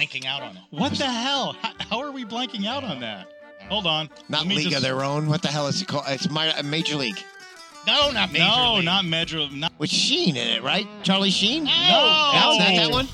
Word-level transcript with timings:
blanking 0.00 0.26
out 0.26 0.42
on 0.42 0.56
it. 0.56 0.62
What 0.70 0.92
the 0.94 1.06
hell? 1.06 1.56
How, 1.60 1.72
how 1.78 1.98
are 2.00 2.10
we 2.10 2.24
blanking 2.24 2.66
out 2.66 2.84
on 2.84 3.00
that? 3.00 3.28
Hold 3.68 3.86
on. 3.86 4.08
Not 4.28 4.40
Let 4.40 4.48
me 4.48 4.56
League 4.56 4.72
of 4.72 4.82
Their 4.82 5.04
Own. 5.04 5.28
What 5.28 5.42
the 5.42 5.48
hell 5.48 5.66
is 5.66 5.82
it 5.82 5.88
called? 5.88 6.04
It's 6.08 6.30
my, 6.30 6.56
uh, 6.56 6.62
Major 6.62 6.96
League. 6.96 7.22
No, 7.86 8.10
not 8.10 8.32
Major 8.32 8.44
No, 8.44 8.74
League. 8.76 8.84
not 8.84 9.04
Major. 9.04 9.48
Not. 9.50 9.72
With 9.78 9.90
Sheen 9.90 10.36
in 10.36 10.48
it, 10.48 10.62
right? 10.62 10.86
Charlie 11.02 11.30
Sheen? 11.30 11.64
No. 11.64 11.70
No, 11.70 12.58
not 12.58 12.58
that 12.58 12.90
one? 12.90 13.06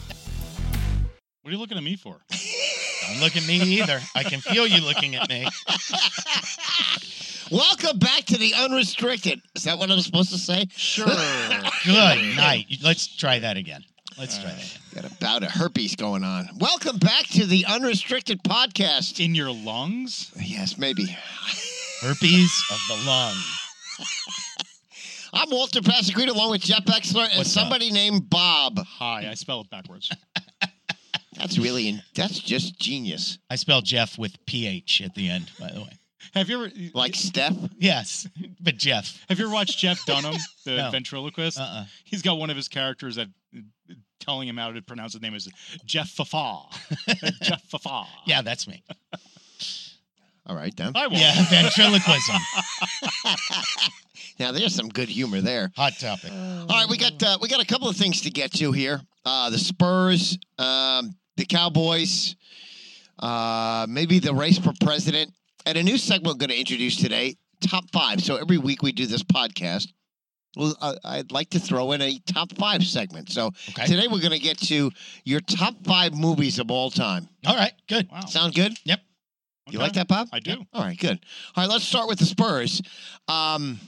What 1.43 1.51
are 1.51 1.53
you 1.53 1.59
looking 1.59 1.77
at 1.77 1.85
me 1.85 1.97
for? 1.97 2.21
Don't 3.09 3.21
look 3.21 3.37
at 3.37 3.47
me 3.47 3.61
either. 3.81 4.01
I 4.15 4.23
can 4.23 4.41
feel 4.41 4.67
you 4.67 4.85
looking 4.85 5.15
at 5.15 5.29
me. 5.29 5.47
Welcome 7.51 7.99
back 8.01 8.25
to 8.27 8.39
the 8.39 8.55
Unrestricted. 8.55 9.41
Is 9.55 9.65
that 9.65 9.79
what 9.79 9.91
I'm 9.91 10.01
supposed 10.01 10.31
to 10.31 10.39
say? 10.39 10.67
Sure. 10.75 11.07
Good 11.85 12.37
night. 12.37 12.67
Let's 12.83 13.07
try 13.07 13.39
that 13.39 13.57
again. 13.57 13.85
Let's 14.19 14.39
try 14.39 14.51
that 14.51 14.57
again. 14.57 14.81
Got 14.95 15.05
a 15.13 15.15
bout 15.17 15.43
of 15.43 15.51
herpes 15.51 15.95
going 15.95 16.25
on. 16.25 16.49
Welcome 16.59 16.97
back 16.99 17.27
to 17.29 17.45
the 17.45 17.67
Unrestricted 17.67 18.43
Podcast. 18.43 19.23
In 19.23 19.35
your 19.35 19.53
lungs? 19.53 20.33
Yes, 20.41 20.79
maybe. 20.79 21.05
Herpes 22.01 22.65
of 22.71 22.79
the 22.89 23.07
lung. 23.07 23.35
I'm 25.35 25.51
Walter 25.51 25.81
Passagreen 25.83 26.29
along 26.29 26.51
with 26.53 26.63
Jeff 26.63 26.85
Exler 26.87 27.29
and 27.29 27.39
What's 27.39 27.53
somebody 27.53 27.91
named 27.91 28.31
Bob. 28.31 28.79
Hi, 28.87 29.29
I 29.31 29.35
spell 29.35 29.61
it 29.61 29.71
backwards. 29.71 30.11
That's 31.37 31.59
really, 31.59 31.89
in, 31.89 32.03
that's 32.15 32.39
just 32.39 32.79
genius. 32.81 33.37
I 33.51 33.57
spell 33.57 33.83
Jeff 33.83 34.17
with 34.19 34.35
PH 34.47 35.03
at 35.05 35.15
the 35.15 35.29
end, 35.29 35.51
by 35.61 35.71
the 35.71 35.81
way. 35.83 35.91
Have 36.33 36.49
you 36.49 36.65
ever 36.65 36.73
Like 36.95 37.15
Steph? 37.15 37.53
Yes, 37.77 38.27
but 38.59 38.79
Jeff. 38.79 39.23
Have 39.29 39.39
you 39.39 39.45
ever 39.45 39.53
watched 39.53 39.79
Jeff 39.79 40.03
Dunham, 40.07 40.35
the 40.65 40.77
No. 40.79 40.91
ventriloquist? 40.91 41.61
Uh-uh. 41.61 41.85
He's 42.05 42.23
got 42.23 42.39
one 42.39 42.49
of 42.49 42.57
his 42.57 42.69
characters 42.69 43.17
that 43.17 43.29
telling 44.21 44.49
him 44.49 44.57
how 44.57 44.73
to 44.73 44.83
pronounce 44.83 45.13
his 45.13 45.23
name 45.23 45.35
is 45.35 45.49
Jeff 45.85 46.09
Fafa. 46.11 46.63
Jeff 47.43 47.63
Fafa. 47.63 48.05
Yeah, 48.27 48.43
that's 48.43 48.67
me. 48.69 48.83
All 50.47 50.55
right, 50.55 50.75
then. 50.77 50.93
I 50.95 51.07
won't. 51.09 51.19
Yeah, 51.21 51.45
ventriloquism. 51.49 52.37
Now, 54.39 54.53
there's 54.53 54.75
some 54.75 54.89
good 54.89 55.09
humor 55.09 55.41
there. 55.41 55.71
Hot 55.77 55.95
topic. 55.99 56.31
All 56.31 56.67
right, 56.67 56.87
we 56.89 56.99
got 56.99 57.23
uh, 57.23 57.39
we 57.41 57.49
got 57.49 57.63
a 57.63 57.67
couple 57.67 57.89
of 57.89 57.97
things 57.97 58.21
to 58.23 58.31
get 58.31 58.53
to 58.55 58.71
here. 58.73 59.01
Uh, 59.25 59.51
the 59.51 59.59
Spurs, 59.59 60.39
um, 60.59 61.17
the 61.37 61.47
Cowboys, 61.47 62.37
uh, 63.19 63.87
maybe 63.89 64.19
the 64.19 64.35
race 64.35 64.59
for 64.59 64.73
president, 64.83 65.33
and 65.65 65.79
a 65.79 65.83
new 65.83 65.97
segment 65.97 66.35
we're 66.35 66.39
going 66.39 66.51
to 66.51 66.59
introduce 66.59 66.97
today: 66.97 67.37
top 67.63 67.85
five. 67.93 68.23
So 68.23 68.37
every 68.37 68.59
week 68.59 68.83
we 68.83 68.93
do 68.93 69.07
this 69.07 69.23
podcast. 69.23 69.89
Well, 70.57 70.75
uh, 70.81 70.95
I'd 71.05 71.31
like 71.31 71.51
to 71.51 71.61
throw 71.61 71.93
in 71.93 72.01
a 72.01 72.19
top 72.27 72.53
five 72.57 72.83
segment. 72.85 73.31
So 73.31 73.53
Okay. 73.71 73.87
today 73.87 74.09
we're 74.09 74.21
going 74.21 74.33
to 74.33 74.39
get 74.39 74.59
to 74.63 74.91
your 75.25 75.41
top 75.41 75.75
five 75.85 76.15
movies 76.15 76.59
of 76.59 76.71
all 76.71 76.91
time. 76.91 77.29
All 77.47 77.55
right, 77.57 77.73
good. 77.89 78.09
Wow. 78.11 78.21
Sound 78.27 78.55
good? 78.55 78.77
Yep. 78.85 79.01
You 79.69 79.79
like 79.81 79.95
that, 79.95 80.09
Bob? 80.09 80.29
I 80.33 80.39
do. 80.41 80.65
All 80.73 80.83
right, 80.83 80.99
good. 80.99 81.19
All 81.57 81.65
right, 81.65 81.71
let's 81.71 81.85
start 81.85 82.09
with 82.09 82.19
the 82.21 82.25
Spurs. 82.25 82.81
Um, 83.29 83.79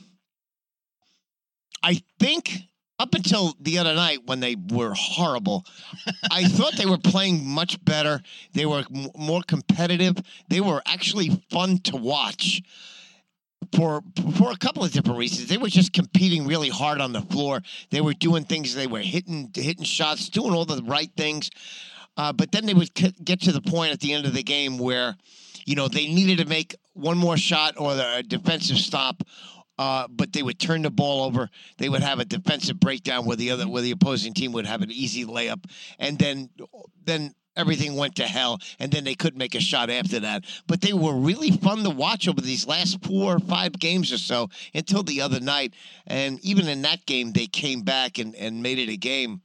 I 1.83 2.03
think 2.19 2.51
up 2.99 3.15
until 3.15 3.55
the 3.61 3.79
other 3.79 3.95
night 3.95 4.27
when 4.27 4.41
they 4.41 4.57
were 4.71 4.93
horrible, 4.95 5.65
I 6.33 6.45
thought 6.45 6.75
they 6.75 6.85
were 6.87 6.99
playing 6.99 7.47
much 7.47 7.83
better. 7.85 8.21
They 8.55 8.67
were 8.67 8.85
m- 8.93 9.11
more 9.17 9.43
competitive. 9.43 10.17
They 10.49 10.61
were 10.61 10.83
actually 10.85 11.41
fun 11.51 11.79
to 11.85 11.97
watch. 11.97 12.61
For 13.75 14.03
for 14.39 14.51
a 14.51 14.57
couple 14.57 14.85
of 14.85 14.93
different 14.93 15.19
reasons, 15.19 15.49
they 15.49 15.59
were 15.59 15.69
just 15.69 15.93
competing 15.93 16.47
really 16.47 16.69
hard 16.69 17.01
on 17.01 17.13
the 17.13 17.21
floor. 17.23 17.61
They 17.91 18.01
were 18.01 18.15
doing 18.15 18.45
things. 18.45 18.75
They 18.75 18.87
were 18.87 19.01
hitting 19.01 19.51
hitting 19.55 19.85
shots, 19.85 20.29
doing 20.29 20.53
all 20.53 20.65
the 20.65 20.83
right 20.83 21.11
things. 21.17 21.51
Uh, 22.17 22.33
but 22.33 22.51
then 22.51 22.67
they 22.67 22.75
would 22.75 22.97
c- 22.97 23.15
get 23.23 23.43
to 23.43 23.53
the 23.53 23.61
point 23.61 23.93
at 23.93 24.01
the 24.01 24.13
end 24.13 24.27
of 24.27 24.35
the 24.35 24.43
game 24.43 24.79
where 24.79 25.17
you 25.69 25.75
know, 25.75 25.87
they 25.87 26.09
needed 26.09 26.39
to 26.39 26.47
make 26.47 26.75
one 26.95 27.19
more 27.19 27.37
shot 27.37 27.75
or 27.77 27.95
a 27.95 28.23
defensive 28.23 28.79
stop. 28.79 29.23
Uh, 29.79 30.09
but 30.09 30.33
they 30.33 30.43
would 30.43 30.59
turn 30.59 30.83
the 30.83 30.91
ball 30.91 31.25
over. 31.25 31.51
They 31.77 31.91
would 31.91 32.03
have 32.03 32.19
a 32.19 32.25
defensive 32.25 32.81
breakdown 32.81 33.27
where 33.27 33.37
the 33.37 33.51
other, 33.51 33.69
where 33.69 33.83
the 33.83 33.91
opposing 33.91 34.33
team 34.33 34.51
would 34.53 34.67
have 34.67 34.81
an 34.81 34.91
easy 34.91 35.25
layup, 35.25 35.65
and 36.01 36.19
then, 36.19 36.49
then 37.05 37.33
everything 37.59 37.97
went 37.97 38.15
to 38.17 38.25
hell. 38.25 38.61
And 38.79 38.91
then 38.91 39.05
they 39.05 39.15
couldn't 39.15 39.39
make 39.39 39.55
a 39.55 39.61
shot 39.61 39.91
after 39.91 40.21
that. 40.21 40.45
But 40.67 40.81
they 40.81 40.93
were 40.93 41.15
really 41.15 41.51
fun 41.51 41.83
to 41.85 41.91
watch 41.91 42.29
over 42.29 42.41
these 42.41 42.67
last 42.67 43.05
four 43.05 43.37
or 43.37 43.41
five 43.41 43.73
games 43.79 44.13
or 44.13 44.19
so 44.19 44.49
until 44.75 45.03
the 45.03 45.21
other 45.21 45.41
night. 45.41 45.75
And 46.07 46.39
even 46.45 46.69
in 46.69 46.83
that 46.83 47.05
game, 47.05 47.33
they 47.33 47.47
came 47.47 47.83
back 47.83 48.19
and, 48.19 48.35
and 48.37 48.63
made 48.63 48.79
it 48.79 48.89
a 48.89 48.97
game. 48.97 49.43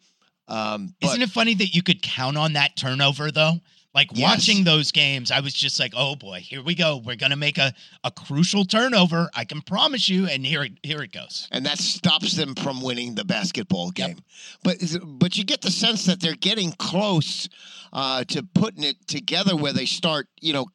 Um, 0.48 0.94
but 1.02 1.08
Isn't 1.10 1.22
it 1.24 1.30
funny 1.30 1.56
that 1.56 1.74
you 1.74 1.82
could 1.82 2.02
count 2.02 2.38
on 2.38 2.54
that 2.54 2.76
turnover 2.76 3.32
though? 3.32 3.60
Like 3.94 4.10
Yes. 4.14 4.22
watching 4.22 4.64
those 4.64 4.92
games, 4.92 5.30
I 5.30 5.40
was 5.40 5.54
just 5.54 5.80
like, 5.80 5.94
"Oh 5.96 6.16
boy, 6.16 6.40
here 6.40 6.64
we 6.64 6.74
go. 6.74 6.98
We're 6.98 7.16
gonna 7.16 7.36
make 7.36 7.58
a, 7.60 7.74
a 8.04 8.10
crucial 8.12 8.66
turnover. 8.66 9.30
I 9.36 9.46
can 9.46 9.62
promise 9.62 10.10
you." 10.10 10.28
And 10.28 10.46
here 10.46 10.64
it 10.64 10.74
here 10.84 11.04
it 11.04 11.12
goes. 11.12 11.48
and 11.52 11.66
that 11.66 11.78
stops 11.78 12.34
them 12.36 12.56
from 12.56 12.82
winning 12.82 13.16
the 13.16 13.24
basketball 13.24 13.92
Yep. 13.96 14.08
game. 14.08 14.20
But 14.64 14.78
but 15.20 15.38
you 15.38 15.44
get 15.44 15.62
the 15.62 15.72
sense 15.72 16.06
that 16.06 16.20
they're 16.22 16.34
getting 16.36 16.72
close 16.74 17.48
uh, 17.92 18.24
to 18.26 18.42
putting 18.42 18.84
it 18.84 19.06
together 19.08 19.56
where 19.56 19.74
they 19.74 19.86
start, 19.86 20.28
you 20.42 20.54
know. 20.54 20.66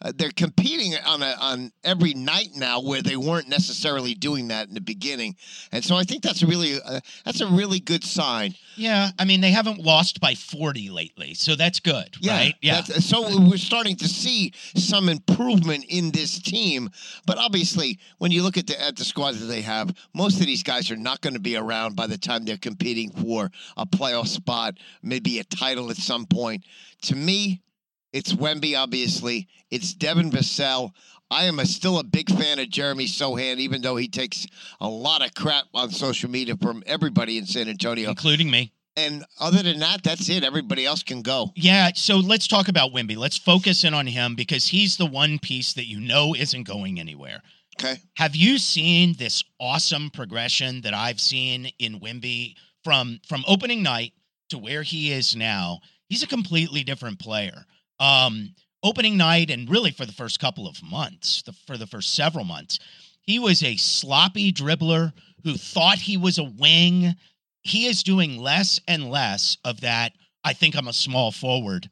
Uh, 0.00 0.12
they're 0.14 0.30
competing 0.30 0.94
on 1.06 1.22
a, 1.22 1.34
on 1.40 1.72
every 1.84 2.14
night 2.14 2.50
now, 2.54 2.80
where 2.80 3.02
they 3.02 3.16
weren't 3.16 3.48
necessarily 3.48 4.14
doing 4.14 4.48
that 4.48 4.68
in 4.68 4.74
the 4.74 4.80
beginning, 4.80 5.36
and 5.72 5.84
so 5.84 5.96
I 5.96 6.04
think 6.04 6.22
that's 6.22 6.42
a 6.42 6.46
really 6.46 6.80
uh, 6.80 7.00
that's 7.24 7.40
a 7.40 7.46
really 7.48 7.80
good 7.80 8.04
sign. 8.04 8.54
Yeah, 8.76 9.10
I 9.18 9.24
mean 9.24 9.40
they 9.40 9.50
haven't 9.50 9.78
lost 9.80 10.20
by 10.20 10.34
forty 10.34 10.88
lately, 10.90 11.34
so 11.34 11.56
that's 11.56 11.80
good, 11.80 12.16
right? 12.26 12.54
Yeah, 12.60 12.82
so 12.82 13.22
we're 13.48 13.56
starting 13.56 13.96
to 13.96 14.08
see 14.08 14.52
some 14.76 15.08
improvement 15.08 15.84
in 15.88 16.10
this 16.10 16.38
team, 16.40 16.90
but 17.26 17.38
obviously, 17.38 17.98
when 18.18 18.30
you 18.30 18.42
look 18.42 18.56
at 18.56 18.66
the 18.66 18.80
at 18.80 18.96
the 18.96 19.04
squad 19.04 19.34
that 19.34 19.46
they 19.46 19.62
have, 19.62 19.94
most 20.14 20.40
of 20.40 20.46
these 20.46 20.62
guys 20.62 20.90
are 20.90 20.96
not 20.96 21.20
going 21.20 21.34
to 21.34 21.40
be 21.40 21.56
around 21.56 21.96
by 21.96 22.06
the 22.06 22.18
time 22.18 22.44
they're 22.44 22.56
competing 22.56 23.10
for 23.10 23.50
a 23.76 23.86
playoff 23.86 24.28
spot, 24.28 24.74
maybe 25.02 25.38
a 25.38 25.44
title 25.44 25.90
at 25.90 25.96
some 25.96 26.26
point. 26.26 26.64
To 27.02 27.16
me, 27.16 27.62
it's 28.12 28.32
Wemby. 28.32 28.76
Obviously, 28.76 29.48
it's 29.70 29.92
Devin 29.94 30.30
Vassell. 30.30 30.92
I 31.30 31.44
am 31.44 31.58
a, 31.58 31.66
still 31.66 31.98
a 31.98 32.04
big 32.04 32.30
fan 32.30 32.58
of 32.58 32.70
Jeremy 32.70 33.06
Sochan, 33.06 33.58
even 33.58 33.82
though 33.82 33.96
he 33.96 34.08
takes 34.08 34.46
a 34.80 34.88
lot 34.88 35.24
of 35.24 35.34
crap 35.34 35.64
on 35.74 35.90
social 35.90 36.30
media 36.30 36.56
from 36.56 36.82
everybody 36.86 37.36
in 37.36 37.44
San 37.44 37.68
Antonio. 37.68 38.08
including 38.08 38.50
me. 38.50 38.72
And 38.96 39.24
other 39.38 39.62
than 39.62 39.78
that, 39.78 40.02
that's 40.02 40.28
it. 40.28 40.42
Everybody 40.42 40.84
else 40.84 41.04
can 41.04 41.22
go. 41.22 41.52
Yeah, 41.54 41.90
so 41.94 42.16
let's 42.16 42.48
talk 42.48 42.66
about 42.66 42.92
Wimby. 42.92 43.16
Let's 43.16 43.38
focus 43.38 43.84
in 43.84 43.94
on 43.94 44.08
him 44.08 44.34
because 44.34 44.66
he's 44.66 44.96
the 44.96 45.06
one 45.06 45.38
piece 45.38 45.74
that 45.74 45.86
you 45.86 46.00
know 46.00 46.34
isn't 46.34 46.64
going 46.64 46.98
anywhere. 46.98 47.42
Okay. 47.80 48.00
Have 48.14 48.34
you 48.34 48.58
seen 48.58 49.14
this 49.16 49.44
awesome 49.60 50.10
progression 50.10 50.80
that 50.80 50.94
I've 50.94 51.20
seen 51.20 51.70
in 51.78 52.00
Wimby 52.00 52.54
from 52.82 53.20
from 53.28 53.44
opening 53.46 53.84
night 53.84 54.14
to 54.48 54.58
where 54.58 54.82
he 54.82 55.12
is 55.12 55.36
now? 55.36 55.78
He's 56.08 56.24
a 56.24 56.26
completely 56.26 56.82
different 56.82 57.20
player. 57.20 57.66
Um, 58.00 58.54
opening 58.82 59.16
night 59.16 59.50
and 59.50 59.68
really 59.68 59.90
for 59.90 60.06
the 60.06 60.12
first 60.12 60.40
couple 60.40 60.66
of 60.66 60.82
months, 60.82 61.42
the, 61.42 61.52
for 61.66 61.76
the 61.76 61.86
first 61.86 62.14
several 62.14 62.44
months, 62.44 62.78
he 63.20 63.38
was 63.38 63.62
a 63.62 63.76
sloppy 63.76 64.52
dribbler 64.52 65.12
who 65.44 65.54
thought 65.54 65.98
he 65.98 66.16
was 66.16 66.38
a 66.38 66.44
wing. 66.44 67.14
He 67.62 67.86
is 67.86 68.02
doing 68.02 68.38
less 68.38 68.80
and 68.88 69.10
less 69.10 69.58
of 69.64 69.80
that. 69.82 70.12
I 70.44 70.52
think 70.52 70.76
I'm 70.76 70.88
a 70.88 70.92
small 70.92 71.32
forward 71.32 71.90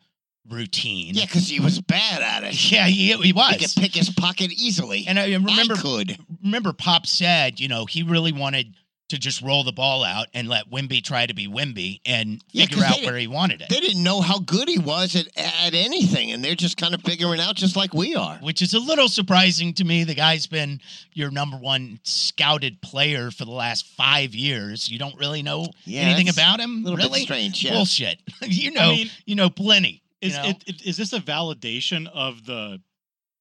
routine. 0.48 1.14
Yeah, 1.14 1.26
because 1.26 1.48
he 1.48 1.60
was 1.60 1.80
bad 1.80 2.22
at 2.22 2.44
it. 2.44 2.70
yeah, 2.70 2.86
he, 2.86 3.12
he 3.12 3.32
was. 3.32 3.54
He 3.54 3.66
could 3.66 3.82
pick 3.82 3.94
his 3.94 4.10
pocket 4.10 4.52
easily. 4.52 5.04
And 5.06 5.18
I 5.18 5.32
remember 5.32 5.74
I 5.74 5.80
could. 5.80 6.18
remember 6.42 6.72
Pop 6.72 7.06
said, 7.06 7.60
you 7.60 7.68
know, 7.68 7.84
he 7.84 8.02
really 8.02 8.32
wanted 8.32 8.74
to 9.08 9.18
just 9.18 9.40
roll 9.40 9.62
the 9.62 9.72
ball 9.72 10.02
out 10.02 10.26
and 10.34 10.48
let 10.48 10.68
Wimby 10.68 11.02
try 11.02 11.26
to 11.26 11.32
be 11.34 11.46
Wimby 11.46 12.00
and 12.04 12.42
Yeah, 12.50 12.64
figure 12.64 12.82
'cause 12.82 12.98
out 12.98 13.02
where 13.04 13.16
he 13.16 13.28
wanted 13.28 13.60
it. 13.62 13.68
They 13.68 13.78
didn't 13.78 14.02
know 14.02 14.20
how 14.20 14.40
good 14.40 14.68
he 14.68 14.78
was 14.78 15.14
at, 15.14 15.28
at 15.36 15.74
anything, 15.74 16.32
and 16.32 16.44
they're 16.44 16.56
just 16.56 16.76
kind 16.76 16.92
of 16.92 17.02
figuring 17.02 17.40
out 17.40 17.54
just 17.54 17.76
like 17.76 17.94
we 17.94 18.16
are. 18.16 18.36
which 18.38 18.62
is 18.62 18.74
a 18.74 18.80
little 18.80 19.08
surprising 19.08 19.72
to 19.74 19.84
me. 19.84 20.02
The 20.04 20.14
guy's 20.14 20.46
been 20.48 20.80
your 21.14 21.30
number 21.30 21.56
one 21.56 22.00
scouted 22.02 22.80
player 22.82 23.30
for 23.30 23.44
the 23.44 23.52
last 23.52 23.86
five 23.86 24.34
years. 24.34 24.88
You 24.88 24.98
don't 24.98 25.16
really 25.16 25.42
know 25.42 25.68
Yeah, 25.84 26.00
anything 26.02 26.28
about 26.28 26.58
him. 26.60 26.78
A 26.80 26.90
little 26.90 26.96
really? 26.96 27.20
bit 27.20 27.24
strange, 27.26 27.64
yeah. 27.64 27.72
Bullshit. 27.74 28.20
you 28.42 28.72
know, 28.72 28.90
mean, 28.90 29.10
you 29.24 29.34
know 29.36 29.50
plenty. 29.50 30.02
you 30.20 30.28
Is 30.30 30.34
know? 30.36 30.44
it, 30.48 30.64
it 30.66 30.82
is 30.84 30.96
this 30.96 31.12
a 31.12 31.20
validation 31.20 32.06
of 32.08 32.44
the 32.44 32.80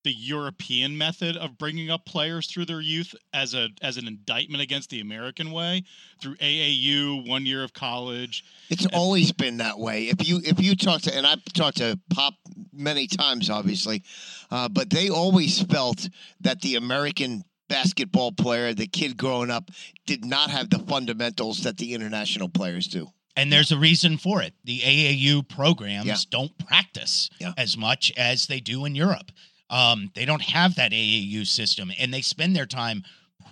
the 0.06 0.13
European 0.13 0.98
method 0.98 1.36
of 1.36 1.57
bringing 1.57 1.90
up 1.90 2.06
players 2.06 2.48
through 2.48 2.63
their 2.66 2.80
youth 2.80 3.13
as 3.34 3.54
a 3.54 3.69
as 3.81 3.98
an 3.98 4.07
indictment 4.07 4.62
against 4.62 4.90
the 4.92 5.02
American 5.02 5.52
way 5.52 5.84
through 6.22 6.36
AAU, 6.38 7.28
one 7.28 7.46
year 7.46 7.63
of 7.63 7.74
college? 7.74 8.46
It's 8.69 8.86
always 8.94 9.31
been 9.34 9.57
that 9.57 9.78
way. 9.80 10.04
If 10.04 10.25
you 10.28 10.40
if 10.46 10.62
you 10.62 10.75
talk 10.75 11.02
to 11.02 11.13
and 11.16 11.25
I've 11.28 11.44
talked 11.54 11.78
to 11.78 12.00
Pop 12.12 12.36
many 12.72 13.07
times, 13.07 13.50
obviously, 13.50 14.04
uh, 14.52 14.69
but 14.69 14.90
they 14.90 15.10
always 15.10 15.62
felt 15.63 16.07
that 16.42 16.62
the 16.62 16.75
American 16.75 17.44
basketball 17.68 18.31
player, 18.31 18.74
the 18.75 18.88
kid 18.88 19.18
growing 19.18 19.50
up, 19.50 19.72
did 20.06 20.24
not 20.24 20.52
have 20.52 20.69
the 20.69 20.80
fundamentals 20.80 21.63
that 21.63 21.78
the 21.78 21.94
international 21.96 22.48
players 22.48 22.88
do. 22.88 23.07
And 23.36 23.52
there's 23.52 23.72
a 23.72 23.78
reason 23.78 24.18
for 24.18 24.42
it. 24.42 24.54
The 24.63 24.80
AAU 24.81 25.42
programs 25.42 26.06
Yeah. 26.06 26.16
don't 26.30 26.57
practice 26.60 27.30
Yeah. 27.42 27.54
as 27.57 27.75
much 27.75 28.12
as 28.16 28.48
they 28.48 28.60
do 28.62 28.86
in 28.86 28.96
Europe. 28.96 29.31
Um, 29.69 30.12
they 30.13 30.25
don't 30.25 30.41
have 30.41 30.75
that 30.75 30.91
AAU 30.91 31.45
system, 31.47 31.91
and 32.00 32.13
they 32.13 32.21
spend 32.21 32.56
their 32.56 32.65
time 32.65 33.03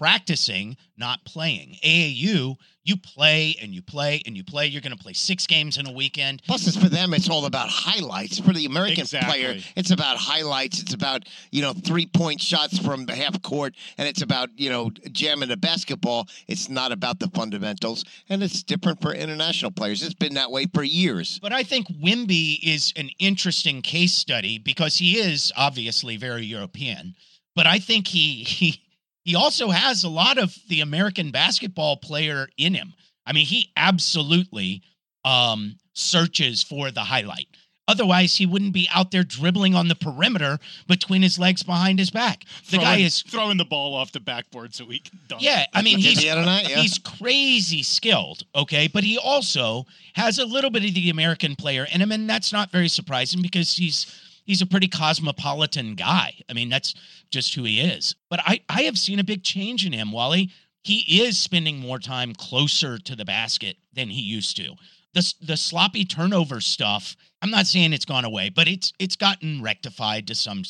practicing, 0.03 0.75
not 0.97 1.23
playing. 1.23 1.77
AAU, 1.81 2.57
you 2.83 2.97
play 2.97 3.55
and 3.61 3.73
you 3.73 3.81
play 3.81 4.21
and 4.25 4.35
you 4.35 4.43
play. 4.43 4.67
You're 4.67 4.81
going 4.81 4.95
to 4.95 5.01
play 5.01 5.13
six 5.13 5.47
games 5.47 5.77
in 5.77 5.87
a 5.87 5.93
weekend. 5.93 6.41
Plus, 6.45 6.67
it's 6.67 6.75
for 6.75 6.89
them. 6.89 7.13
It's 7.13 7.29
all 7.29 7.45
about 7.45 7.69
highlights. 7.69 8.37
For 8.37 8.51
the 8.51 8.65
American 8.65 9.05
player, 9.05 9.55
it's 9.77 9.91
about 9.91 10.17
highlights. 10.17 10.81
It's 10.81 10.93
about 10.93 11.23
you 11.51 11.61
know 11.61 11.71
three 11.71 12.05
point 12.05 12.41
shots 12.41 12.77
from 12.77 13.05
the 13.05 13.15
half 13.15 13.41
court, 13.43 13.75
and 13.97 14.05
it's 14.05 14.21
about 14.21 14.49
you 14.57 14.69
know 14.69 14.91
jamming 15.13 15.47
the 15.47 15.55
basketball. 15.55 16.27
It's 16.49 16.67
not 16.67 16.91
about 16.91 17.19
the 17.19 17.29
fundamentals, 17.29 18.03
and 18.27 18.43
it's 18.43 18.61
different 18.61 19.01
for 19.01 19.13
international 19.13 19.71
players. 19.71 20.03
It's 20.03 20.13
been 20.13 20.33
that 20.33 20.51
way 20.51 20.65
for 20.65 20.83
years. 20.83 21.39
But 21.41 21.53
I 21.53 21.63
think 21.63 21.87
Wimby 21.87 22.59
is 22.61 22.91
an 22.97 23.09
interesting 23.19 23.81
case 23.81 24.13
study 24.13 24.59
because 24.59 24.97
he 24.97 25.17
is 25.17 25.53
obviously 25.55 26.17
very 26.17 26.43
European. 26.43 27.15
But 27.55 27.67
I 27.67 27.79
think 27.79 28.07
he 28.07 28.43
he 28.43 28.82
he 29.23 29.35
also 29.35 29.69
has 29.69 30.03
a 30.03 30.09
lot 30.09 30.37
of 30.37 30.55
the 30.67 30.81
American 30.81 31.31
basketball 31.31 31.97
player 31.97 32.47
in 32.57 32.73
him. 32.73 32.93
I 33.25 33.33
mean, 33.33 33.45
he 33.45 33.71
absolutely 33.77 34.81
um, 35.23 35.77
searches 35.93 36.61
for 36.61 36.91
the 36.91 37.01
highlight. 37.01 37.47
Otherwise, 37.85 38.37
he 38.37 38.45
wouldn't 38.45 38.73
be 38.73 38.87
out 38.93 39.11
there 39.11 39.23
dribbling 39.23 39.75
on 39.75 39.89
the 39.89 39.95
perimeter 39.95 40.57
between 40.87 41.21
his 41.21 41.37
legs 41.37 41.63
behind 41.63 41.99
his 41.99 42.09
back. 42.09 42.45
The 42.69 42.77
guy 42.77 42.97
is 42.97 43.21
throwing 43.23 43.57
the 43.57 43.65
ball 43.65 43.93
off 43.93 44.13
the 44.13 44.21
backboard 44.21 44.73
so 44.73 44.85
he 44.85 44.99
can 44.99 45.19
dunk. 45.27 45.41
yeah, 45.41 45.65
I 45.73 45.81
mean 45.81 45.99
he's 45.99 46.23
night, 46.23 46.69
yeah. 46.69 46.77
he's 46.77 46.97
crazy 46.97 47.83
skilled, 47.83 48.43
okay, 48.55 48.87
but 48.87 49.03
he 49.03 49.17
also 49.17 49.85
has 50.13 50.39
a 50.39 50.45
little 50.45 50.69
bit 50.69 50.85
of 50.85 50.93
the 50.93 51.09
American 51.09 51.57
player 51.57 51.85
in 51.93 52.01
him, 52.01 52.13
and 52.13 52.29
that's 52.29 52.53
not 52.53 52.71
very 52.71 52.87
surprising 52.87 53.41
because 53.41 53.75
he's 53.75 54.05
he's 54.45 54.61
a 54.61 54.65
pretty 54.65 54.87
cosmopolitan 54.87 55.95
guy. 55.95 56.33
I 56.49 56.53
mean, 56.53 56.69
that's 56.69 56.95
just 57.31 57.53
who 57.53 57.63
he 57.63 57.79
is. 57.79 58.15
But 58.29 58.39
I 58.45 58.61
I 58.69 58.83
have 58.83 58.97
seen 58.97 59.19
a 59.19 59.23
big 59.23 59.43
change 59.43 59.85
in 59.85 59.93
him, 59.93 60.11
Wally. 60.11 60.51
He 60.83 61.23
is 61.23 61.39
spending 61.39 61.79
more 61.79 61.99
time 61.99 62.33
closer 62.33 62.97
to 62.97 63.15
the 63.15 63.25
basket 63.25 63.77
than 63.93 64.09
he 64.09 64.21
used 64.21 64.55
to. 64.57 64.75
The 65.13 65.33
the 65.41 65.57
sloppy 65.57 66.05
turnover 66.05 66.59
stuff. 66.59 67.15
I'm 67.41 67.51
not 67.51 67.67
saying 67.67 67.93
it's 67.93 68.05
gone 68.05 68.25
away, 68.25 68.49
but 68.49 68.67
it's 68.67 68.93
it's 68.99 69.15
gotten 69.15 69.61
rectified 69.61 70.27
to 70.27 70.35
some 70.35 70.63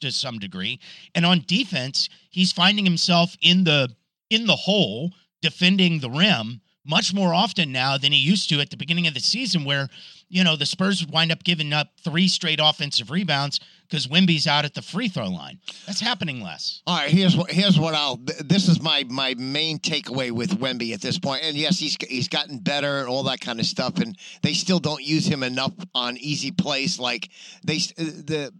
to 0.00 0.12
some 0.12 0.38
degree. 0.38 0.80
And 1.14 1.24
on 1.26 1.44
defense, 1.46 2.08
he's 2.30 2.52
finding 2.52 2.84
himself 2.84 3.36
in 3.40 3.64
the 3.64 3.94
in 4.30 4.46
the 4.46 4.56
hole 4.56 5.12
defending 5.42 6.00
the 6.00 6.10
rim 6.10 6.60
much 6.84 7.12
more 7.12 7.34
often 7.34 7.72
now 7.72 7.98
than 7.98 8.12
he 8.12 8.18
used 8.18 8.48
to 8.48 8.60
at 8.60 8.70
the 8.70 8.76
beginning 8.76 9.06
of 9.06 9.14
the 9.14 9.20
season, 9.20 9.64
where 9.64 9.88
you 10.28 10.44
know 10.44 10.56
the 10.56 10.66
Spurs 10.66 11.06
wind 11.06 11.32
up 11.32 11.44
giving 11.44 11.72
up 11.72 11.88
three 12.02 12.28
straight 12.28 12.60
offensive 12.62 13.10
rebounds 13.10 13.60
because 13.88 14.06
Wimby's 14.06 14.46
out 14.46 14.64
at 14.64 14.74
the 14.74 14.82
free 14.82 15.08
throw 15.08 15.28
line. 15.28 15.60
That's 15.86 16.00
happening 16.00 16.40
less. 16.40 16.82
All 16.86 16.96
right, 16.96 17.10
here's 17.10 17.36
what 17.36 17.50
here's 17.50 17.78
what 17.78 17.94
I'll. 17.94 18.18
This 18.44 18.68
is 18.68 18.80
my 18.80 19.04
my 19.08 19.34
main 19.34 19.78
takeaway 19.78 20.30
with 20.30 20.58
Wemby 20.58 20.92
at 20.92 21.00
this 21.00 21.18
point. 21.18 21.42
And 21.44 21.56
yes, 21.56 21.78
he's 21.78 21.96
he's 22.08 22.28
gotten 22.28 22.58
better 22.58 22.98
and 23.00 23.08
all 23.08 23.22
that 23.24 23.40
kind 23.40 23.60
of 23.60 23.66
stuff. 23.66 23.98
And 23.98 24.16
they 24.42 24.52
still 24.52 24.78
don't 24.78 25.02
use 25.02 25.26
him 25.26 25.42
enough 25.42 25.72
on 25.94 26.16
easy 26.16 26.50
plays. 26.50 26.98
Like 26.98 27.28
they 27.64 27.78
the 27.78 28.52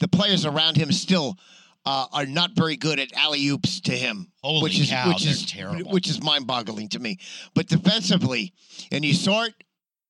the 0.00 0.08
players 0.08 0.44
around 0.44 0.76
him 0.76 0.90
still 0.90 1.38
uh, 1.84 2.06
are 2.12 2.26
not 2.26 2.52
very 2.52 2.76
good 2.76 2.98
at 2.98 3.12
alley 3.14 3.46
oops 3.48 3.80
to 3.80 3.92
him. 3.92 4.28
Holy 4.42 4.62
which 4.62 4.78
is 4.80 4.90
cow, 4.90 5.08
which 5.08 5.26
is 5.26 5.46
terrible. 5.46 5.90
which 5.90 6.08
is 6.08 6.22
mind 6.22 6.46
boggling 6.46 6.88
to 6.90 6.98
me. 6.98 7.18
But 7.54 7.68
defensively, 7.68 8.52
and 8.90 9.04
you 9.04 9.14
saw 9.14 9.44
it 9.44 9.54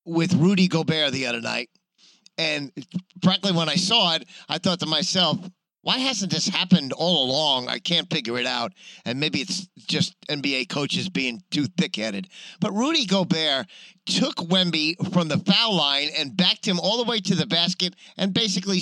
with 0.04 0.34
Rudy 0.34 0.68
Gobert 0.68 1.12
the 1.12 1.26
other 1.26 1.40
night. 1.40 1.70
And 2.38 2.72
frankly, 3.22 3.52
when 3.52 3.68
I 3.68 3.76
saw 3.76 4.14
it, 4.14 4.24
I 4.48 4.58
thought 4.58 4.80
to 4.80 4.86
myself, 4.86 5.38
why 5.82 5.98
hasn't 5.98 6.32
this 6.32 6.48
happened 6.48 6.92
all 6.92 7.24
along? 7.24 7.68
I 7.68 7.78
can't 7.78 8.08
figure 8.10 8.38
it 8.38 8.46
out. 8.46 8.72
And 9.04 9.18
maybe 9.18 9.40
it's 9.40 9.68
just 9.76 10.14
NBA 10.28 10.68
coaches 10.68 11.08
being 11.08 11.42
too 11.50 11.66
thick 11.66 11.96
headed. 11.96 12.28
But 12.60 12.72
Rudy 12.72 13.04
Gobert 13.04 13.66
took 14.06 14.36
Wemby 14.36 14.96
from 15.12 15.28
the 15.28 15.38
foul 15.38 15.76
line 15.76 16.08
and 16.18 16.36
backed 16.36 16.66
him 16.66 16.80
all 16.80 17.02
the 17.02 17.08
way 17.08 17.20
to 17.20 17.34
the 17.36 17.46
basket 17.46 17.94
and 18.16 18.34
basically 18.34 18.80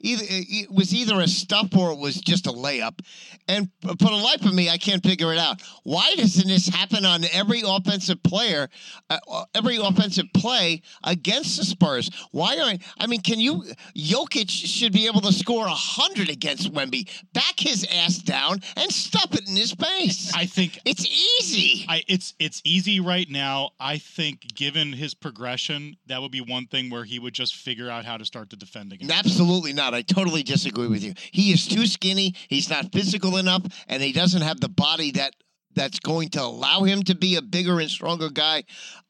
either 0.00 0.24
it 0.28 0.70
was 0.70 0.92
either 0.92 1.20
a 1.20 1.28
stuff 1.28 1.68
or 1.76 1.92
it 1.92 1.98
was 1.98 2.16
just 2.16 2.46
a 2.46 2.50
layup. 2.50 2.98
And 3.46 3.70
for 3.82 3.94
the 3.94 4.10
life 4.10 4.44
of 4.44 4.52
me, 4.52 4.68
I 4.68 4.76
can't 4.76 5.02
figure 5.02 5.32
it 5.32 5.38
out. 5.38 5.62
Why 5.84 6.14
doesn't 6.16 6.48
this 6.48 6.68
happen 6.68 7.04
on 7.04 7.24
every 7.32 7.62
offensive 7.64 8.22
player, 8.22 8.68
uh, 9.10 9.18
uh, 9.30 9.44
every 9.54 9.76
offensive 9.76 10.26
play 10.34 10.82
against 11.04 11.56
the 11.56 11.64
Spurs? 11.64 12.10
Why 12.32 12.58
aren't 12.58 12.82
I 12.98 13.06
mean, 13.06 13.20
can 13.20 13.38
you? 13.38 13.64
Jokic 13.96 14.50
should 14.50 14.92
be 14.92 15.06
able 15.06 15.20
to 15.20 15.32
score 15.32 15.66
a 15.66 15.70
hundred 15.70 16.27
against 16.30 16.72
Wemby. 16.72 17.08
Back 17.32 17.58
his 17.58 17.86
ass 17.92 18.18
down 18.18 18.60
and 18.76 18.90
stuff 18.90 19.34
it 19.34 19.48
in 19.48 19.56
his 19.56 19.72
face. 19.72 20.32
I 20.34 20.46
think 20.46 20.80
It's 20.84 21.06
easy. 21.06 21.84
I 21.88 22.02
it's 22.08 22.34
it's 22.38 22.60
easy 22.64 23.00
right 23.00 23.28
now. 23.28 23.70
I 23.80 23.98
think 23.98 24.54
given 24.54 24.92
his 24.92 25.14
progression, 25.14 25.96
that 26.06 26.20
would 26.20 26.32
be 26.32 26.40
one 26.40 26.66
thing 26.66 26.90
where 26.90 27.04
he 27.04 27.18
would 27.18 27.34
just 27.34 27.56
figure 27.56 27.90
out 27.90 28.04
how 28.04 28.16
to 28.16 28.24
start 28.24 28.50
to 28.50 28.56
defend 28.56 28.92
again. 28.92 29.10
Absolutely 29.10 29.72
not. 29.72 29.94
I 29.94 30.02
totally 30.02 30.42
disagree 30.42 30.88
with 30.88 31.02
you. 31.02 31.14
He 31.30 31.52
is 31.52 31.66
too 31.66 31.86
skinny. 31.86 32.34
He's 32.48 32.70
not 32.70 32.92
physical 32.92 33.36
enough, 33.36 33.62
and 33.88 34.02
he 34.02 34.12
doesn't 34.12 34.42
have 34.42 34.60
the 34.60 34.68
body 34.68 35.12
that 35.12 35.34
that's 35.78 36.00
going 36.00 36.28
to 36.30 36.42
allow 36.42 36.82
him 36.82 37.04
to 37.04 37.14
be 37.14 37.36
a 37.36 37.42
bigger 37.42 37.78
and 37.78 37.88
stronger 37.88 38.28
guy. 38.30 38.64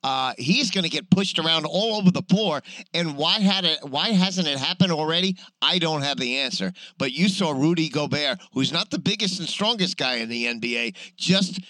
Uh, 0.05 0.35
he's 0.37 0.71
going 0.71 0.85
to 0.85 0.91
get 0.91 1.11
pushed 1.11 1.39
around 1.39 1.65
all 1.65 1.97
over 1.97 2.11
the 2.11 2.23
floor. 2.29 2.63
And 2.93 3.17
why 3.17 3.41
had 3.41 3.65
it? 3.65 3.79
Why 3.83 4.11
hasn't 4.11 4.47
it 4.47 4.59
happened 4.59 4.93
already? 4.93 5.37
I 5.63 5.79
don't 5.79 6.03
have 6.03 6.19
the 6.19 6.37
answer. 6.37 6.73
But 6.99 7.13
you 7.13 7.29
saw 7.29 7.53
Rudy 7.53 7.89
Gobert, 7.89 8.39
who's 8.53 8.71
not 8.71 8.91
the 8.91 8.99
biggest 8.99 9.41
and 9.41 9.49
strongest 9.49 9.97
guy 9.97 10.17
in 10.17 10.29
the 10.29 10.45
NBA, 10.45 10.95
just 11.17 11.61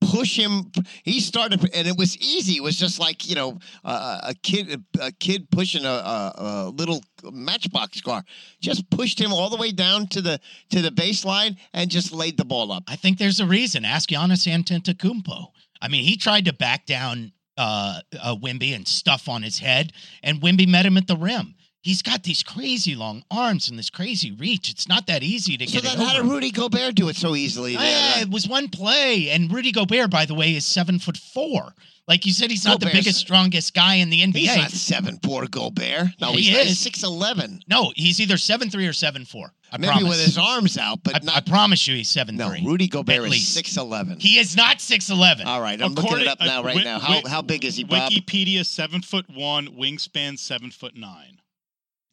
push 0.00 0.36
him. 0.36 0.70
He 1.04 1.20
started, 1.20 1.62
and 1.74 1.86
it 1.88 1.96
was 1.96 2.16
easy. 2.18 2.56
It 2.56 2.62
was 2.62 2.76
just 2.76 2.98
like 2.98 3.28
you 3.28 3.34
know 3.34 3.58
uh, 3.84 4.20
a 4.22 4.34
kid, 4.34 4.84
a 5.00 5.12
kid 5.12 5.50
pushing 5.50 5.84
a, 5.84 5.88
a, 5.88 6.32
a 6.36 6.70
little 6.70 7.02
matchbox 7.24 8.00
car. 8.00 8.24
Just 8.60 8.88
pushed 8.90 9.20
him 9.20 9.32
all 9.32 9.50
the 9.50 9.56
way 9.56 9.72
down 9.72 10.06
to 10.08 10.20
the 10.20 10.40
to 10.70 10.80
the 10.80 10.90
baseline 10.90 11.56
and 11.72 11.90
just 11.90 12.12
laid 12.12 12.36
the 12.36 12.44
ball 12.44 12.72
up. 12.72 12.84
I 12.88 12.96
think 12.96 13.18
there's 13.18 13.40
a 13.40 13.46
reason. 13.46 13.84
Ask 13.84 14.10
Giannis 14.10 14.46
Antetokounmpo. 14.46 15.48
I 15.80 15.88
mean, 15.88 16.04
he 16.04 16.16
tried 16.16 16.46
to 16.46 16.52
back 16.52 16.86
down 16.86 17.32
uh, 17.56 18.00
uh, 18.20 18.36
Wimby 18.36 18.74
and 18.74 18.86
stuff 18.86 19.28
on 19.28 19.42
his 19.42 19.58
head, 19.58 19.92
and 20.22 20.40
Wimby 20.40 20.66
met 20.66 20.86
him 20.86 20.96
at 20.96 21.06
the 21.06 21.16
rim. 21.16 21.54
He's 21.80 22.02
got 22.02 22.24
these 22.24 22.42
crazy 22.42 22.94
long 22.96 23.22
arms 23.30 23.68
and 23.70 23.78
this 23.78 23.88
crazy 23.88 24.32
reach. 24.32 24.68
It's 24.68 24.88
not 24.88 25.06
that 25.06 25.22
easy 25.22 25.56
to 25.56 25.66
So 25.66 25.74
get 25.74 25.84
then, 25.84 25.92
it 25.92 25.98
how 26.04 26.14
over. 26.18 26.22
did 26.24 26.32
Rudy 26.32 26.50
Gobert 26.50 26.94
do 26.96 27.08
it 27.08 27.16
so 27.16 27.34
easily? 27.36 27.76
there? 27.76 28.12
Ah, 28.16 28.20
it 28.20 28.30
was 28.30 28.48
one 28.48 28.68
play, 28.68 29.30
and 29.30 29.50
Rudy 29.52 29.70
Gobert, 29.72 30.10
by 30.10 30.26
the 30.26 30.34
way, 30.34 30.54
is 30.56 30.66
seven 30.66 30.98
foot 30.98 31.16
four. 31.16 31.72
Like 32.08 32.24
you 32.26 32.32
said, 32.32 32.50
he's 32.50 32.64
not 32.64 32.80
the 32.80 32.86
biggest, 32.86 33.18
strongest 33.18 33.74
guy 33.74 33.96
in 33.96 34.08
the 34.10 34.22
NBA. 34.22 34.36
He's 34.38 34.56
not 34.56 34.70
seven 34.70 35.18
four 35.22 35.46
Gobert. 35.46 36.08
No, 36.20 36.32
He 36.32 36.42
he's 36.42 36.56
not. 36.56 36.66
is. 36.66 36.78
Six 36.78 37.02
eleven. 37.04 37.62
no, 37.68 37.92
he's 37.94 38.18
either 38.20 38.38
seven 38.38 38.70
three 38.70 38.86
or 38.86 38.92
seven 38.94 39.24
four. 39.24 39.52
I 39.70 39.76
Maybe 39.76 39.92
promise. 39.92 40.08
with 40.08 40.20
his 40.24 40.38
arms 40.38 40.78
out, 40.78 41.00
but 41.04 41.14
I, 41.16 41.18
not. 41.22 41.36
I 41.36 41.40
promise 41.42 41.86
you, 41.86 41.94
he's 41.94 42.08
seven 42.08 42.36
no, 42.36 42.48
three. 42.48 42.64
Rudy 42.64 42.88
Gobert 42.88 43.24
At 43.26 43.32
is 43.32 43.46
six 43.46 43.76
eleven. 43.76 44.18
He 44.18 44.38
is 44.38 44.56
not 44.56 44.80
six 44.80 45.10
eleven. 45.10 45.46
All 45.46 45.60
right, 45.60 45.80
I'm 45.80 45.92
looking 45.94 46.20
it 46.20 46.26
up 46.26 46.40
now. 46.40 46.60
uh, 46.60 46.62
Right 46.64 46.74
Wi- 46.76 46.84
now, 46.84 46.98
how 46.98 47.08
Wi- 47.14 47.28
how 47.30 47.42
big 47.42 47.64
is 47.66 47.76
he, 47.76 47.84
Bob? 47.84 48.10
Wikipedia 48.10 48.64
seven 48.66 49.02
foot 49.02 49.26
one, 49.28 49.68
wingspan 49.68 50.38
seven 50.38 50.70
foot 50.70 50.96
nine. 50.96 51.37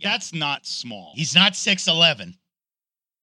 That's 0.01 0.33
not 0.33 0.65
small. 0.65 1.11
He's 1.15 1.33
not 1.35 1.55
six 1.55 1.87
eleven. 1.87 2.35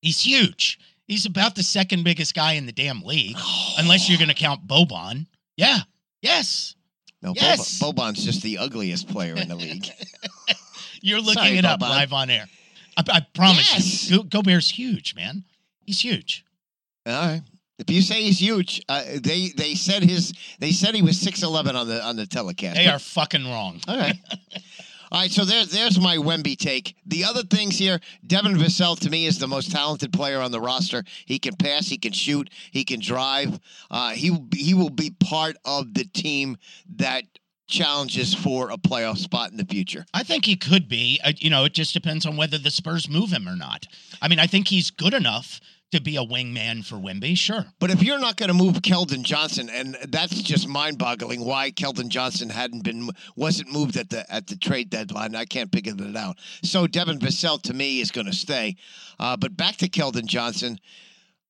He's 0.01 0.21
huge. 0.25 0.79
He's 1.07 1.27
about 1.27 1.55
the 1.55 1.63
second 1.63 2.05
biggest 2.05 2.35
guy 2.35 2.53
in 2.53 2.67
the 2.67 2.73
damn 2.73 3.03
league, 3.03 3.37
unless 3.79 4.09
you're 4.09 4.19
going 4.19 4.29
to 4.29 4.35
count 4.35 4.67
Boban. 4.67 5.27
Yeah. 5.57 5.79
Yes. 6.23 6.75
No, 7.21 7.35
Yes. 7.37 7.79
Boban, 7.79 7.95
Boban's 7.95 8.25
just 8.25 8.43
the 8.43 8.59
ugliest 8.59 9.09
player 9.09 9.35
in 9.37 9.49
the 9.49 9.55
league. 9.55 9.87
You're 11.03 11.21
looking 11.21 11.43
Sorry, 11.43 11.59
it 11.59 11.65
up 11.65 11.81
live 11.81 12.13
on 12.13 12.31
air. 12.31 12.47
I, 12.97 13.03
I 13.13 13.21
promise 13.35 13.73
Yes. 13.73 14.11
you. 14.11 14.19
Go, 14.19 14.23
Gobert's 14.43 14.69
huge, 14.71 15.15
man. 15.17 15.45
He's 15.85 16.01
huge. 16.01 16.45
All 17.07 17.13
right. 17.13 17.43
If 17.79 17.91
you 17.91 18.03
say 18.03 18.23
he's 18.23 18.41
huge, 18.41 18.81
uh, 18.89 19.03
they 19.21 19.49
they 19.57 19.75
said 19.75 20.05
his 20.05 20.33
they 20.61 20.71
said 20.71 20.95
he 20.95 21.03
was 21.03 21.19
six 21.21 21.43
eleven 21.43 21.75
on 21.75 21.89
the 21.89 22.01
on 22.05 22.15
the 22.17 22.27
telecast. 22.27 22.77
They 22.77 22.85
But- 22.87 22.95
are 22.95 22.99
fucking 23.01 23.45
wrong. 23.45 23.81
all 23.89 23.99
right. 23.99 24.15
All 25.13 25.21
right, 25.21 25.31
so 25.31 25.45
there's 25.45 25.69
there's 25.71 26.01
my 26.01 26.17
Wemby 26.17 26.57
take. 26.57 26.97
The 27.05 27.25
other 27.25 27.43
things 27.43 27.79
here, 27.79 28.01
Devin 28.27 28.55
Vassell 28.55 28.99
to 29.01 29.11
me 29.11 29.27
is 29.27 29.39
the 29.39 29.47
most 29.47 29.71
talented 29.71 30.11
player 30.11 30.41
on 30.41 30.53
the 30.53 30.61
roster. 30.61 31.05
He 31.27 31.39
can 31.39 31.55
pass, 31.55 31.87
he 31.87 31.99
can 31.99 32.13
shoot, 32.13 32.49
he 32.71 32.83
can 32.83 32.99
drive. 32.99 33.61
Uh, 33.91 34.13
he 34.13 34.35
he 34.55 34.73
will 34.73 34.89
be 34.89 35.11
part 35.11 35.57
of 35.67 35.93
the 35.93 36.05
team 36.05 36.57
that 36.97 37.25
challenges 37.69 38.33
for 38.33 38.71
a 38.71 38.79
playoff 38.79 39.19
spot 39.19 39.51
in 39.51 39.59
the 39.59 39.67
future. 39.67 40.07
I 40.15 40.23
think 40.23 40.47
he 40.47 40.57
could 40.57 40.89
be. 40.89 41.21
Uh, 41.23 41.33
you 41.37 41.51
know, 41.51 41.67
it 41.67 41.75
just 41.75 41.93
depends 41.93 42.25
on 42.25 42.39
whether 42.39 42.57
the 42.57 42.71
Spurs 42.71 43.07
move 43.07 43.33
him 43.33 43.47
or 43.47 43.57
not. 43.57 43.87
I 44.23 44.29
mean, 44.29 44.39
I 44.39 44.47
think 44.47 44.69
he's 44.69 44.91
good 44.91 45.13
enough 45.13 45.61
to 45.93 46.01
be 46.01 46.17
a 46.17 46.25
wingman 46.25 46.85
for 46.85 46.97
Wimby. 46.97 47.37
Sure. 47.37 47.65
But 47.79 47.91
if 47.91 48.03
you're 48.03 48.19
not 48.19 48.37
going 48.37 48.49
to 48.49 48.55
move 48.55 48.77
Keldon 48.77 49.23
Johnson, 49.23 49.71
and 49.71 49.97
that's 50.09 50.41
just 50.43 50.67
mind-boggling, 50.67 51.45
why 51.45 51.71
Keldon 51.71 52.09
Johnson 52.09 52.49
hadn't 52.49 52.83
been 52.83 53.11
wasn't 53.37 53.73
moved 53.73 53.97
at 53.97 54.11
the 54.11 54.31
at 54.33 54.47
the 54.47 54.57
trade 54.57 54.91
deadline, 54.91 55.37
I 55.37 55.45
can't 55.45 55.71
figure 55.71 55.93
that 55.93 56.17
out. 56.17 56.39
So 56.63 56.87
Devin 56.87 57.19
Vassell 57.19 57.61
to 57.63 57.75
me 57.75 58.01
is 58.01 58.11
going 58.11 58.27
to 58.27 58.33
stay. 58.33 58.77
Uh, 59.19 59.37
but 59.37 59.57
back 59.57 59.77
to 59.77 59.89
Keldon 59.89 60.27
Johnson, 60.27 60.79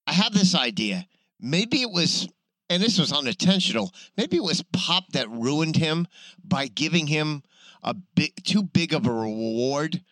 I 0.06 0.12
have 0.12 0.34
this 0.34 0.54
idea. 0.54 1.06
Maybe 1.40 1.80
it 1.82 1.90
was, 1.90 2.28
and 2.68 2.82
this 2.82 2.98
was 2.98 3.12
unintentional. 3.12 3.92
Maybe 4.16 4.36
it 4.36 4.42
was 4.42 4.64
Pop 4.72 5.12
that 5.12 5.30
ruined 5.30 5.76
him 5.76 6.06
by 6.44 6.66
giving 6.66 7.06
him 7.06 7.42
a 7.82 7.94
big, 7.94 8.32
too 8.44 8.62
big 8.62 8.92
of 8.92 9.06
a 9.06 9.12
reward 9.12 10.02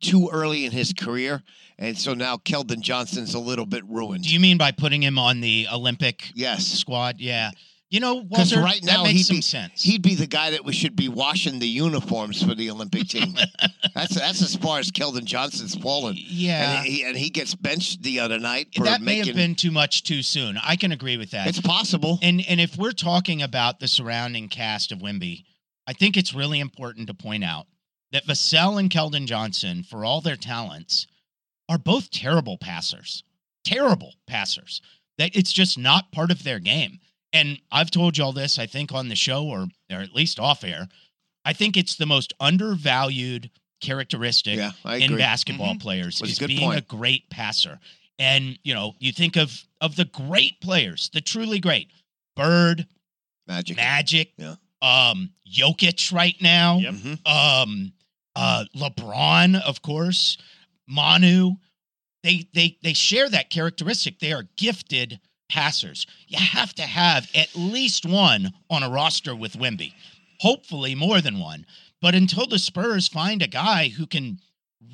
too 0.00 0.28
early 0.32 0.64
in 0.64 0.72
his 0.72 0.92
career, 0.92 1.42
and 1.78 1.96
so 1.96 2.14
now 2.14 2.36
Keldon 2.36 2.80
Johnson's 2.80 3.34
a 3.34 3.38
little 3.38 3.66
bit 3.66 3.84
ruined. 3.88 4.24
Do 4.24 4.30
you 4.32 4.40
mean 4.40 4.58
by 4.58 4.72
putting 4.72 5.02
him 5.02 5.18
on 5.18 5.40
the 5.40 5.66
Olympic 5.72 6.30
yes, 6.34 6.66
squad? 6.66 7.16
Yeah. 7.18 7.50
You 7.90 8.00
know, 8.00 8.22
because 8.22 8.54
Walter, 8.54 8.62
right 8.62 8.84
now 8.84 8.98
that 8.98 9.04
makes 9.04 9.20
he'd 9.20 9.24
some 9.24 9.36
be 9.36 9.40
sense. 9.40 9.82
he'd 9.82 10.02
be 10.02 10.14
the 10.14 10.26
guy 10.26 10.50
that 10.50 10.62
we 10.62 10.74
should 10.74 10.94
be 10.94 11.08
washing 11.08 11.58
the 11.58 11.66
uniforms 11.66 12.42
for 12.42 12.54
the 12.54 12.70
Olympic 12.70 13.08
team. 13.08 13.34
that's 13.94 14.14
that's 14.14 14.42
as 14.42 14.56
far 14.56 14.78
as 14.78 14.90
Keldon 14.90 15.24
Johnson's 15.24 15.74
fallen. 15.74 16.14
yeah. 16.18 16.80
And 16.80 16.86
he, 16.86 17.02
and 17.04 17.16
he 17.16 17.30
gets 17.30 17.54
benched 17.54 18.02
the 18.02 18.20
other 18.20 18.38
night 18.38 18.68
for 18.76 18.84
that 18.84 19.00
may 19.00 19.16
have 19.24 19.34
been 19.34 19.54
too 19.54 19.70
much 19.70 20.02
too 20.02 20.22
soon. 20.22 20.58
I 20.62 20.76
can 20.76 20.92
agree 20.92 21.16
with 21.16 21.30
that. 21.30 21.46
it's 21.48 21.62
possible. 21.62 22.18
And 22.20 22.44
and 22.46 22.60
if 22.60 22.76
we're 22.76 22.92
talking 22.92 23.40
about 23.40 23.80
the 23.80 23.88
surrounding 23.88 24.50
cast 24.50 24.92
of 24.92 24.98
Wimby, 24.98 25.44
I 25.86 25.94
think 25.94 26.18
it's 26.18 26.34
really 26.34 26.60
important 26.60 27.06
to 27.06 27.14
point 27.14 27.42
out 27.42 27.68
that 28.12 28.26
Vassell 28.26 28.78
and 28.80 28.90
Keldon 28.90 29.26
Johnson, 29.26 29.82
for 29.82 30.04
all 30.04 30.20
their 30.20 30.36
talents, 30.36 31.06
are 31.68 31.78
both 31.78 32.10
terrible 32.10 32.56
passers. 32.58 33.22
Terrible 33.64 34.14
passers. 34.26 34.80
That 35.18 35.34
it's 35.36 35.52
just 35.52 35.76
not 35.78 36.12
part 36.12 36.30
of 36.30 36.42
their 36.44 36.58
game. 36.58 37.00
And 37.32 37.60
I've 37.70 37.90
told 37.90 38.16
y'all 38.16 38.32
this, 38.32 38.58
I 38.58 38.66
think, 38.66 38.92
on 38.92 39.08
the 39.08 39.16
show 39.16 39.44
or 39.46 39.68
or 39.90 39.96
at 40.00 40.14
least 40.14 40.38
off 40.40 40.64
air. 40.64 40.88
I 41.44 41.52
think 41.52 41.76
it's 41.76 41.96
the 41.96 42.06
most 42.06 42.32
undervalued 42.40 43.50
characteristic 43.80 44.56
yeah, 44.56 44.72
in 44.86 45.02
agree. 45.02 45.16
basketball 45.18 45.74
Mhm. 45.74 45.80
players 45.80 46.20
Was 46.20 46.30
a 46.30 46.32
is 46.44 46.48
being 46.48 46.60
point. 46.60 46.78
a 46.78 46.82
great 46.82 47.28
passer. 47.30 47.78
And 48.18 48.58
you 48.64 48.74
know, 48.74 48.96
you 48.98 49.12
think 49.12 49.36
of 49.36 49.64
of 49.80 49.96
the 49.96 50.06
great 50.06 50.60
players, 50.60 51.10
the 51.12 51.20
truly 51.20 51.60
great, 51.60 51.90
Bird, 52.34 52.86
Magic. 53.46 53.76
Magic, 53.76 54.32
Yeah. 54.36 54.56
um, 54.82 55.32
Jokic 55.50 56.12
right 56.12 56.40
now, 56.42 56.78
Yep. 56.78 56.94
Mhm. 56.94 57.26
um, 57.28 57.92
uh, 58.38 58.64
LeBron, 58.76 59.60
of 59.62 59.82
course, 59.82 60.38
Manu. 60.86 61.56
They 62.22 62.48
they 62.54 62.78
they 62.82 62.92
share 62.92 63.28
that 63.28 63.50
characteristic. 63.50 64.20
They 64.20 64.32
are 64.32 64.44
gifted 64.56 65.18
passers. 65.50 66.06
You 66.28 66.38
have 66.38 66.72
to 66.74 66.82
have 66.82 67.28
at 67.34 67.48
least 67.56 68.06
one 68.06 68.52
on 68.70 68.84
a 68.84 68.90
roster 68.90 69.34
with 69.34 69.54
Wimby. 69.54 69.92
Hopefully 70.38 70.94
more 70.94 71.20
than 71.20 71.40
one. 71.40 71.66
But 72.00 72.14
until 72.14 72.46
the 72.46 72.60
Spurs 72.60 73.08
find 73.08 73.42
a 73.42 73.48
guy 73.48 73.88
who 73.88 74.06
can 74.06 74.38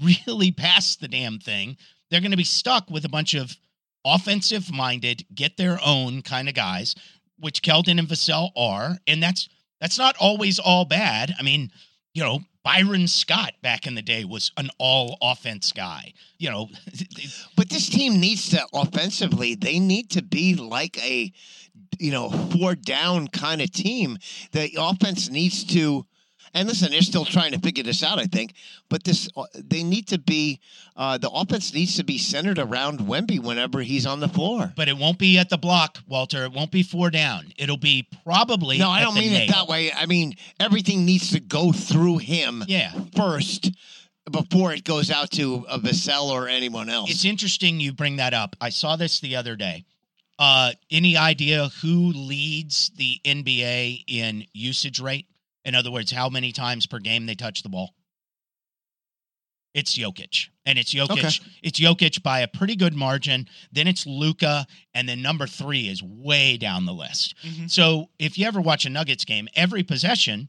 really 0.02 0.50
pass 0.56 0.96
the 0.96 1.08
damn 1.08 1.38
thing, 1.38 1.76
they're 2.10 2.22
going 2.22 2.30
to 2.30 2.36
be 2.38 2.44
stuck 2.44 2.90
with 2.90 3.04
a 3.04 3.10
bunch 3.10 3.34
of 3.34 3.58
offensive 4.06 4.72
minded, 4.72 5.26
get 5.34 5.58
their 5.58 5.78
own 5.84 6.22
kind 6.22 6.48
of 6.48 6.54
guys, 6.54 6.94
which 7.38 7.62
Keldon 7.62 7.98
and 7.98 8.08
Vassell 8.08 8.50
are, 8.56 8.96
and 9.06 9.22
that's 9.22 9.50
that's 9.82 9.98
not 9.98 10.16
always 10.18 10.58
all 10.58 10.86
bad. 10.86 11.34
I 11.38 11.42
mean, 11.42 11.70
you 12.14 12.22
know, 12.22 12.40
Byron 12.62 13.06
Scott 13.08 13.52
back 13.60 13.86
in 13.86 13.94
the 13.94 14.02
day 14.02 14.24
was 14.24 14.52
an 14.56 14.70
all 14.78 15.18
offense 15.20 15.72
guy. 15.72 16.14
You 16.38 16.50
know, 16.50 16.70
But 17.56 17.68
this 17.68 17.88
team 17.88 18.20
needs 18.20 18.48
to 18.50 18.66
offensively. 18.72 19.54
They 19.54 19.78
need 19.78 20.10
to 20.10 20.22
be 20.22 20.54
like 20.54 20.98
a, 21.04 21.32
you 21.98 22.10
know, 22.10 22.30
four 22.30 22.74
down 22.74 23.28
kind 23.28 23.60
of 23.60 23.70
team. 23.70 24.18
The 24.52 24.70
offense 24.78 25.28
needs 25.28 25.64
to. 25.74 26.06
And 26.54 26.68
listen, 26.68 26.90
they're 26.92 27.02
still 27.02 27.24
trying 27.24 27.52
to 27.52 27.58
figure 27.58 27.82
this 27.82 28.02
out, 28.04 28.18
I 28.20 28.26
think. 28.26 28.54
But 28.88 29.02
this, 29.04 29.28
uh, 29.36 29.44
they 29.54 29.82
need 29.82 30.06
to 30.08 30.18
be. 30.18 30.60
Uh, 30.96 31.18
the 31.18 31.28
offense 31.30 31.74
needs 31.74 31.96
to 31.96 32.04
be 32.04 32.16
centered 32.16 32.58
around 32.60 33.00
Wemby 33.00 33.40
whenever 33.40 33.80
he's 33.80 34.06
on 34.06 34.20
the 34.20 34.28
floor. 34.28 34.72
but 34.76 34.88
it 34.88 34.96
won't 34.96 35.18
be 35.18 35.36
at 35.38 35.50
the 35.50 35.58
block, 35.58 35.98
Walter. 36.06 36.44
It 36.44 36.52
won't 36.52 36.70
be 36.70 36.84
four 36.84 37.10
down. 37.10 37.52
It'll 37.58 37.76
be 37.76 38.06
probably 38.24 38.78
No, 38.78 38.88
I 38.88 39.00
don't 39.02 39.14
mean 39.16 39.32
it 39.32 39.50
that 39.50 39.66
way. 39.66 39.92
I 39.92 40.06
mean 40.06 40.36
everything 40.60 41.04
needs 41.04 41.32
to 41.32 41.40
go 41.40 41.72
through 41.72 42.18
him 42.18 42.62
Yeah. 42.68 42.92
first 43.16 43.72
before 44.30 44.72
it 44.72 44.84
goes 44.84 45.10
out 45.10 45.30
to 45.32 45.66
a 45.68 45.78
Vassell 45.78 46.26
or 46.30 46.46
anyone 46.48 46.88
else. 46.88 47.10
It's 47.10 47.24
interesting 47.24 47.80
you 47.80 47.92
bring 47.92 48.16
that 48.16 48.32
up. 48.32 48.54
I 48.60 48.70
saw 48.70 48.94
this 48.96 49.18
the 49.20 49.34
other 49.36 49.56
day. 49.56 49.84
Uh, 50.38 50.72
any 50.90 51.16
idea 51.16 51.68
who 51.82 52.12
leads 52.12 52.90
the 52.96 53.20
NBA 53.24 54.04
in 54.06 54.44
usage 54.52 55.00
rate? 55.00 55.26
In 55.64 55.74
other 55.74 55.90
words, 55.90 56.10
how 56.12 56.28
many 56.28 56.52
times 56.52 56.86
per 56.86 56.98
game 56.98 57.26
they 57.26 57.34
touch 57.34 57.62
the 57.62 57.68
ball? 57.68 57.94
It's 59.72 59.98
Jokic, 59.98 60.48
and 60.66 60.78
it's 60.78 60.94
Jokic. 60.94 61.10
Okay. 61.18 61.30
It's 61.62 61.80
Jokic 61.80 62.22
by 62.22 62.40
a 62.40 62.48
pretty 62.48 62.76
good 62.76 62.94
margin. 62.94 63.48
Then 63.72 63.88
it's 63.88 64.06
Luka, 64.06 64.66
and 64.94 65.08
then 65.08 65.20
number 65.20 65.48
three 65.48 65.88
is 65.88 66.00
way 66.00 66.56
down 66.56 66.84
the 66.86 66.92
list. 66.94 67.34
Mhm. 67.42 67.68
So 67.68 68.10
if 68.18 68.38
you 68.38 68.46
ever 68.46 68.60
watch 68.60 68.86
a 68.86 68.90
Nuggets 68.90 69.24
game, 69.24 69.48
every 69.54 69.82
possession 69.82 70.48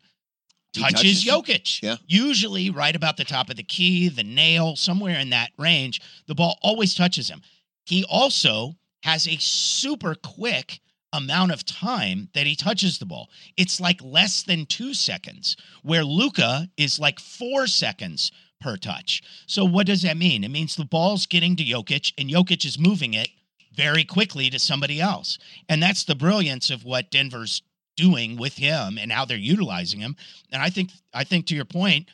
touches, 0.74 1.24
touches- 1.24 1.24
Jokic. 1.25 1.81
Yeah. 1.81 1.95
Usually 2.05 2.69
right 2.69 2.95
about 2.95 3.17
the 3.17 3.24
top 3.24 3.50
of 3.50 3.55
the 3.55 3.63
key, 3.63 4.10
the 4.10 4.24
nail, 4.24 4.75
somewhere 4.75 5.19
in 5.19 5.31
that 5.31 5.53
range. 5.57 6.01
The 6.27 6.36
ball 6.36 6.60
always 6.62 6.93
touches 6.93 7.27
him. 7.27 7.41
He 7.88 8.03
also 8.03 8.77
has 9.01 9.27
a 9.27 9.38
super 9.38 10.13
quick 10.13 10.81
amount 11.13 11.51
of 11.51 11.65
time 11.65 12.29
that 12.33 12.47
he 12.47 12.55
touches 12.55 12.97
the 12.97 13.05
ball. 13.05 13.29
It's 13.57 13.79
like 13.79 14.01
less 14.03 14.43
than 14.43 14.65
two 14.65 14.93
seconds, 14.93 15.55
where 15.83 16.03
Luka 16.03 16.69
is 16.77 17.00
like 17.00 17.19
four 17.19 17.67
seconds 17.67 18.31
per 18.62 18.77
touch. 18.77 19.21
So 19.47 19.65
what 19.65 19.88
does 19.88 20.01
that 20.01 20.17
mean? 20.17 20.43
It 20.43 20.51
means 20.51 20.75
the 20.75 20.85
ball's 20.85 21.25
getting 21.25 21.55
to 21.57 21.63
Jokic 21.63 22.13
and 22.17 22.29
Jokic 22.29 22.65
is 22.65 22.79
moving 22.79 23.13
it 23.13 23.29
very 23.74 24.03
quickly 24.03 24.50
to 24.50 24.59
somebody 24.59 25.00
else. 25.00 25.38
And 25.69 25.81
that's 25.81 26.03
the 26.05 26.15
brilliance 26.15 26.69
of 26.69 26.85
what 26.85 27.12
Denver's 27.12 27.62
doing 27.95 28.38
with 28.38 28.55
him 28.55 28.97
and 28.97 29.12
how 29.12 29.25
they're 29.25 29.38
utilizing 29.38 30.00
him. 30.00 30.15
And 30.51 30.62
I 30.62 30.69
think 30.69 30.91
I 31.13 31.24
think 31.24 31.47
to 31.47 31.55
your 31.55 31.65
point, 31.65 32.09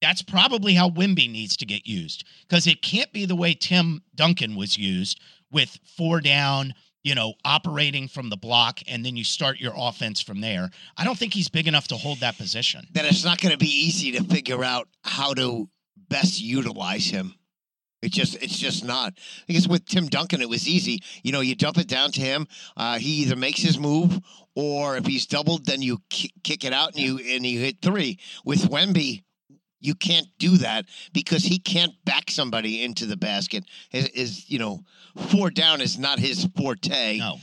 that's 0.00 0.22
probably 0.22 0.74
how 0.74 0.90
Wimby 0.90 1.30
needs 1.30 1.56
to 1.56 1.66
get 1.66 1.86
used 1.86 2.24
because 2.48 2.66
it 2.66 2.82
can't 2.82 3.12
be 3.12 3.24
the 3.24 3.36
way 3.36 3.54
Tim 3.54 4.02
Duncan 4.14 4.54
was 4.54 4.76
used 4.76 5.20
with 5.50 5.78
four 5.96 6.20
down, 6.20 6.74
you 7.04 7.14
know, 7.14 7.34
operating 7.44 8.08
from 8.08 8.30
the 8.30 8.36
block 8.36 8.80
and 8.88 9.04
then 9.04 9.14
you 9.16 9.22
start 9.22 9.60
your 9.60 9.74
offense 9.76 10.20
from 10.20 10.40
there. 10.40 10.70
I 10.96 11.04
don't 11.04 11.16
think 11.18 11.34
he's 11.34 11.48
big 11.48 11.68
enough 11.68 11.86
to 11.88 11.96
hold 11.96 12.20
that 12.20 12.36
position. 12.38 12.86
that 12.94 13.04
it's 13.04 13.24
not 13.24 13.40
going 13.40 13.52
to 13.52 13.58
be 13.58 13.70
easy 13.86 14.12
to 14.12 14.24
figure 14.24 14.64
out 14.64 14.88
how 15.02 15.34
to 15.34 15.68
best 16.08 16.40
utilize 16.40 17.06
him. 17.06 17.34
It 18.02 18.12
just 18.12 18.34
it's 18.42 18.58
just 18.58 18.84
not. 18.84 19.14
I 19.48 19.52
guess 19.54 19.66
with 19.66 19.86
Tim 19.86 20.08
Duncan 20.08 20.42
it 20.42 20.48
was 20.48 20.68
easy. 20.68 21.02
You 21.22 21.32
know, 21.32 21.40
you 21.40 21.54
dump 21.54 21.78
it 21.78 21.88
down 21.88 22.10
to 22.12 22.20
him. 22.20 22.46
Uh, 22.76 22.98
he 22.98 23.22
either 23.22 23.34
makes 23.36 23.60
his 23.60 23.78
move, 23.78 24.20
or 24.54 24.98
if 24.98 25.06
he's 25.06 25.24
doubled, 25.24 25.64
then 25.64 25.80
you 25.80 25.98
ki- 26.10 26.34
kick 26.42 26.64
it 26.64 26.74
out 26.74 26.90
and 26.90 26.98
you 26.98 27.18
and 27.18 27.46
you 27.46 27.60
hit 27.60 27.80
three. 27.80 28.18
With 28.44 28.68
Wemby, 28.68 29.22
you 29.84 29.94
can't 29.94 30.26
do 30.38 30.56
that 30.58 30.86
because 31.12 31.44
he 31.44 31.58
can't 31.58 31.92
back 32.04 32.30
somebody 32.30 32.82
into 32.82 33.06
the 33.06 33.16
basket. 33.16 33.64
Is, 33.92 34.08
is 34.08 34.50
you 34.50 34.58
know, 34.58 34.82
four 35.28 35.50
down 35.50 35.80
is 35.80 35.98
not 35.98 36.18
his 36.18 36.48
forte. 36.56 37.18
No. 37.18 37.36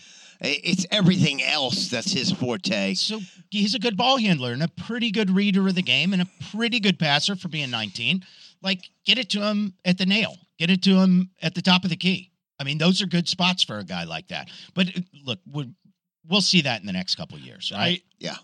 It's 0.43 0.87
everything 0.89 1.43
else 1.43 1.89
that's 1.89 2.11
his 2.11 2.31
forte. 2.31 2.95
So 2.95 3.19
he's 3.51 3.75
a 3.75 3.79
good 3.79 3.95
ball 3.95 4.17
handler 4.17 4.53
and 4.53 4.63
a 4.63 4.67
pretty 4.67 5.11
good 5.11 5.29
reader 5.29 5.67
of 5.67 5.75
the 5.75 5.83
game 5.83 6.13
and 6.13 6.21
a 6.23 6.27
pretty 6.51 6.79
good 6.79 6.97
passer 6.97 7.35
for 7.35 7.47
being 7.47 7.69
19. 7.69 8.25
Like, 8.63 8.89
get 9.05 9.19
it 9.19 9.29
to 9.31 9.41
him 9.41 9.75
at 9.85 9.99
the 9.99 10.07
nail, 10.07 10.35
get 10.57 10.71
it 10.71 10.81
to 10.83 10.95
him 10.95 11.29
at 11.43 11.53
the 11.53 11.61
top 11.61 11.83
of 11.83 11.91
the 11.91 11.95
key. 11.95 12.31
I 12.59 12.63
mean, 12.63 12.79
those 12.79 13.03
are 13.03 13.05
good 13.05 13.27
spots 13.27 13.61
for 13.63 13.77
a 13.77 13.83
guy 13.83 14.03
like 14.03 14.29
that. 14.29 14.49
But 14.73 14.87
uh, 14.87 15.01
look, 15.23 15.39
we're, 15.45 15.69
we'll 16.27 16.41
see 16.41 16.61
that 16.61 16.81
in 16.81 16.87
the 16.87 16.93
next 16.93 17.15
couple 17.15 17.37
of 17.37 17.43
years, 17.43 17.71
right? 17.71 18.01
I 18.01 18.01
Yeah. 18.17 18.37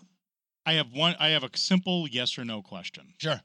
I 0.66 0.74
have 0.74 0.92
one. 0.92 1.16
I 1.18 1.28
have 1.28 1.44
a 1.44 1.50
simple 1.56 2.06
yes 2.08 2.36
or 2.36 2.44
no 2.44 2.60
question. 2.60 3.14
sure. 3.18 3.40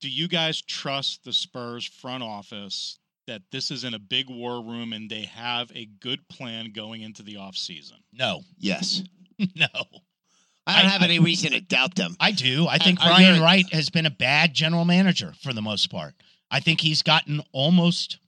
Do 0.00 0.08
you 0.10 0.28
guys 0.28 0.60
trust 0.62 1.24
the 1.24 1.32
Spurs 1.32 1.84
front 1.84 2.22
office 2.22 2.98
that 3.26 3.42
this 3.50 3.70
is 3.70 3.82
in 3.84 3.94
a 3.94 3.98
big 3.98 4.28
war 4.30 4.62
room 4.62 4.92
and 4.92 5.10
they 5.10 5.24
have 5.24 5.70
a 5.74 5.86
good 6.00 6.28
plan 6.28 6.72
going 6.74 7.02
into 7.02 7.22
the 7.22 7.34
offseason? 7.36 7.98
No, 8.12 8.42
Yes, 8.58 9.02
no. 9.38 9.66
I 10.68 10.82
don't 10.82 10.86
I- 10.86 10.92
have 10.92 11.02
any 11.02 11.18
reason 11.18 11.52
to 11.52 11.60
doubt 11.60 11.94
them. 11.94 12.16
I 12.20 12.32
do. 12.32 12.66
I 12.68 12.78
think 12.78 13.00
I- 13.00 13.04
I 13.04 13.08
Brian. 13.08 13.42
Wright 13.42 13.72
has 13.72 13.88
been 13.90 14.06
a 14.06 14.10
bad 14.10 14.52
general 14.54 14.84
manager 14.84 15.32
for 15.42 15.52
the 15.52 15.62
most 15.62 15.90
part. 15.90 16.14
I 16.50 16.60
think 16.60 16.80
he's 16.80 17.02
gotten 17.02 17.40
almost. 17.52 18.18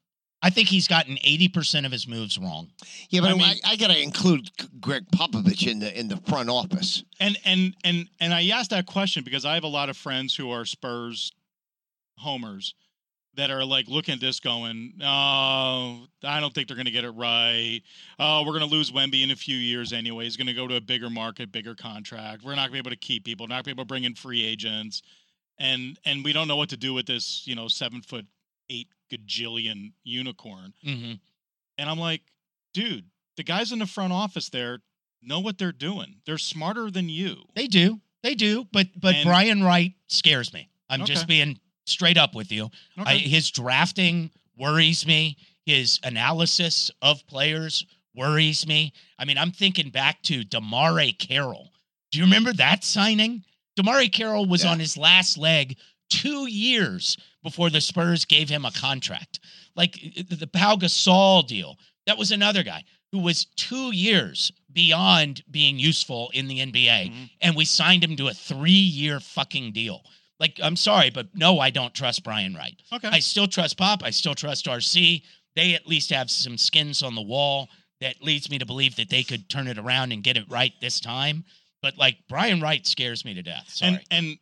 I 0.41 0.51
think 0.51 0.69
he's 0.69 0.87
gotten 0.87 1.19
eighty 1.25 1.49
percent 1.49 1.85
of 1.85 1.91
his 1.93 2.07
moves 2.07 2.39
wrong. 2.39 2.71
Yeah, 3.11 3.21
but 3.23 3.31
I 3.31 3.33
I, 3.33 3.37
mean- 3.37 3.57
I, 3.65 3.77
got 3.77 3.89
to 3.89 4.01
include 4.01 4.51
G- 4.57 4.69
Gregg 4.81 5.05
Popovich 5.13 5.67
in 5.71 5.81
the 5.81 5.99
in 5.99 6.07
the 6.09 6.17
front 6.19 6.49
office. 6.49 7.03
And 7.21 7.37
and 7.45 7.75
and 7.85 8.09
and 8.21 8.33
I 8.33 8.47
asked 8.49 8.71
that 8.71 8.87
question 8.87 9.25
because 9.25 9.45
I 9.45 9.55
have 9.55 9.65
a 9.65 9.69
lot 9.69 9.89
of 9.89 9.97
friends 9.97 10.35
who 10.37 10.51
are 10.53 10.65
Spurs 10.65 11.33
homers 12.19 12.75
that 13.35 13.51
are 13.51 13.65
like 13.65 13.87
looking 13.89 14.15
at 14.15 14.21
this 14.21 14.41
going, 14.41 14.95
oh, 15.03 16.07
I 16.25 16.41
don't 16.41 16.53
think 16.53 16.67
they're 16.67 16.77
going 16.77 16.87
to 16.87 16.91
get 16.93 17.05
it 17.05 17.11
right. 17.11 17.81
Oh, 18.19 18.41
we're 18.45 18.59
going 18.59 18.69
to 18.69 18.75
lose 18.75 18.91
Wemby 18.91 19.23
in 19.23 19.31
a 19.31 19.37
few 19.37 19.57
years 19.57 19.93
anyway. 19.93 20.25
He's 20.25 20.37
going 20.37 20.49
to 20.49 20.55
go 20.55 20.67
to 20.67 20.77
a 20.77 20.81
bigger 20.81 21.09
market, 21.11 21.53
bigger 21.53 21.75
contract. 21.75 22.43
We're 22.43 22.57
not 22.57 22.69
going 22.71 22.79
to 22.79 22.83
be 22.83 22.89
able 22.89 22.91
to 22.91 22.97
keep 22.97 23.25
people. 23.25 23.47
Not 23.47 23.65
going 23.65 23.65
to 23.65 23.69
be 23.69 23.71
able 23.73 23.85
to 23.85 23.89
bring 23.89 24.05
in 24.05 24.15
free 24.15 24.45
agents, 24.45 25.03
and 25.59 25.99
and 26.05 26.25
we 26.25 26.33
don't 26.33 26.49
know 26.49 26.57
what 26.57 26.71
to 26.71 26.77
do 26.77 26.95
with 26.95 27.07
this, 27.07 27.47
you 27.47 27.55
know, 27.55 27.69
seven 27.69 28.01
foot 28.03 28.27
eight 28.71 28.89
gajillion 29.13 29.93
unicorn. 30.05 30.73
hmm 30.85 31.13
And 31.79 31.89
I'm 31.89 31.99
like, 31.99 32.23
dude, 32.75 33.05
the 33.37 33.45
guys 33.45 33.71
in 33.73 33.79
the 33.79 33.87
front 33.87 34.13
office 34.13 34.49
there 34.51 34.81
know 35.23 35.41
what 35.41 35.59
they're 35.59 35.73
doing. 35.73 36.17
They're 36.27 36.39
smarter 36.39 36.91
than 36.91 37.09
you. 37.09 37.45
They 37.55 37.67
do. 37.67 38.01
They 38.23 38.35
do. 38.35 38.67
But 38.73 38.89
but 38.97 39.15
And- 39.15 39.27
Brian 39.27 39.63
Wright 39.63 39.93
scares 40.09 40.53
me. 40.53 40.69
I'm 40.91 41.03
Okay. 41.03 41.15
just 41.15 41.27
being 41.29 41.59
straight 41.89 42.17
up 42.19 42.35
with 42.35 42.51
you. 42.53 42.71
I, 42.99 43.17
his 43.17 43.51
drafting 43.51 44.31
worries 44.57 45.07
me. 45.07 45.37
His 45.67 46.01
analysis 46.03 46.91
of 47.03 47.27
players 47.27 47.85
worries 48.15 48.67
me. 48.67 48.93
I 49.19 49.25
mean, 49.25 49.39
I'm 49.39 49.53
thinking 49.53 49.91
back 49.91 50.23
to 50.25 50.43
DeMarre 50.45 51.17
Carroll. 51.19 51.73
Do 52.11 52.19
you 52.19 52.25
remember 52.25 52.53
that 52.55 52.85
signing? 52.85 53.45
DeMarre 53.79 54.11
Carroll 54.13 54.47
was 54.47 54.65
Yeah. 54.65 54.71
on 54.71 54.81
his 54.81 54.97
last 54.97 55.37
leg 55.39 55.77
two 56.11 56.47
years 56.49 57.17
before 57.43 57.71
the 57.71 57.81
Spurs 57.81 58.25
gave 58.25 58.49
him 58.49 58.65
a 58.65 58.73
contract. 58.73 59.41
Like 59.77 59.93
the 60.29 60.47
Pau 60.47 60.77
Gasol 60.77 61.47
deal. 61.47 61.79
That 62.07 62.19
was 62.19 62.33
another 62.33 62.63
guy 62.63 62.85
who 63.13 63.19
was 63.19 63.45
two 63.57 63.93
years 63.95 64.51
beyond 64.73 65.43
being 65.51 65.79
useful 65.79 66.31
in 66.35 66.49
the 66.49 66.61
NBA 66.61 67.11
Mhm. 67.11 67.31
and 67.41 67.55
we 67.57 67.65
signed 67.65 68.03
him 68.03 68.17
to 68.17 68.29
a 68.29 68.35
three 68.35 68.71
year 68.73 69.21
fucking 69.21 69.73
deal. 69.73 70.03
Like, 70.41 70.61
I'm 70.63 70.77
sorry, 70.77 71.11
but 71.11 71.29
no, 71.35 71.59
I 71.59 71.71
don't 71.71 71.95
trust 71.95 72.23
Brian 72.23 72.55
Wright. 72.55 72.77
Okay. 72.93 73.09
I 73.09 73.19
still 73.19 73.49
trust 73.49 73.77
Pop. 73.77 74.03
I 74.05 74.11
still 74.11 74.35
trust 74.35 74.67
RC. 74.67 75.23
They 75.57 75.75
at 75.75 75.87
least 75.87 76.11
have 76.11 76.31
some 76.31 76.57
skins 76.57 77.03
on 77.03 77.15
the 77.15 77.23
wall 77.23 77.69
that 78.01 78.23
leads 78.23 78.51
me 78.51 78.59
to 78.59 78.67
believe 78.67 78.97
that 78.97 79.11
they 79.11 79.25
could 79.25 79.49
turn 79.49 79.67
it 79.67 79.79
around 79.79 80.13
and 80.13 80.23
get 80.23 80.37
it 80.37 80.45
right 80.49 80.73
this 80.81 81.01
time. 81.01 81.45
But 81.83 81.99
like 81.99 82.19
Brian 82.29 82.61
Wright 82.61 82.87
scares 82.87 83.25
me 83.25 83.35
to 83.35 83.43
death. 83.43 83.69
Sorry. 83.69 83.91
and 83.93 84.01
and 84.11 84.39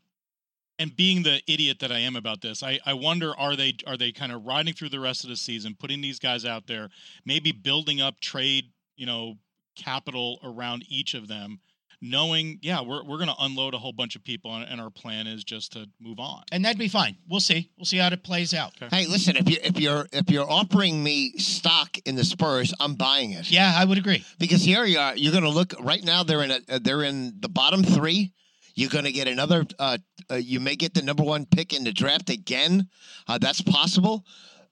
and 0.79 0.97
being 0.97 1.23
the 1.23 1.41
idiot 1.47 1.79
that 1.81 1.91
I 1.91 2.01
am 2.01 2.17
about 2.17 2.43
this, 2.43 2.63
I, 2.63 2.79
I 2.85 2.93
wonder 2.93 3.35
are 3.39 3.57
they 3.57 3.75
are 3.87 3.97
they 3.97 4.13
kind 4.13 4.33
of 4.33 4.45
riding 4.45 4.75
through 4.75 4.91
the 4.91 5.01
rest 5.01 5.25
of 5.25 5.31
the 5.31 5.37
season, 5.37 5.75
putting 5.79 6.01
these 6.01 6.19
guys 6.19 6.45
out 6.45 6.67
there, 6.67 6.91
maybe 7.25 7.53
building 7.53 8.01
up 8.01 8.21
trade, 8.21 8.67
you 8.97 9.07
know, 9.07 9.37
capital 9.77 10.39
around 10.43 10.85
each 10.89 11.15
of 11.15 11.29
them, 11.29 11.61
knowing, 12.01 12.59
yeah, 12.63 12.81
we're 12.83 13.03
we're 13.05 13.19
gonna 13.19 13.35
unload 13.39 13.75
a 13.75 13.79
whole 13.79 13.93
bunch 13.93 14.17
of 14.17 14.25
people 14.25 14.55
and, 14.55 14.65
and 14.69 14.81
our 14.81 14.91
plan 14.91 15.27
is 15.27 15.45
just 15.45 15.73
to 15.73 15.87
move 16.01 16.19
on. 16.19 16.43
and 16.53 16.65
that'd 16.65 16.79
be 16.79 16.89
fine. 16.89 17.17
We'll 17.29 17.41
see. 17.41 17.71
We'll 17.79 17.85
see 17.87 17.99
how 17.99 18.09
it 18.09 18.23
plays 18.23 18.55
out. 18.55 18.73
Hey, 18.91 19.07
listen, 19.07 19.37
if 19.37 19.49
you 19.49 19.57
if 19.63 19.79
you're 19.81 20.07
if 20.13 20.31
you're 20.31 20.51
offering 20.51 21.03
me 21.03 21.33
stock 21.39 21.97
in 22.05 22.15
the 22.17 22.25
Spurs, 22.25 22.73
I'm 22.81 22.95
buying 22.95 23.33
it. 23.33 23.51
Yeah, 23.51 23.73
I 23.77 23.85
would 23.85 23.99
agree. 23.99 24.25
Because 24.39 24.63
here 24.63 24.85
you 24.85 24.99
are, 24.99 25.17
you're 25.17 25.33
going 25.33 25.45
to 25.45 25.51
look 25.51 25.75
right 25.81 26.03
now. 26.05 26.23
They're 26.23 26.43
in 26.43 26.51
a 26.51 26.61
uh, 26.69 26.79
they're 26.83 27.03
in 27.03 27.35
the 27.41 27.49
bottom 27.49 27.83
three. 27.83 28.33
You're 28.75 28.91
going 28.91 29.05
to 29.07 29.13
get 29.13 29.27
another. 29.27 29.65
Uh, 29.79 29.97
uh, 30.31 30.35
you 30.35 30.61
may 30.61 30.77
get 30.77 30.93
the 30.93 31.01
number 31.03 31.23
one 31.23 31.47
pick 31.47 31.73
in 31.73 31.85
the 31.85 31.93
draft 31.93 32.29
again. 32.29 32.89
Uh, 33.27 33.39
that's 33.39 33.63
possible. 33.63 34.25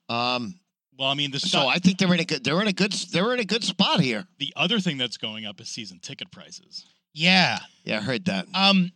Um, 0.09 0.59
Well, 0.97 1.09
I 1.09 1.15
mean, 1.15 1.31
the 1.31 1.39
so 1.39 1.67
I 1.67 1.79
think 1.79 1.97
they're 1.97 2.13
in 2.13 2.19
a 2.19 2.25
good. 2.25 2.43
They're 2.43 2.61
in 2.61 2.67
a 2.67 2.73
good. 2.73 2.93
They're 3.11 3.33
in 3.33 3.39
a 3.39 3.45
good 3.45 3.63
spot 3.63 3.99
here. 4.01 4.25
the 4.37 4.53
other 4.55 4.79
thing 4.79 4.97
that's 4.99 5.17
going 5.17 5.45
up 5.45 5.59
is 5.59 5.69
season 5.69 5.99
ticket 5.99 6.31
prices. 6.31 6.85
Yeah. 7.15 7.57
Yeah, 7.85 7.97
I 7.99 8.01
heard 8.01 8.25
that. 8.25 8.45
Um, 8.53 8.91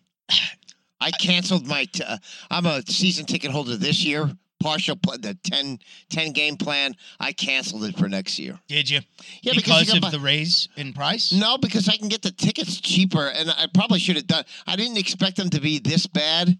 I 1.02 1.12
canceled 1.12 1.66
my. 1.66 1.86
T- 1.86 2.04
uh, 2.04 2.18
I'm 2.52 2.66
a 2.66 2.82
season 2.86 3.26
ticket 3.26 3.52
holder 3.52 3.78
this 3.78 4.04
year. 4.04 4.30
Partial 4.62 4.98
pl- 4.98 5.18
the 5.20 5.36
10, 5.36 5.80
10 6.10 6.34
game 6.34 6.58
plan. 6.58 6.94
I 7.18 7.32
canceled 7.32 7.86
it 7.86 7.98
for 7.98 8.10
next 8.10 8.38
year. 8.38 8.60
did 8.68 8.90
you? 8.90 9.00
Yeah, 9.42 9.54
because 9.56 9.88
you 9.88 9.96
of 9.96 10.02
buy- 10.02 10.10
the 10.10 10.20
raise 10.20 10.68
in 10.76 10.92
price? 10.92 11.32
No, 11.32 11.58
because 11.58 11.88
I 11.88 11.96
can 11.96 12.10
get 12.10 12.22
the 12.22 12.32
tickets 12.32 12.82
cheaper, 12.82 13.28
and 13.28 13.50
I 13.52 13.68
probably 13.74 14.00
should 14.00 14.18
have 14.18 14.28
done. 14.28 14.44
I 14.68 14.76
didn't 14.76 14.98
expect 14.98 15.38
them 15.38 15.50
to 15.52 15.62
be 15.62 15.80
this 15.80 16.06
bad. 16.08 16.60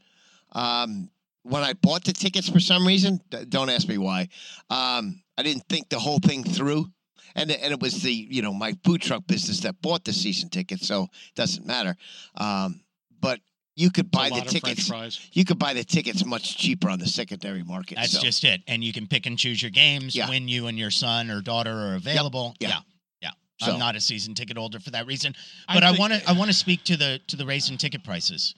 Um, 0.54 1.10
when 1.44 1.64
I 1.64 1.74
bought 1.74 2.06
the 2.06 2.14
tickets, 2.14 2.48
for 2.48 2.62
some 2.62 2.88
reason, 2.88 3.20
don't 3.50 3.70
ask 3.70 3.86
me 3.88 3.98
why. 3.98 4.30
Um, 4.70 5.22
I 5.38 5.44
didn't 5.44 5.64
think 5.68 5.90
the 5.90 6.00
whole 6.00 6.20
thing 6.20 6.44
through, 6.46 6.90
and 7.36 7.52
and 7.52 7.72
it 7.72 7.80
was 7.80 8.02
the 8.02 8.12
you 8.12 8.42
know 8.42 8.54
my 8.54 8.74
food 8.84 9.02
truck 9.02 9.26
business 9.28 9.62
that 9.62 9.82
bought 9.82 10.06
the 10.06 10.14
season 10.14 10.50
ticket, 10.50 10.82
so 10.82 11.04
it 11.04 11.36
doesn't 11.36 11.66
matter. 11.66 11.96
Um, 12.36 12.82
but 13.20 13.40
you 13.80 13.90
could 13.90 14.12
buy 14.12 14.28
the 14.28 14.36
lot 14.36 14.54
of 14.54 14.62
French 14.62 14.88
tickets. 14.88 15.30
You 15.32 15.46
could 15.46 15.58
buy 15.58 15.74
the 15.74 15.86
tickets 15.86 16.26
much 16.26 16.58
cheaper 16.58 16.90
on 16.90 17.00
the 17.00 17.08
secondary 17.08 17.64
market. 17.64 17.96
That's 17.96 18.12
so. 18.12 18.20
just 18.22 18.44
it. 18.44 18.62
And 18.68 18.84
you 18.84 18.92
can 18.92 19.08
pick 19.08 19.26
and 19.26 19.38
choose 19.38 19.62
your 19.62 19.72
games 19.72 20.16
Yeah. 20.16 20.28
when 20.28 20.50
you 20.50 20.68
and 20.68 20.78
your 20.78 20.92
son 20.92 21.32
or 21.32 21.42
daughter 21.42 21.72
are 21.72 21.96
available. 21.96 22.56
Yeah. 22.60 22.70
Yeah. 22.70 22.80
Yeah. 23.22 23.66
So- 23.66 23.74
I'm 23.74 23.80
not 23.80 23.96
a 23.96 24.02
season 24.02 24.36
ticket 24.36 24.58
holder 24.58 24.82
for 24.82 24.92
that 24.92 25.08
reason. 25.08 25.34
But 25.74 25.84
I 25.84 25.92
want 25.92 26.12
to 26.12 26.30
I 26.30 26.34
want 26.34 26.50
to 26.50 26.56
speak 26.56 26.84
to 26.86 26.98
the 26.98 27.22
to 27.28 27.38
the 27.38 27.46
raise 27.46 27.70
in 27.70 27.78
ticket 27.78 28.04
prices. 28.04 28.54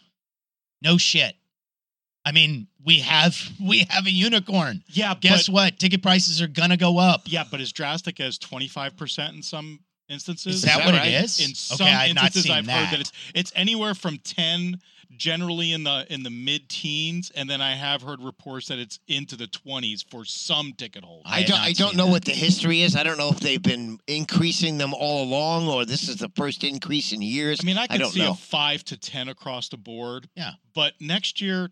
No 0.81 0.97
shit. 0.97 1.35
I 2.25 2.31
mean, 2.31 2.67
we 2.83 2.99
have 2.99 3.37
we 3.61 3.85
have 3.89 4.05
a 4.05 4.11
unicorn. 4.11 4.83
Yeah, 4.87 5.13
Guess 5.19 5.47
but, 5.47 5.53
what? 5.53 5.79
Ticket 5.79 6.01
prices 6.01 6.41
are 6.41 6.47
gonna 6.47 6.77
go 6.77 6.97
up. 6.97 7.21
Yeah, 7.25 7.43
but 7.49 7.61
as 7.61 7.71
drastic 7.71 8.19
as 8.19 8.37
twenty 8.37 8.67
five 8.67 8.95
percent 8.97 9.35
in 9.35 9.43
some 9.43 9.79
instances. 10.11 10.55
Is 10.55 10.61
that, 10.63 10.79
that 10.79 10.85
what 10.85 10.95
right? 10.95 11.07
it 11.07 11.23
is? 11.23 11.39
in 11.39 11.55
some 11.55 11.85
okay, 11.85 11.95
I've 11.95 12.13
not 12.13 12.25
instances 12.25 12.43
seen 12.43 12.51
I've 12.53 12.65
that. 12.67 12.85
heard 12.87 12.93
that 12.93 12.99
it's 13.01 13.11
it's 13.33 13.51
anywhere 13.55 13.95
from 13.95 14.17
10 14.17 14.79
generally 15.17 15.73
in 15.73 15.83
the 15.83 16.05
in 16.09 16.23
the 16.23 16.29
mid 16.29 16.69
teens 16.69 17.31
and 17.35 17.49
then 17.49 17.61
I 17.61 17.75
have 17.75 18.01
heard 18.01 18.21
reports 18.21 18.67
that 18.67 18.79
it's 18.79 18.99
into 19.07 19.35
the 19.35 19.47
20s 19.47 20.05
for 20.09 20.25
some 20.25 20.73
ticket 20.73 21.03
holders. 21.03 21.23
I 21.25 21.39
I 21.39 21.43
don't. 21.43 21.59
I 21.59 21.73
don't 21.73 21.95
know 21.95 22.05
that. 22.05 22.11
what 22.11 22.25
the 22.25 22.31
history 22.31 22.81
is. 22.81 22.95
I 22.95 23.03
don't 23.03 23.17
know 23.17 23.29
if 23.29 23.39
they've 23.39 23.61
been 23.61 23.99
increasing 24.07 24.77
them 24.77 24.93
all 24.93 25.23
along, 25.23 25.67
or 25.67 25.85
this 25.85 26.07
is 26.07 26.17
the 26.17 26.29
first 26.35 26.63
increase 26.63 27.11
in 27.11 27.21
years. 27.21 27.59
I 27.61 27.65
mean, 27.65 27.77
I 27.77 27.83
I 27.83 27.87
could 27.87 27.99
don't 27.99 28.11
see 28.11 28.19
know. 28.19 28.31
a 28.31 28.35
5 28.35 28.83
to 28.85 28.97
10 28.97 29.29
across 29.29 29.69
the 29.69 29.77
board. 29.77 30.29
Yeah. 30.35 30.51
But 30.73 30.93
next 30.99 31.41
year 31.41 31.69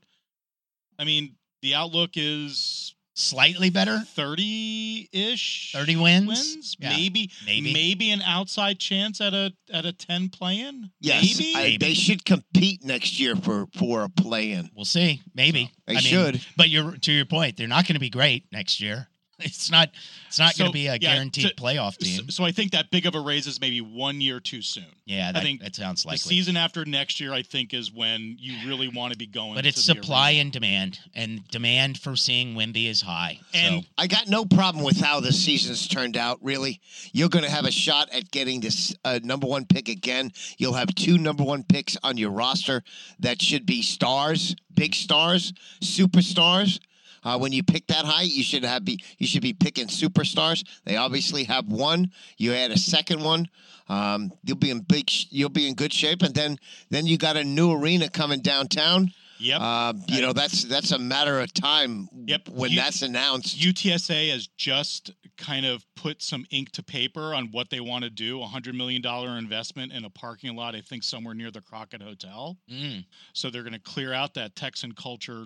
I 1.00 1.06
mean, 1.06 1.36
the 1.62 1.74
outlook 1.76 2.12
is 2.16 2.94
Slightly 3.16 3.70
better? 3.70 4.02
30-ish 4.16 5.72
30 5.74 5.96
wins? 5.98 6.28
wins 6.28 6.78
Yeah. 6.80 6.90
maybe 6.96 7.30
Maybe. 7.46 7.74
maybe 7.74 8.12
an 8.12 8.22
outside 8.22 8.80
chance 8.80 9.20
at 9.20 9.34
a 9.34 9.52
at 9.74 9.86
a 9.86 9.92
10 9.92 10.30
play-in 10.30 10.90
yes, 11.02 11.38
maybe 11.38 11.54
I- 11.56 11.62
Maybe. 11.64 11.78
they 11.86 11.94
should 11.94 12.24
compete 12.24 12.84
next 12.84 13.20
year 13.20 13.36
for 13.36 13.68
for 13.78 14.04
a 14.04 14.10
play-in. 14.10 14.70
We'll 14.74 14.86
see. 14.86 15.22
Maybe. 15.34 15.70
They 15.86 15.94
I 15.98 16.02
mean, 16.02 16.04
should. 16.04 16.42
But 16.56 16.70
you're 16.70 16.94
to 16.98 17.12
your 17.12 17.26
point, 17.26 17.58
they're 17.58 17.68
not 17.68 17.86
gonna 17.88 18.00
be 18.00 18.10
great 18.10 18.46
next 18.54 18.80
year. 18.80 19.10
It's 19.46 19.72
not 19.72 19.90
it's 20.28 20.38
not 20.40 20.54
So, 20.54 20.66
gonna 20.66 20.74
be 20.74 20.88
a 20.88 20.92
yeah, 20.94 20.98
guaranteed 20.98 21.48
to- 21.50 21.56
playoff 21.56 21.98
team. 21.98 22.30
so 22.30 22.44
I 22.44 22.52
think 22.52 22.72
that 22.72 22.92
big 22.92 23.06
of 23.06 23.16
a 23.16 23.20
raise 23.20 23.48
is 23.48 23.60
maybe 23.60 23.82
one 23.82 24.22
year 24.22 24.40
too 24.40 24.62
soon. 24.62 24.86
Yeah, 25.06 25.32
that, 25.32 25.42
think 25.42 25.62
that 25.62 25.76
sounds 25.76 26.04
The 26.04 26.10
likely. 26.10 26.20
season 26.20 26.56
after 26.56 26.86
next 26.86 27.20
year, 27.20 27.34
I 27.34 27.42
think, 27.42 27.74
is 27.74 27.92
when 27.92 28.38
you 28.40 28.68
really 28.68 28.88
want 28.90 29.12
to 29.14 29.18
be 29.18 29.26
going. 29.26 29.56
But 29.56 29.66
it's 29.66 29.84
supply 29.84 30.32
and 30.32 30.52
demand, 30.52 31.00
and 31.16 31.48
demand 31.48 31.98
for 31.98 32.16
seeing 32.16 32.54
Wimby 32.54 32.88
is 32.88 33.02
high. 33.02 33.40
And- 33.54 33.84
so 33.84 33.90
I 33.98 34.06
got 34.06 34.28
no 34.28 34.46
problem 34.46 34.84
with 34.84 35.00
how 35.02 35.20
the 35.20 35.32
season's 35.32 35.88
turned 35.88 36.16
out. 36.16 36.38
Really, 36.44 36.80
you're 37.12 37.30
going 37.30 37.44
to 37.44 37.50
have 37.50 37.66
a 37.66 37.72
shot 37.72 38.10
at 38.12 38.30
getting 38.30 38.60
this 38.60 38.94
uh, 39.04 39.20
number 39.24 39.48
one 39.48 39.66
pick 39.66 39.90
again. 39.90 40.32
You'll 40.60 40.74
have 40.74 40.94
two 40.94 41.18
number 41.18 41.44
one 41.44 41.64
picks 41.64 41.98
on 42.04 42.18
your 42.18 42.30
roster 42.30 42.84
that 43.20 43.42
should 43.42 43.66
be 43.66 43.82
stars, 43.82 44.56
big 44.76 44.94
stars, 44.94 45.54
superstars. 45.82 46.80
Uh, 47.24 47.38
when 47.38 47.52
you 47.52 47.64
pick 47.64 47.88
that 47.88 48.06
high, 48.06 48.24
you 48.24 48.44
should 48.44 48.64
have 48.64 48.86
be 48.86 49.00
you 49.18 49.28
should 49.28 49.42
be 49.42 49.54
picking 49.54 49.88
superstars. 49.88 50.64
They 50.86 50.96
obviously 50.96 51.44
have 51.46 51.66
one. 51.68 52.12
You 52.38 52.54
add 52.54 52.72
a 52.72 52.78
second 52.78 53.24
one, 53.24 53.48
um, 53.88 54.32
you'll 54.44 54.58
be 54.58 54.70
in 54.72 54.82
big. 54.82 55.10
sh- 55.10 55.26
You'll 55.30 55.50
be 55.50 55.68
in 55.68 55.74
good 55.76 55.94
shape, 55.94 56.22
and 56.22 56.34
then 56.34 56.58
then 56.90 57.06
you 57.08 57.18
got 57.18 57.38
a 57.38 57.44
new 57.44 57.72
arena 57.74 58.10
coming 58.10 58.42
downtown. 58.42 59.12
Yep. 59.42 59.62
Uh, 59.62 59.94
you 60.08 60.20
know 60.22 60.34
that's 60.34 60.64
that's 60.66 60.92
a 60.92 61.00
matter 61.00 61.40
of 61.40 61.54
time. 61.54 62.10
Yep. 62.26 62.50
When 62.50 62.72
You- 62.72 62.76
that's 62.78 63.02
announced. 63.04 63.58
UTSA 63.58 64.32
has 64.32 64.48
just 64.58 65.12
kind 65.38 65.66
of 65.66 65.86
put 65.96 66.22
some 66.22 66.46
ink 66.50 66.72
to 66.74 66.84
paper 66.84 67.34
on 67.34 67.46
what 67.52 67.70
they 67.70 67.80
want 67.80 68.04
to 68.04 68.10
do. 68.10 68.42
A 68.42 68.46
hundred 68.46 68.76
million 68.76 69.02
dollar 69.02 69.38
investment 69.38 69.94
in 69.94 70.04
a 70.04 70.10
parking 70.10 70.56
lot, 70.58 70.76
I 70.76 70.82
think 70.82 71.04
somewhere 71.04 71.34
near 71.34 71.52
the 71.52 71.62
Crockett 71.62 72.02
Hotel. 72.02 72.58
mm, 72.70 73.06
So 73.34 73.50
they're 73.50 73.64
going 73.64 73.72
to 73.74 73.80
clear 73.80 74.12
out 74.14 74.34
that 74.34 74.58
Texan 74.58 74.92
Culture 74.92 75.46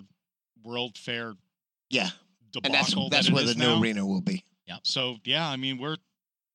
World 0.64 0.98
Fair 0.98 1.34
yeah. 1.94 2.10
And 2.62 2.72
that's 2.72 2.94
that 2.94 3.08
that's 3.10 3.30
where 3.30 3.44
the 3.44 3.54
new 3.54 3.66
now. 3.66 3.80
arena 3.80 4.06
will 4.06 4.20
be. 4.20 4.44
Yeah. 4.66 4.76
So 4.82 5.16
yeah, 5.24 5.48
I 5.48 5.56
mean 5.56 5.78
we're 5.78 5.96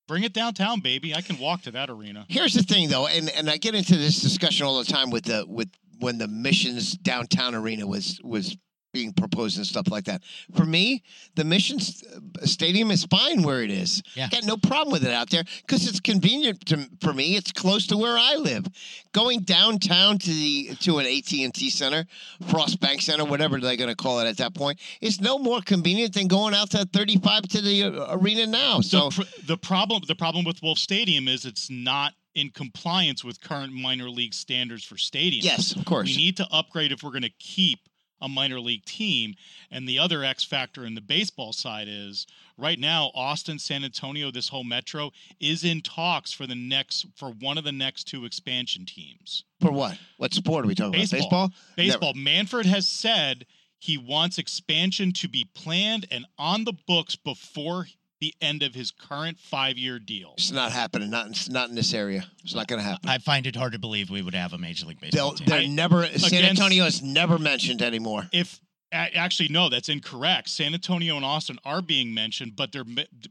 bring 0.07 0.23
it 0.23 0.33
downtown, 0.33 0.79
baby. 0.79 1.13
I 1.13 1.21
can 1.21 1.37
walk 1.37 1.61
to 1.63 1.71
that 1.71 1.89
arena. 1.89 2.25
Here's 2.27 2.53
the 2.53 2.63
thing, 2.63 2.89
though, 2.89 3.07
and, 3.07 3.29
and 3.29 3.49
I 3.49 3.57
get 3.57 3.75
into 3.75 3.95
this 3.95 4.19
discussion 4.21 4.65
all 4.65 4.79
the 4.79 4.91
time 4.91 5.11
with 5.11 5.25
the 5.25 5.45
with 5.47 5.69
when 5.99 6.17
the 6.17 6.27
missions 6.27 6.93
downtown 6.93 7.55
arena 7.55 7.85
was 7.85 8.19
was 8.23 8.57
being 8.91 9.13
proposed 9.13 9.57
and 9.57 9.65
stuff 9.65 9.87
like 9.89 10.05
that. 10.05 10.21
For 10.55 10.65
me, 10.65 11.03
the 11.35 11.43
Mission 11.43 11.77
uh, 11.77 12.45
Stadium 12.45 12.91
is 12.91 13.05
fine 13.05 13.43
where 13.43 13.61
it 13.61 13.69
is. 13.69 14.01
Yeah. 14.15 14.29
Got 14.29 14.45
no 14.45 14.57
problem 14.57 14.91
with 14.91 15.03
it 15.03 15.13
out 15.13 15.29
there 15.29 15.43
because 15.61 15.87
it's 15.87 15.99
convenient 15.99 16.65
to, 16.67 16.89
for 17.01 17.13
me. 17.13 17.35
It's 17.35 17.51
close 17.51 17.87
to 17.87 17.97
where 17.97 18.17
I 18.17 18.35
live. 18.35 18.65
Going 19.11 19.41
downtown 19.41 20.17
to 20.19 20.29
the 20.29 20.75
to 20.81 20.99
an 20.99 21.05
AT 21.05 21.31
and 21.33 21.53
T 21.53 21.69
Center, 21.69 22.05
Frost 22.49 22.79
Bank 22.79 23.01
Center, 23.01 23.25
whatever 23.25 23.59
they're 23.59 23.77
going 23.77 23.89
to 23.89 23.95
call 23.95 24.19
it 24.19 24.27
at 24.27 24.37
that 24.37 24.55
point, 24.55 24.79
is 25.01 25.21
no 25.21 25.37
more 25.37 25.61
convenient 25.61 26.13
than 26.13 26.27
going 26.27 26.53
out 26.53 26.71
to 26.71 26.85
35 26.85 27.43
to 27.43 27.61
the 27.61 27.83
uh, 27.83 28.17
arena 28.17 28.47
now. 28.47 28.81
So 28.81 29.09
the, 29.09 29.23
pr- 29.23 29.45
the 29.45 29.57
problem 29.57 30.01
the 30.07 30.15
problem 30.15 30.45
with 30.45 30.61
Wolff 30.63 30.79
Stadium 30.79 31.27
is 31.27 31.45
it's 31.45 31.69
not 31.69 32.13
in 32.35 32.49
compliance 32.49 33.23
with 33.23 33.41
current 33.41 33.73
minor 33.73 34.09
league 34.09 34.33
standards 34.33 34.83
for 34.83 34.95
stadiums. 34.95 35.43
yes, 35.43 35.75
of 35.75 35.83
course. 35.85 36.09
We 36.09 36.17
need 36.17 36.37
to 36.37 36.47
upgrade 36.51 36.91
if 36.91 37.03
we're 37.03 37.09
going 37.09 37.23
to 37.23 37.33
keep 37.39 37.79
a 38.21 38.29
minor 38.29 38.59
league 38.59 38.85
team. 38.85 39.35
And 39.71 39.87
the 39.87 39.99
other 39.99 40.23
X 40.23 40.43
factor 40.43 40.85
in 40.85 40.95
the 40.95 41.01
baseball 41.01 41.53
side 41.53 41.87
is 41.89 42.25
right 42.57 42.79
now, 42.79 43.11
Austin, 43.13 43.59
San 43.59 43.83
Antonio, 43.83 44.31
this 44.31 44.49
whole 44.49 44.63
metro 44.63 45.11
is 45.39 45.63
in 45.63 45.81
talks 45.81 46.31
for 46.31 46.47
the 46.47 46.55
next 46.55 47.05
for 47.15 47.29
one 47.29 47.57
of 47.57 47.63
the 47.63 47.71
next 47.71 48.05
two 48.05 48.25
expansion 48.25 48.85
teams. 48.85 49.43
for 49.61 49.71
what? 49.71 49.97
What 50.17 50.33
sport 50.33 50.65
are 50.65 50.67
we 50.67 50.75
talking 50.75 50.91
Baseball. 50.91 51.27
about? 51.27 51.51
Baseball. 51.75 51.99
Baseball. 51.99 52.13
Manfred 52.15 52.65
has 52.65 52.87
said 52.87 53.45
he 53.77 53.97
wants 53.97 54.37
expansion 54.37 55.13
to 55.13 55.29
be 55.29 55.49
planned 55.53 56.05
and 56.11 56.25
on 56.37 56.65
the 56.65 56.73
books 56.85 57.15
before 57.15 57.87
the 58.21 58.33
end 58.41 58.63
of 58.63 58.75
his 58.75 58.91
current 58.91 59.39
five-year 59.39 59.99
deal. 59.99 60.33
It's 60.37 60.51
not 60.51 60.71
happening. 60.71 61.09
Not 61.09 61.27
in, 61.27 61.53
not 61.53 61.69
in 61.69 61.75
this 61.75 61.93
area. 61.93 62.25
It's 62.43 62.53
not 62.55 62.67
going 62.67 62.81
to 62.81 62.87
happen. 62.87 63.09
I 63.09 63.17
find 63.17 63.47
it 63.47 63.55
hard 63.55 63.73
to 63.73 63.79
believe 63.79 64.09
we 64.09 64.21
would 64.21 64.35
have 64.35 64.53
a 64.53 64.57
Major 64.57 64.85
League 64.85 64.99
Baseball 64.99 65.29
They'll, 65.31 65.37
team. 65.37 65.47
they're 65.47 65.59
I- 65.61 65.67
never. 65.67 66.05
San 66.17 66.43
Antonio 66.43 66.85
is 66.85 67.01
never 67.01 67.37
mentioned 67.39 67.81
anymore. 67.81 68.27
if 68.33 68.59
actually 68.91 69.47
no 69.49 69.69
that's 69.69 69.87
incorrect 69.87 70.49
san 70.49 70.73
antonio 70.73 71.15
and 71.15 71.23
austin 71.23 71.59
are 71.63 71.79
being 71.79 72.11
mentioned 72.11 72.55
but 72.55 72.71
they're 72.71 72.83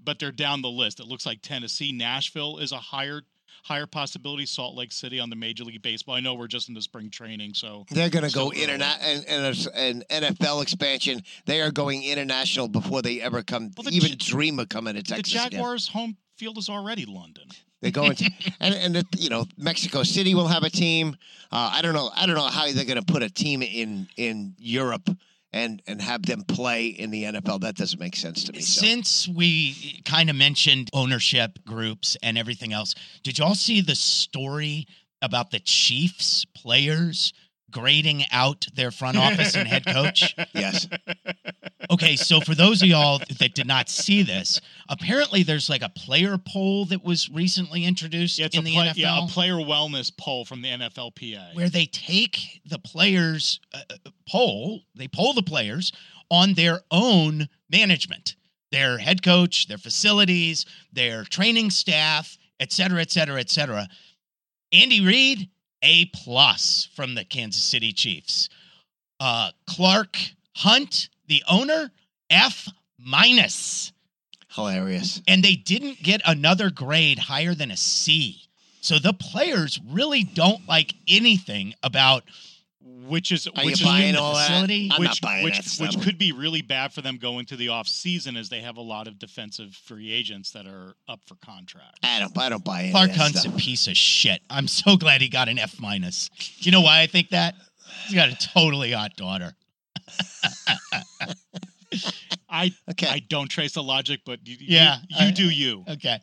but 0.05 0.21
they're 0.21 0.31
down 0.31 0.63
the 0.63 0.69
list 0.71 1.01
it 1.01 1.07
looks 1.07 1.27
like 1.27 1.43
tennessee 1.43 1.91
nashville 1.91 2.59
is 2.59 2.71
a 2.71 2.77
higher 2.77 3.23
higher 3.69 3.87
possibility 3.87 4.47
salt 4.47 4.75
lake 4.75 4.91
city 4.91 5.21
on 5.21 5.29
the 5.31 5.37
major 5.37 5.63
league 5.63 5.83
baseball 5.83 6.15
i 6.15 6.21
know 6.21 6.35
we're 6.35 6.47
just 6.47 6.69
into 6.69 6.81
spring 6.81 7.11
training 7.11 7.53
so 7.55 7.85
They're 7.91 8.09
going 8.09 8.27
to 8.29 8.35
go 8.35 8.51
internet 8.53 8.99
and, 9.03 9.25
and 9.27 10.05
an 10.11 10.23
NFL 10.23 10.63
expansion. 10.63 11.23
They 11.47 11.61
are 11.61 11.71
going 11.71 12.03
international 12.03 12.69
before 12.69 13.03
they 13.03 13.21
ever 13.21 13.43
come, 13.43 13.71
Well, 13.77 13.85
the 13.85 13.95
even 13.95 14.17
dream 14.19 14.59
of 14.59 14.69
coming 14.69 14.95
to 14.95 15.03
the 15.03 15.09
Texas. 15.09 15.35
again. 15.35 15.51
jaguars 15.53 15.89
home 15.89 16.17
field 16.37 16.57
is 16.59 16.69
already 16.69 17.05
london 17.05 17.45
They're 17.81 17.91
going 17.91 18.15
to, 18.17 18.31
and 18.61 18.75
and 18.75 18.95
the, 18.97 19.05
you 19.19 19.29
know 19.31 19.45
Mexico 19.57 20.03
City 20.03 20.35
will 20.35 20.49
have 20.49 20.63
a 20.65 20.71
team. 20.71 21.17
Uh, 21.53 21.71
I 21.75 21.83
don't 21.83 21.95
know. 21.95 22.11
I 22.15 22.27
don't 22.27 22.35
know 22.35 22.49
how 22.49 22.65
they're 22.73 22.85
going 22.85 23.03
to 23.05 23.13
put 23.13 23.23
a 23.23 23.31
team 23.31 23.63
in 23.63 24.09
in 24.17 24.55
Europe 24.59 25.09
and 25.53 25.83
and 25.87 26.01
have 26.03 26.23
them 26.23 26.43
play 26.43 26.89
in 26.89 27.11
the 27.11 27.25
NFL. 27.25 27.61
That 27.61 27.77
doesn't 27.77 27.99
make 27.99 28.17
sense 28.17 28.45
to 28.45 28.53
me. 28.53 28.61
So. 28.61 28.81
Since 28.81 29.29
we 29.29 30.03
kind 30.05 30.31
of 30.31 30.37
mentioned 30.37 30.91
ownership 30.93 31.59
groups 31.67 32.17
and 32.23 32.37
everything 32.37 32.73
else, 32.73 32.95
did 33.23 33.39
y'all 33.39 33.55
see 33.55 33.81
the 33.81 33.95
story 33.95 34.87
about 35.23 35.51
the 35.51 35.61
Chiefs 35.61 36.45
players 36.55 37.33
grading 37.71 38.25
out 38.33 38.67
their 38.75 38.91
front 38.91 39.17
office 39.17 39.55
and 39.55 39.69
head 39.69 39.85
coach? 39.87 40.35
Yes. 40.55 40.89
Okay, 41.91 42.17
so 42.17 42.41
for 42.41 42.55
those 42.55 42.83
of 42.83 42.89
y'all 42.89 43.21
that 43.39 43.55
did 43.55 43.67
not 43.67 43.89
see 43.89 44.23
this, 44.23 44.61
apparently 44.89 45.43
there's 45.43 45.71
like 45.71 45.83
a 45.83 45.89
player 45.89 46.37
poll 46.37 46.85
that 46.87 47.05
was 47.05 47.31
recently 47.31 47.85
introduced 47.85 48.39
yeah, 48.39 48.47
it's 48.47 48.57
in 48.57 48.63
a, 48.63 48.65
the 48.65 48.75
play- 48.75 48.89
NFL 48.89 48.97
yeah, 48.97 49.25
a 49.25 49.27
player 49.29 49.55
wellness 49.55 50.15
poll 50.17 50.45
from 50.45 50.63
the 50.63 50.69
nflpa 50.69 51.55
where 51.55 51.69
they 51.69 51.87
take 51.87 52.61
the 52.67 52.79
players 52.79 53.61
uh, 53.73 53.81
uh, 53.91 54.11
poll, 54.29 54.83
they 54.95 55.09
poll 55.09 55.33
the 55.33 55.43
players 55.43 55.93
on 56.31 56.55
their 56.55 56.81
own 56.91 57.49
management, 57.71 58.37
their 58.71 58.99
head 58.99 59.23
coach, 59.23 59.69
their 59.69 59.79
facilities, 59.79 60.67
their 60.93 61.25
training 61.25 61.71
staff, 61.71 62.37
et 62.61 62.73
cetera, 62.73 63.01
et 63.01 63.11
cetera, 63.11 63.41
et 63.41 63.49
cetera. 63.51 63.89
Andy 64.73 65.05
Reid, 65.05 65.49
A 65.83 66.07
plus 66.07 66.89
from 66.95 67.15
the 67.15 67.25
Kansas 67.25 67.63
City 67.63 67.93
Chiefs. 67.93 68.49
Uh, 69.21 69.51
Clark 69.67 70.17
Hunt, 70.57 71.09
the 71.27 71.43
owner, 71.49 71.91
F 72.31 72.69
minus. 72.99 73.93
Hilarious. 74.55 75.23
And 75.29 75.43
they 75.43 75.55
didn't 75.55 76.03
get 76.03 76.21
another 76.27 76.71
grade 76.71 77.19
higher 77.19 77.55
than 77.55 77.71
a 77.71 77.77
C. 77.77 78.43
So 78.81 78.99
the 78.99 79.13
players 79.13 79.79
really 79.89 80.25
don't 80.25 80.67
like 80.69 80.95
anything 81.07 81.75
about 81.83 82.25
which 83.07 83.33
is 83.33 83.47
Are 83.47 83.53
which 83.65 83.65
you 83.67 83.71
is 83.73 83.83
buying 83.83 84.13
the 84.15 84.21
all 84.21 84.35
that? 84.35 84.49
facility, 84.49 84.91
I'm 84.93 85.01
which, 85.01 85.09
not 85.09 85.21
buying 85.23 85.45
which, 85.45 85.57
that 85.57 85.65
stuff. 85.65 85.95
which 85.97 86.05
could 86.05 86.19
be 86.19 86.33
really 86.33 86.63
bad 86.63 86.93
for 86.93 87.01
them 87.03 87.17
going 87.17 87.47
to 87.47 87.57
the 87.57 87.69
off 87.69 87.89
season 87.89 88.37
as 88.37 88.49
they 88.49 88.61
have 88.61 88.77
a 88.77 88.83
lot 88.83 89.07
of 89.07 89.19
defensive 89.19 89.75
free 89.75 90.13
agents 90.13 90.51
that 90.53 90.67
are 90.67 90.95
up 91.09 91.21
for 91.27 91.35
contract. 91.37 91.99
I 92.03 92.19
don't. 92.21 92.37
I 92.39 92.49
don't 92.49 92.65
buy 92.65 92.83
any 92.83 92.91
Clark 92.93 93.11
of 93.11 93.17
that 93.17 93.23
Hunt's 93.23 93.41
stuff. 93.41 93.55
a 93.55 93.59
piece 93.59 93.87
of 93.87 93.97
shit. 93.97 94.43
I'm 94.51 94.69
so 94.69 94.97
glad 94.97 95.21
he 95.23 95.29
got 95.29 95.49
an 95.49 95.59
F 95.59 95.81
minus. 95.81 96.29
You 96.59 96.73
know 96.73 96.81
why 96.83 97.01
I 97.01 97.07
think 97.07 97.31
that? 97.31 97.55
He's 98.07 98.15
got 98.15 98.29
a 98.31 98.37
totally 98.37 98.93
hot 98.93 99.17
daughter. 99.17 99.55
I 102.51 102.73
Okay. 102.91 103.07
I 103.09 103.21
don't 103.29 103.49
trace 103.49 103.73
the 103.73 103.83
logic, 103.83 104.21
but 104.27 104.41
you, 104.47 104.57
you- 104.61 104.77
Yeah, 104.77 104.97
you, 105.09 105.27
I- 105.29 105.31
do 105.31 105.49
you. 105.49 105.85
Okay. 105.89 106.19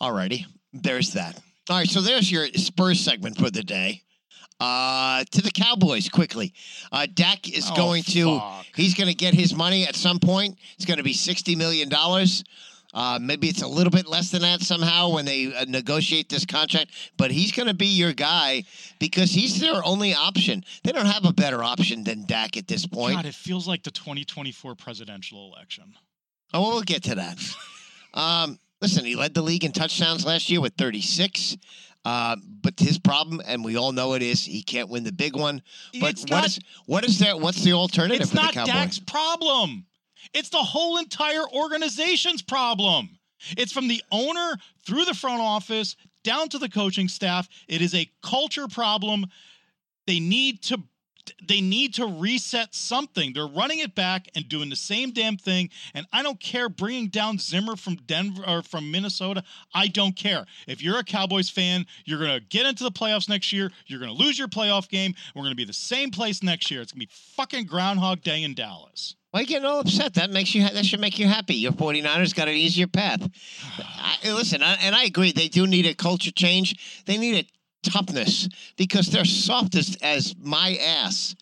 Alrighty. 0.00 0.44
There's 0.72 1.12
that. 1.14 1.38
All 1.68 1.76
right. 1.76 1.88
So 1.88 2.00
there's 2.00 2.30
your 2.30 2.46
Spurs 2.48 3.00
segment 3.00 3.36
for 3.38 3.50
the 3.50 3.62
day. 3.62 4.02
Uh, 4.60 5.24
to 5.30 5.40
the 5.40 5.50
Cowboys 5.50 6.08
quickly. 6.10 6.52
Uh, 6.92 7.06
Dak 7.12 7.48
is 7.48 7.70
Oh, 7.70 7.76
going 7.76 8.02
to. 8.04 8.38
fuck. 8.38 8.66
He's 8.76 8.94
going 8.94 9.08
to 9.08 9.14
get 9.14 9.32
his 9.32 9.54
money 9.54 9.86
at 9.86 9.96
some 9.96 10.18
point. 10.18 10.58
It's 10.76 10.84
going 10.84 10.98
to 10.98 11.02
be 11.02 11.14
sixty 11.14 11.56
million 11.56 11.88
dollars. 11.88 12.44
Uh, 12.92 13.18
maybe 13.22 13.48
it's 13.48 13.62
a 13.62 13.68
little 13.68 13.90
bit 13.92 14.08
less 14.08 14.32
than 14.32 14.42
that 14.42 14.60
somehow 14.60 15.10
when 15.10 15.24
they 15.24 15.54
uh, 15.54 15.64
negotiate 15.68 16.28
this 16.28 16.44
contract. 16.44 16.90
But 17.16 17.30
he's 17.30 17.52
going 17.52 17.68
to 17.68 17.74
be 17.74 17.86
your 17.86 18.12
guy 18.12 18.64
because 18.98 19.30
he's 19.30 19.60
their 19.60 19.80
only 19.84 20.12
option. 20.12 20.64
They 20.82 20.90
don't 20.92 21.06
have 21.06 21.24
a 21.24 21.32
better 21.32 21.62
option 21.62 22.02
than 22.02 22.26
Dak 22.26 22.56
at 22.56 22.66
this 22.66 22.86
point. 22.86 23.14
God, 23.14 23.26
it 23.26 23.34
feels 23.34 23.68
like 23.68 23.84
the 23.84 23.92
2024 23.92 24.74
presidential 24.74 25.52
election. 25.54 25.94
Oh, 26.52 26.62
well, 26.62 26.70
we'll 26.72 26.82
get 26.82 27.04
to 27.04 27.14
that. 27.14 27.38
um, 28.14 28.58
listen, 28.82 29.04
he 29.04 29.14
led 29.14 29.34
the 29.34 29.42
league 29.42 29.64
in 29.64 29.70
touchdowns 29.70 30.26
last 30.26 30.50
year 30.50 30.60
with 30.60 30.74
36. 30.74 31.56
Uh, 32.04 32.36
but 32.62 32.78
his 32.78 32.98
problem, 32.98 33.42
and 33.46 33.64
we 33.64 33.76
all 33.76 33.92
know 33.92 34.14
it 34.14 34.22
is, 34.22 34.44
he 34.44 34.62
can't 34.62 34.88
win 34.88 35.04
the 35.04 35.12
big 35.12 35.36
one. 35.36 35.62
But 36.00 36.10
it's 36.10 36.22
what 36.22 36.30
not, 36.30 36.46
is 36.46 36.60
what 36.86 37.04
is 37.04 37.18
that? 37.18 37.40
What's 37.40 37.62
the 37.62 37.72
alternative 37.72 38.22
it's 38.22 38.30
for 38.30 38.36
not 38.36 38.54
the 38.54 38.64
Dak's 38.64 38.98
problem. 38.98 39.86
It's 40.32 40.48
the 40.48 40.58
whole 40.58 40.98
entire 40.98 41.44
organization's 41.52 42.42
problem. 42.42 43.18
It's 43.56 43.72
from 43.72 43.88
the 43.88 44.02
owner 44.10 44.56
through 44.86 45.04
the 45.04 45.14
front 45.14 45.40
office 45.40 45.96
down 46.24 46.48
to 46.50 46.58
the 46.58 46.68
coaching 46.68 47.08
staff. 47.08 47.48
It 47.68 47.80
is 47.82 47.94
a 47.94 48.10
culture 48.22 48.68
problem. 48.68 49.26
They 50.06 50.20
need 50.20 50.62
to 50.64 50.82
they 51.46 51.60
need 51.60 51.94
to 51.94 52.06
reset 52.06 52.74
something. 52.74 53.32
They're 53.32 53.46
running 53.46 53.80
it 53.80 53.94
back 53.94 54.28
and 54.34 54.48
doing 54.48 54.70
the 54.70 54.76
same 54.76 55.10
damn 55.10 55.36
thing. 55.36 55.70
And 55.94 56.06
I 56.12 56.22
don't 56.22 56.40
care 56.40 56.68
bringing 56.68 57.08
down 57.08 57.38
Zimmer 57.38 57.76
from 57.76 57.96
Denver 57.96 58.42
or 58.46 58.62
from 58.62 58.90
Minnesota. 58.90 59.42
I 59.74 59.88
don't 59.88 60.16
care. 60.16 60.46
If 60.66 60.82
you're 60.82 60.98
a 60.98 61.04
Cowboys 61.04 61.50
fan, 61.50 61.86
you're 62.04 62.18
going 62.18 62.38
to 62.38 62.40
get 62.40 62.66
into 62.66 62.84
the 62.84 62.92
playoffs 62.92 63.28
next 63.28 63.52
year. 63.52 63.70
You're 63.86 64.00
going 64.00 64.16
to 64.16 64.22
lose 64.22 64.38
your 64.38 64.48
playoff 64.48 64.88
game. 64.88 65.14
We're 65.34 65.42
going 65.42 65.52
to 65.52 65.56
be 65.56 65.64
the 65.64 65.72
same 65.72 66.10
place 66.10 66.42
next 66.42 66.70
year. 66.70 66.80
It's 66.80 66.92
going 66.92 67.00
to 67.00 67.06
be 67.06 67.12
fucking 67.36 67.66
Groundhog 67.66 68.22
Day 68.22 68.42
in 68.42 68.54
Dallas. 68.54 69.16
Why 69.30 69.40
are 69.40 69.42
you 69.42 69.46
getting 69.46 69.66
all 69.66 69.78
upset? 69.78 70.14
That 70.14 70.30
makes 70.30 70.54
you. 70.56 70.62
Ha- 70.62 70.72
that 70.74 70.84
should 70.84 71.00
make 71.00 71.18
you 71.18 71.28
happy. 71.28 71.54
Your 71.54 71.70
49ers 71.70 72.34
got 72.34 72.48
an 72.48 72.54
easier 72.54 72.88
path. 72.88 73.28
I, 73.78 74.32
listen, 74.32 74.60
I, 74.62 74.74
and 74.82 74.94
I 74.94 75.04
agree. 75.04 75.30
They 75.30 75.46
do 75.46 75.68
need 75.68 75.86
a 75.86 75.94
culture 75.94 76.32
change. 76.32 77.04
They 77.06 77.16
need 77.16 77.44
a 77.44 77.48
toughness 77.82 78.48
because 78.76 79.06
they're 79.08 79.24
softest 79.24 80.02
as, 80.02 80.26
as 80.30 80.34
my 80.40 80.76
ass, 80.80 81.34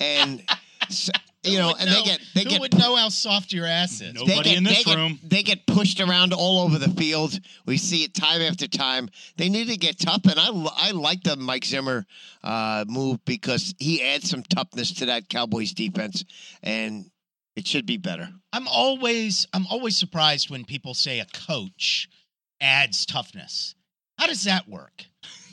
and 0.00 0.42
s- 0.82 1.10
you 1.44 1.58
know, 1.58 1.74
and 1.78 1.88
they 1.88 2.02
get 2.02 2.20
they 2.34 2.42
Who 2.44 2.50
get 2.50 2.60
would 2.60 2.78
know 2.78 2.96
how 2.96 3.08
soft 3.08 3.52
your 3.52 3.64
ass 3.66 4.00
is? 4.00 4.12
No. 4.14 4.24
they 4.24 4.32
Nobody 4.32 4.48
get, 4.50 4.58
in 4.58 4.64
this 4.64 4.78
they 4.78 4.84
get- 4.84 4.96
room. 4.96 5.18
they 5.22 5.42
get 5.42 5.66
pushed 5.66 6.00
around 6.00 6.32
all 6.32 6.60
over 6.60 6.78
the 6.78 6.88
field. 6.90 7.38
We 7.66 7.76
see 7.78 8.02
it 8.04 8.12
time 8.14 8.42
after 8.42 8.66
time. 8.66 9.08
They 9.36 9.48
need 9.48 9.68
to 9.68 9.76
get 9.76 9.98
tough, 9.98 10.22
and 10.24 10.38
I 10.38 10.48
I 10.76 10.90
like 10.90 11.22
the 11.22 11.36
Mike 11.36 11.64
Zimmer 11.64 12.04
uh, 12.42 12.84
move 12.88 13.24
because 13.24 13.74
he 13.78 14.02
adds 14.02 14.28
some 14.28 14.42
toughness 14.42 14.92
to 14.94 15.06
that 15.06 15.28
Cowboys 15.28 15.72
defense, 15.72 16.24
and 16.62 17.10
it 17.56 17.66
should 17.66 17.86
be 17.86 17.96
better. 17.96 18.28
I'm 18.52 18.68
always 18.68 19.46
I'm 19.52 19.66
always 19.68 19.96
surprised 19.96 20.50
when 20.50 20.64
people 20.64 20.94
say 20.94 21.20
a 21.20 21.26
coach 21.46 22.08
adds 22.60 23.06
toughness. 23.06 23.74
How 24.18 24.26
does 24.26 24.44
that 24.44 24.68
work? 24.68 25.04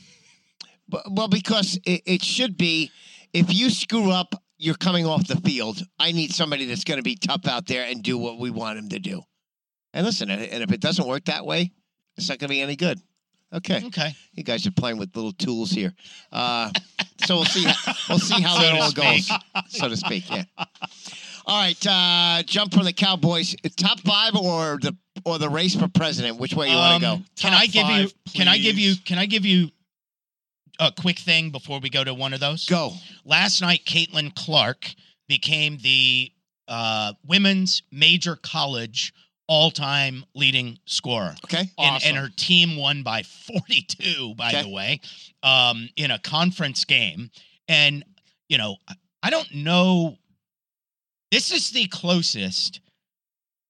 But, 0.87 1.03
well, 1.11 1.27
because 1.27 1.79
it, 1.85 2.01
it 2.05 2.23
should 2.23 2.57
be 2.57 2.91
if 3.33 3.53
you 3.53 3.69
screw 3.69 4.11
up, 4.11 4.35
you're 4.57 4.75
coming 4.75 5.05
off 5.05 5.27
the 5.27 5.35
field. 5.37 5.81
I 5.99 6.11
need 6.11 6.31
somebody 6.33 6.65
that's 6.65 6.83
going 6.83 6.97
to 6.99 7.03
be 7.03 7.15
tough 7.15 7.47
out 7.47 7.65
there 7.67 7.85
and 7.85 8.01
do 8.03 8.17
what 8.17 8.39
we 8.39 8.49
want 8.51 8.79
him 8.79 8.89
to 8.89 8.99
do. 8.99 9.21
And 9.93 10.05
listen, 10.05 10.29
and 10.29 10.41
and 10.41 10.63
if 10.63 10.71
it 10.71 10.79
doesn't 10.81 11.07
work 11.07 11.25
that 11.25 11.45
way, 11.45 11.71
it's 12.17 12.29
not 12.29 12.37
going 12.39 12.47
to 12.49 12.53
be 12.53 12.61
any 12.61 12.75
good. 12.75 12.99
Okay, 13.53 13.85
Okay. 13.85 14.13
you 14.33 14.43
guys 14.43 14.65
are 14.67 14.71
playing 14.71 14.97
with 14.97 15.15
little 15.15 15.31
tools 15.31 15.71
here. 15.71 15.93
Uh, 16.31 16.69
so 17.25 17.35
we'll 17.35 17.45
see. 17.45 17.65
We'll 18.09 18.19
see 18.19 18.41
how 18.41 18.55
So 18.59 18.61
that 18.61 18.71
to 18.71 18.79
all 18.79 18.91
goes, 18.91 19.31
so 19.69 19.87
to 19.87 19.95
speak. 19.95 20.29
Yeah. 20.29 20.43
All 21.45 21.61
right. 21.61 21.87
Uh, 21.87 22.43
jump 22.43 22.73
from 22.73 22.83
the 22.85 22.91
Cowboys. 22.93 23.55
Top 23.77 23.99
five 24.01 24.35
or 24.35 24.77
the 24.81 24.95
or 25.25 25.37
the 25.37 25.49
race 25.49 25.75
for 25.75 25.87
president? 25.87 26.37
Which 26.39 26.53
way 26.53 26.69
you 26.69 26.75
want 26.75 27.01
to 27.03 27.09
Um, 27.09 27.17
go? 27.19 27.23
Can 27.37 27.51
Top 27.51 27.61
I 27.61 27.65
give 27.67 27.87
you? 27.87 28.07
five, 28.07 28.13
Can 28.33 28.47
I 28.47 28.57
give 28.57 28.77
you? 28.77 28.95
Can 29.05 29.17
I 29.17 29.25
give 29.25 29.45
you 29.45 29.69
a 30.79 30.91
quick 30.91 31.19
thing 31.19 31.49
before 31.51 31.79
we 31.79 31.89
go 31.89 32.03
to 32.03 32.13
one 32.13 32.33
of 32.33 32.39
those? 32.39 32.65
Go. 32.65 32.93
Last 33.23 33.61
night, 33.61 33.81
Caitlin 33.85 34.33
Clark 34.35 34.93
became 35.27 35.77
the 35.81 36.31
uh, 36.67 37.13
women's 37.25 37.83
major 37.91 38.35
college 38.35 39.13
all-time 39.47 40.25
leading 40.33 40.79
scorer. 40.85 41.35
Okay. 41.45 41.59
And, 41.59 41.69
Awesome. 41.77 42.09
and 42.09 42.17
her 42.17 42.29
team 42.35 42.77
won 42.77 43.03
by 43.03 43.21
42, 43.23 44.33
by 44.35 44.49
Okay. 44.49 44.63
the 44.63 44.69
way, 44.69 44.99
um, 45.43 45.87
in 45.95 46.09
a 46.11 46.17
conference 46.19 46.83
game. 46.85 47.29
And, 47.67 48.03
you 48.49 48.57
know, 48.57 48.77
I- 48.87 48.95
I 49.21 49.29
don't 49.29 49.53
know. 49.53 50.17
This 51.31 51.51
is 51.51 51.71
the 51.71 51.85
closest 51.87 52.79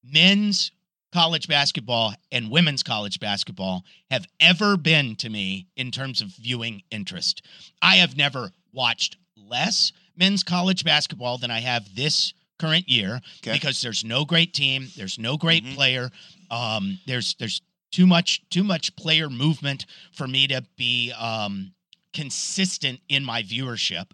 men's 0.04 0.72
college 1.16 1.48
basketball 1.48 2.14
and 2.30 2.52
women's 2.52 2.84
college 2.84 3.22
basketball 3.22 3.86
have 4.12 4.26
ever 4.42 4.76
been 4.76 5.16
to 5.16 5.30
me 5.30 5.66
in 5.78 5.90
terms 5.90 6.22
of 6.22 6.28
viewing 6.28 6.84
interest. 6.92 7.42
I 7.82 7.96
have 7.96 8.18
never 8.18 8.52
watched 8.74 9.16
less 9.38 9.94
men's 10.18 10.44
college 10.44 10.84
basketball 10.84 11.38
than 11.38 11.52
I 11.52 11.62
have 11.62 11.96
this 11.96 12.34
current 12.60 12.90
year 12.90 13.22
Okay. 13.38 13.54
because 13.54 13.80
there's 13.80 14.04
no 14.04 14.26
great 14.26 14.54
team, 14.54 14.92
there's 14.98 15.18
no 15.18 15.38
great 15.38 15.64
Mhm. 15.64 15.76
player. 15.76 16.12
Um, 16.52 17.00
there's 17.06 17.36
there's 17.36 17.62
too 17.94 18.06
much 18.06 18.42
too 18.50 18.66
much 18.66 18.94
player 18.98 19.30
movement 19.30 19.86
for 20.12 20.28
me 20.28 20.48
to 20.48 20.66
be 20.76 21.14
um, 21.14 21.74
consistent 22.12 23.00
in 23.08 23.24
my 23.24 23.42
viewership. 23.42 24.12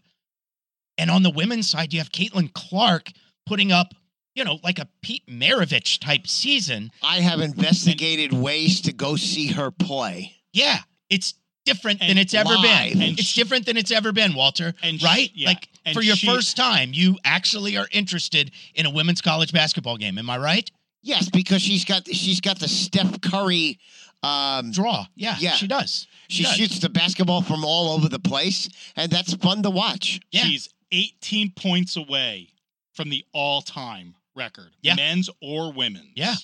And 0.99 1.09
on 1.09 1.23
the 1.23 1.31
women's 1.31 1.67
side, 1.67 1.93
you 1.93 1.99
have 1.99 2.11
Caitlin 2.11 2.53
Clark 2.53 3.11
putting 3.47 3.71
up, 3.71 3.95
you 4.35 4.43
know, 4.43 4.59
like 4.63 4.79
a 4.79 4.87
Pete 5.01 5.25
Maravich 5.27 5.99
type 5.99 6.27
season. 6.27 6.91
I 7.03 7.17
have 7.21 7.41
investigated 7.41 8.33
ways 8.33 8.81
to 8.81 8.93
go 8.93 9.15
see 9.15 9.47
her 9.47 9.71
play. 9.71 10.35
Yeah, 10.53 10.77
it's 11.09 11.33
different 11.65 11.99
than 11.99 12.09
And 12.11 12.19
it's 12.19 12.33
ever 12.33 12.49
live. 12.49 12.93
been. 12.93 13.01
And 13.01 13.19
it's 13.19 13.27
sh- 13.29 13.35
different 13.35 13.65
than 13.65 13.77
it's 13.77 13.91
ever 13.91 14.11
been, 14.11 14.33
Walter. 14.33 14.73
And 14.81 14.99
sh- 14.99 15.03
right? 15.03 15.29
yeah, 15.35 15.49
Like 15.49 15.67
and 15.85 15.93
for 15.95 16.01
your 16.01 16.15
she- 16.15 16.27
first 16.27 16.57
time, 16.57 16.91
you 16.93 17.17
actually 17.23 17.77
are 17.77 17.87
interested 17.91 18.51
in 18.73 18.85
a 18.85 18.89
women's 18.89 19.21
college 19.21 19.51
basketball 19.53 19.97
game. 19.97 20.17
Am 20.17 20.29
I 20.29 20.37
right? 20.37 20.69
Yes, 21.03 21.29
because 21.29 21.61
she's 21.61 21.83
got 21.85 22.07
she's 22.07 22.39
got 22.41 22.59
the 22.59 22.67
Steph 22.67 23.21
Curry. 23.21 23.79
Um, 24.23 24.71
Draw. 24.71 25.05
Yeah, 25.15 25.35
Yeah. 25.39 25.53
she 25.55 25.65
does. 25.67 26.05
she 26.29 26.43
does. 26.43 26.53
shoots 26.55 26.79
the 26.79 26.89
basketball 26.89 27.41
from 27.41 27.65
all 27.65 27.89
over 27.95 28.07
the 28.07 28.19
place, 28.19 28.69
and 28.95 29.11
that's 29.11 29.33
fun 29.35 29.63
to 29.63 29.71
watch. 29.71 30.19
Yeah. 30.31 30.43
She's 30.43 30.69
18 30.91 31.51
points 31.55 31.95
away 31.97 32.49
from 32.93 33.09
the 33.09 33.25
all-time 33.33 34.13
record, 34.35 34.71
Yeah. 34.81 34.95
men's 34.95 35.29
or 35.41 35.71
women's. 35.73 36.11
Yeah. 36.15 36.35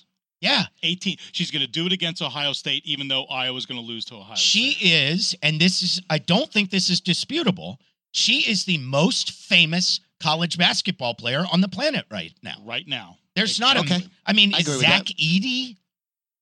Yeah. 0.41 0.65
18. 0.83 1.17
She's 1.31 1.49
going 1.51 1.63
to 1.65 1.67
do 1.71 1.85
it 1.87 1.91
against 1.93 2.21
Ohio 2.21 2.53
State, 2.53 2.85
even 2.85 3.07
though 3.07 3.25
Iowa's 3.25 3.65
going 3.65 3.79
to 3.79 3.85
lose 3.85 4.05
to 4.05 4.15
Ohio 4.15 4.35
She 4.35 4.71
State. 4.73 4.85
is, 4.91 5.35
and 5.41 5.59
this 5.59 5.81
is, 5.81 6.01
I 6.09 6.19
don't 6.19 6.51
think 6.51 6.69
this 6.69 6.89
is 6.89 7.01
disputable. 7.01 7.79
She 8.11 8.49
is 8.49 8.65
the 8.65 8.77
most 8.77 9.31
famous 9.31 9.99
college 10.19 10.57
basketball 10.57 11.13
player 11.15 11.43
on 11.51 11.61
the 11.61 11.67
planet 11.67 12.05
right 12.11 12.33
now. 12.43 12.55
right 12.65 12.87
now. 12.87 13.17
There's 13.35 13.59
not 13.59 13.77
a, 13.77 13.79
Okay. 13.81 14.03
I 14.25 14.33
mean, 14.33 14.53
I 14.53 14.57
is 14.59 14.63
agree 14.67 14.77
with 14.77 14.85
Zach 14.85 15.05
Edey? 15.05 15.77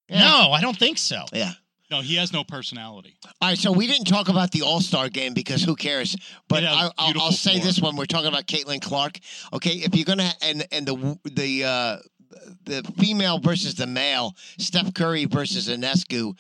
Yeah. 0.10 0.19
No, 0.19 0.51
I 0.51 0.62
don't 0.62 0.77
think 0.77 0.97
so. 0.97 1.25
Yeah. 1.34 1.51
No, 1.91 2.02
he 2.02 2.15
has 2.15 2.34
no 2.34 2.43
personality. 2.43 3.15
All 3.41 3.50
right, 3.50 3.58
so 3.58 3.71
we 3.71 3.86
didn't 3.88 4.06
talk 4.06 4.28
about 4.30 4.52
the 4.52 4.63
All 4.63 4.82
Star 4.82 5.08
game 5.10 5.34
because 5.34 5.63
who 5.63 5.76
cares? 5.76 6.15
But 6.48 6.63
I, 6.63 6.89
I'll, 6.98 7.21
I'll 7.21 7.32
say 7.32 7.60
this 7.60 7.80
when 7.80 7.95
we're 7.95 8.06
talking 8.06 8.28
about 8.28 8.48
Caitlin 8.48 8.82
Clark. 8.82 9.19
Okay, 9.54 9.71
if 9.71 9.95
you're 9.95 10.06
gonna 10.06 10.32
and 10.41 10.65
and 10.71 10.88
the 10.88 11.19
the 11.26 11.63
uh, 11.63 11.98
the 12.65 12.84
female 12.98 13.39
versus 13.39 13.76
the 13.76 13.88
male, 13.88 14.36
Steph 14.58 14.93
Curry 14.93 15.26
versus 15.26 15.67
Ionescu, 15.69 16.36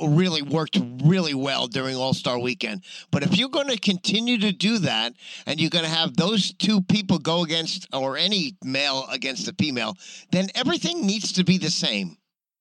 really 0.00 0.42
worked 0.42 0.80
really 1.04 1.34
well 1.34 1.66
during 1.66 1.96
All 1.96 2.14
Star 2.14 2.38
Weekend. 2.38 2.82
But 3.10 3.22
if 3.22 3.36
you're 3.36 3.48
going 3.48 3.68
to 3.68 3.78
continue 3.78 4.38
to 4.38 4.52
do 4.52 4.78
that, 4.78 5.12
and 5.46 5.60
you're 5.60 5.70
going 5.70 5.84
to 5.84 5.90
have 5.90 6.16
those 6.16 6.52
two 6.54 6.80
people 6.80 7.18
go 7.18 7.42
against, 7.42 7.86
or 7.92 8.16
any 8.16 8.56
male 8.64 9.06
against 9.10 9.48
a 9.48 9.54
female, 9.58 9.96
then 10.32 10.48
everything 10.54 11.06
needs 11.06 11.32
to 11.32 11.44
be 11.44 11.58
the 11.58 11.70
same. 11.70 12.16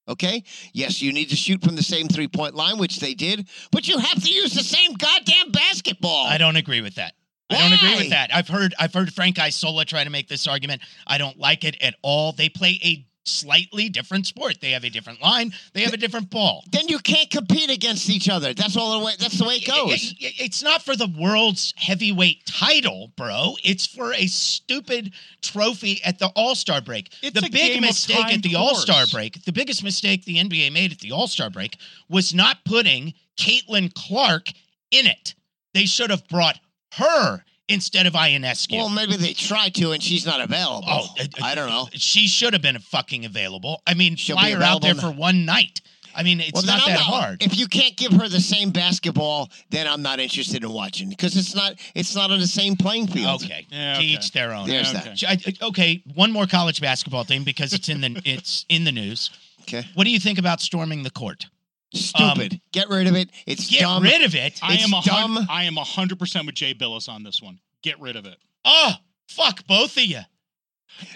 Okay? 0.07 0.43
Yes, 0.73 1.01
you 1.01 1.11
need 1.11 1.29
to 1.29 1.35
shoot 1.35 1.63
from 1.63 1.75
the 1.75 1.83
same 1.83 2.07
three 2.07 2.27
point 2.27 2.55
line, 2.55 2.77
which 2.77 2.99
they 2.99 3.13
did, 3.13 3.47
but 3.71 3.87
you 3.87 3.97
have 3.97 4.23
to 4.23 4.31
use 4.31 4.53
the 4.53 4.63
same 4.63 4.93
goddamn 4.93 5.51
basketball. 5.51 6.27
I 6.27 6.37
don't 6.37 6.55
agree 6.55 6.81
with 6.81 6.95
that. 6.95 7.13
I 7.49 7.59
don't 7.59 7.73
agree 7.73 7.97
with 7.97 8.09
that. 8.09 8.33
I've 8.33 8.47
heard 8.47 8.73
I've 8.79 8.93
heard 8.93 9.13
Frank 9.13 9.37
Isola 9.37 9.85
try 9.85 10.03
to 10.03 10.09
make 10.09 10.27
this 10.27 10.47
argument. 10.47 10.81
I 11.05 11.17
don't 11.17 11.37
like 11.37 11.63
it 11.63 11.77
at 11.81 11.95
all. 12.01 12.31
They 12.31 12.49
play 12.49 12.79
a 12.83 13.05
slightly 13.27 13.89
different 13.89 14.27
sport. 14.27 14.61
They 14.61 14.71
have 14.71 14.83
a 14.83 14.89
different 14.89 15.21
line. 15.21 15.53
They 15.73 15.81
have 15.81 15.93
a 15.93 15.97
different 15.97 16.29
ball. 16.29 16.63
Then 16.71 16.87
you 16.87 16.99
can't 16.99 17.29
compete 17.29 17.69
against 17.69 18.09
each 18.09 18.29
other. 18.29 18.53
That's 18.53 18.77
all 18.77 18.99
the 18.99 19.05
way. 19.05 19.13
That's 19.19 19.37
the 19.37 19.45
way 19.45 19.55
it 19.55 19.67
goes. 19.67 20.15
It's 20.19 20.63
not 20.63 20.81
for 20.81 20.95
the 20.95 21.07
world's 21.07 21.73
heavyweight 21.77 22.45
title, 22.45 23.11
bro. 23.17 23.55
It's 23.63 23.85
for 23.85 24.13
a 24.13 24.27
stupid 24.27 25.13
trophy 25.41 26.01
at 26.03 26.19
the 26.19 26.27
All 26.35 26.55
Star 26.55 26.81
break. 26.81 27.13
It's 27.21 27.39
the 27.39 27.47
a 27.47 27.49
big 27.49 27.81
mistake 27.81 28.33
at 28.33 28.43
the 28.43 28.55
All 28.55 28.75
Star 28.75 29.05
break, 29.11 29.43
the 29.45 29.53
biggest 29.53 29.83
mistake 29.83 30.25
the 30.25 30.37
NBA 30.37 30.71
made 30.71 30.91
at 30.91 30.99
the 30.99 31.11
All 31.11 31.27
Star 31.27 31.49
break 31.49 31.77
was 32.09 32.33
not 32.33 32.63
putting 32.65 33.13
Caitlin 33.37 33.93
Clark 33.93 34.49
in 34.91 35.07
it. 35.07 35.35
They 35.73 35.85
should 35.85 36.09
have 36.09 36.27
brought 36.27 36.59
her 36.93 37.43
instead 37.67 38.05
of 38.05 38.13
Ionescu. 38.13 38.73
Well, 38.77 38.89
maybe 38.89 39.15
they 39.17 39.33
try 39.33 39.69
to, 39.69 39.91
and 39.91 40.01
she's 40.01 40.25
not 40.25 40.41
available. 40.41 40.87
Oh, 40.87 41.07
uh, 41.19 41.25
I 41.43 41.55
don't 41.55 41.69
know. 41.69 41.87
she 41.93 42.27
should 42.27 42.53
have 42.53 42.61
been 42.61 42.79
fucking 42.79 43.25
available. 43.25 43.81
I 43.87 43.93
mean, 43.93 44.15
She'll 44.15 44.35
fly 44.37 44.49
be 44.49 44.53
her 44.55 44.63
out 44.63 44.81
there 44.81 44.95
for 44.95 45.11
one 45.11 45.45
night. 45.45 45.81
I 46.17 46.23
mean, 46.23 46.39
it's 46.39 46.53
Well, 46.53 46.63
not 46.65 46.81
I'm 46.87 46.93
that 46.93 46.99
hard. 46.99 47.43
If 47.43 47.57
you 47.57 47.67
can't 47.67 47.97
give 47.97 48.13
her 48.13 48.29
the 48.29 48.39
same 48.39 48.69
basketball, 48.71 49.49
then 49.69 49.85
I'm 49.85 50.01
not 50.01 50.19
interested 50.21 50.63
in 50.63 50.71
watching 50.71 51.09
because 51.09 51.35
it's 51.35 51.53
not. 51.53 51.73
It's 51.93 52.15
not 52.15 52.31
on 52.31 52.39
the 52.39 52.47
same 52.47 52.77
playing 52.77 53.07
field. 53.07 53.43
Okay, 53.43 53.67
Yeah, 53.69 53.93
to 53.95 53.99
okay. 53.99 54.07
each 54.07 54.31
their 54.31 54.53
own. 54.53 54.67
There's 54.69 54.93
Yeah, 54.93 55.35
that. 55.35 55.59
I- 55.61 55.65
okay, 55.67 56.01
one 56.13 56.31
more 56.31 56.47
college 56.47 56.79
basketball 56.79 57.25
thing 57.25 57.43
because 57.43 57.73
it's 57.73 57.89
in 57.89 57.99
the 57.99 58.21
it's 58.25 58.65
in 58.69 58.85
the 58.85 58.93
news. 58.93 59.29
Okay. 59.63 59.85
What 59.95 60.05
do 60.05 60.09
you 60.11 60.19
think 60.19 60.39
about 60.39 60.61
storming 60.61 61.03
the 61.03 61.09
court? 61.09 61.47
Stupid. 61.95 62.53
Um, 62.53 62.61
get 62.71 62.89
rid 62.89 63.07
of 63.07 63.15
it. 63.15 63.29
It's 63.45 63.69
Get 63.69 63.81
dumb. 63.81 64.03
rid 64.03 64.21
of 64.21 64.35
it. 64.35 64.59
I 64.61 64.73
It's 64.75 64.83
am 64.85 64.93
a 64.93 65.01
dumb. 65.01 65.35
hun- 65.35 65.47
I 65.49 65.63
am 65.63 65.75
hundred 65.77 66.19
percent 66.19 66.45
with 66.45 66.55
Jay 66.55 66.73
Bilas 66.73 67.07
on 67.09 67.23
this 67.23 67.41
one. 67.41 67.59
Get 67.81 67.99
rid 67.99 68.15
of 68.15 68.25
it. 68.25 68.37
Oh, 68.65 68.93
fuck 69.29 69.65
both 69.67 69.95
of 69.97 70.03
you. 70.03 70.19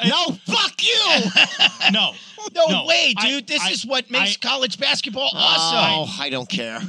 no, 0.05 0.31
fuck 0.45 0.83
you. 0.83 1.31
No, 1.91 2.13
No, 2.53 2.65
No, 2.67 2.85
way, 2.85 3.13
I- 3.17 3.27
dude. 3.29 3.47
this 3.47 3.61
I- 3.61 3.69
is 3.71 3.85
what 3.85 4.09
makes 4.11 4.35
I- 4.35 4.47
college 4.47 4.77
basketball 4.79 5.29
awesome. 5.33 5.77
Oh, 5.79 6.15
I 6.23 6.29
don't 6.29 6.49
care. 6.49 6.81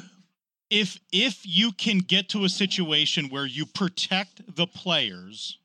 if 0.70 0.98
if 1.12 1.40
you 1.44 1.72
can 1.72 1.98
get 1.98 2.28
to 2.30 2.44
a 2.44 2.48
situation 2.48 3.28
where 3.28 3.46
you 3.46 3.64
protect 3.66 4.54
the 4.56 4.66
players 4.66 5.58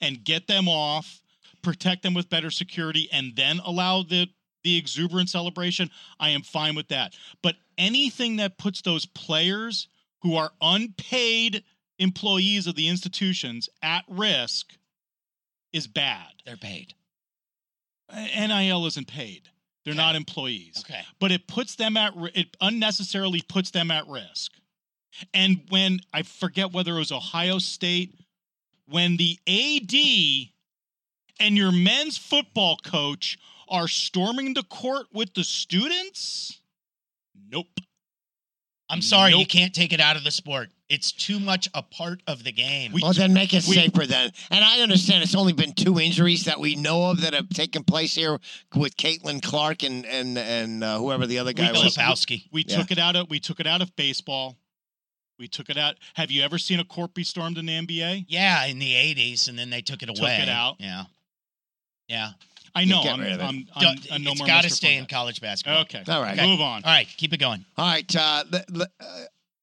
and 0.00 0.22
get 0.24 0.46
them 0.48 0.68
off, 0.68 1.20
protect 1.62 2.02
them 2.02 2.12
with 2.14 2.28
better 2.28 2.50
security, 2.50 3.08
and 3.12 3.34
then 3.36 3.60
allow 3.64 4.02
the 4.02 4.28
the 4.64 4.76
exuberant 4.76 5.28
celebration, 5.28 5.90
I 6.20 6.30
am 6.30 6.42
fine 6.42 6.74
with 6.74 6.88
that. 6.88 7.14
But 7.42 7.56
anything 7.78 8.36
that 8.36 8.58
puts 8.58 8.82
those 8.82 9.06
players 9.06 9.88
who 10.22 10.36
are 10.36 10.52
unpaid 10.60 11.64
employees 11.98 12.66
of 12.66 12.74
the 12.74 12.88
institutions 12.88 13.68
at 13.82 14.04
risk 14.08 14.72
is 15.72 15.86
bad. 15.86 16.28
They're 16.44 16.56
paid. 16.56 16.94
NIL 18.12 18.86
isn't 18.86 19.06
paid. 19.08 19.48
They're 19.84 19.92
Okay. 19.94 20.00
not 20.02 20.14
employees 20.16 20.78
Okay. 20.80 21.02
but 21.18 21.32
it 21.32 21.48
puts 21.48 21.74
them 21.74 21.96
at 21.96 22.14
it 22.34 22.56
unnecessarily 22.60 23.40
puts 23.42 23.70
them 23.70 23.90
at 23.90 24.06
risk. 24.06 24.52
And 25.34 25.64
when 25.70 26.00
I 26.12 26.22
forget 26.22 26.72
whether 26.72 26.94
it 26.96 26.98
was 27.00 27.12
Ohio 27.12 27.58
State, 27.58 28.14
when 28.86 29.16
the 29.16 29.38
AD 29.46 30.52
and 31.40 31.56
your 31.56 31.72
men's 31.72 32.16
football 32.16 32.76
coach 32.76 33.38
are 33.72 33.88
storming 33.88 34.54
the 34.54 34.62
court 34.64 35.06
with 35.12 35.34
the 35.34 35.42
students, 35.42 36.60
nope. 37.50 37.66
I'm 38.88 39.00
sorry, 39.00 39.32
you 39.34 39.46
can't 39.46 39.72
take 39.74 39.94
it 39.94 40.00
out 40.00 40.16
of 40.16 40.24
the 40.24 40.30
sport. 40.30 40.68
It's 40.90 41.12
too 41.12 41.40
much 41.40 41.66
a 41.72 41.82
part 41.82 42.20
of 42.26 42.44
the 42.44 42.52
game. 42.52 42.92
We- 42.92 43.00
Well, 43.02 43.14
then 43.14 43.32
make 43.32 43.54
it 43.54 43.64
we- 43.66 43.74
safer 43.74 44.06
then. 44.06 44.30
And 44.50 44.62
I 44.62 44.80
understand 44.80 45.22
it's 45.22 45.34
only 45.34 45.54
been 45.54 45.72
two 45.72 45.98
injuries 45.98 46.44
that 46.44 46.60
we 46.60 46.74
know 46.74 47.06
of 47.10 47.22
that 47.22 47.32
have 47.32 47.48
taken 47.48 47.82
place 47.84 48.14
here 48.14 48.38
with 48.74 48.94
Caitlin 48.98 49.40
Clark 49.42 49.82
and 49.82 50.04
and 50.04 50.36
and 50.36 50.84
uh, 50.84 50.98
whoever 50.98 51.26
the 51.26 51.38
other 51.38 51.54
guy 51.54 51.72
We 51.72 51.82
was. 51.82 51.94
took- 51.94 52.04
Filipowski. 52.04 52.48
We 52.52 52.66
Yeah. 52.68 52.76
took 52.76 52.90
it 52.90 52.98
out 52.98 53.16
of 53.16 53.30
we 53.30 53.40
took 53.40 53.58
it 53.60 53.66
out 53.66 53.80
of 53.80 53.96
baseball. 53.96 54.58
We 55.38 55.48
took 55.48 55.70
it 55.70 55.78
out. 55.78 55.96
Have 56.14 56.30
you 56.30 56.42
ever 56.42 56.58
seen 56.58 56.78
a 56.78 56.84
court 56.84 57.14
be 57.14 57.24
stormed 57.24 57.56
in 57.56 57.64
the 57.66 57.72
NBA? 57.72 58.26
Yeah, 58.28 58.66
in 58.66 58.78
the 58.78 58.92
80s, 58.94 59.48
and 59.48 59.58
then 59.58 59.70
they 59.70 59.80
took 59.80 60.02
it 60.02 60.10
away. 60.10 60.36
Took 60.36 60.42
it 60.42 60.48
out. 60.50 60.76
Yeah. 60.78 61.04
Yeah, 62.08 62.32
I 62.74 62.84
know. 62.84 63.02
get 63.02 63.12
I'm, 63.14 63.20
rid 63.20 63.32
of 63.32 63.40
it. 63.40 63.44
I'm, 63.44 63.66
I'm, 63.74 63.82
Don't- 63.82 64.06
I'm 64.12 64.22
no 64.22 64.30
it's 64.32 64.40
more 64.40 64.46
got 64.46 64.62
to 64.62 64.68
Mr. 64.68 64.72
stay 64.72 64.96
in 64.96 65.04
Fournette. 65.04 65.08
college 65.10 65.40
basketball. 65.40 65.82
Okay. 65.82 66.02
All 66.08 66.22
right. 66.22 66.38
Okay. 66.38 66.46
Move 66.50 66.60
on. 66.60 66.82
All 66.84 66.90
right, 66.90 67.06
keep 67.16 67.32
it 67.32 67.38
going. 67.38 67.64
All 67.76 67.86
right. 67.86 68.16
Uh, 68.16 68.44
le- 68.50 68.64
le- 68.70 68.86
uh, 69.00 69.04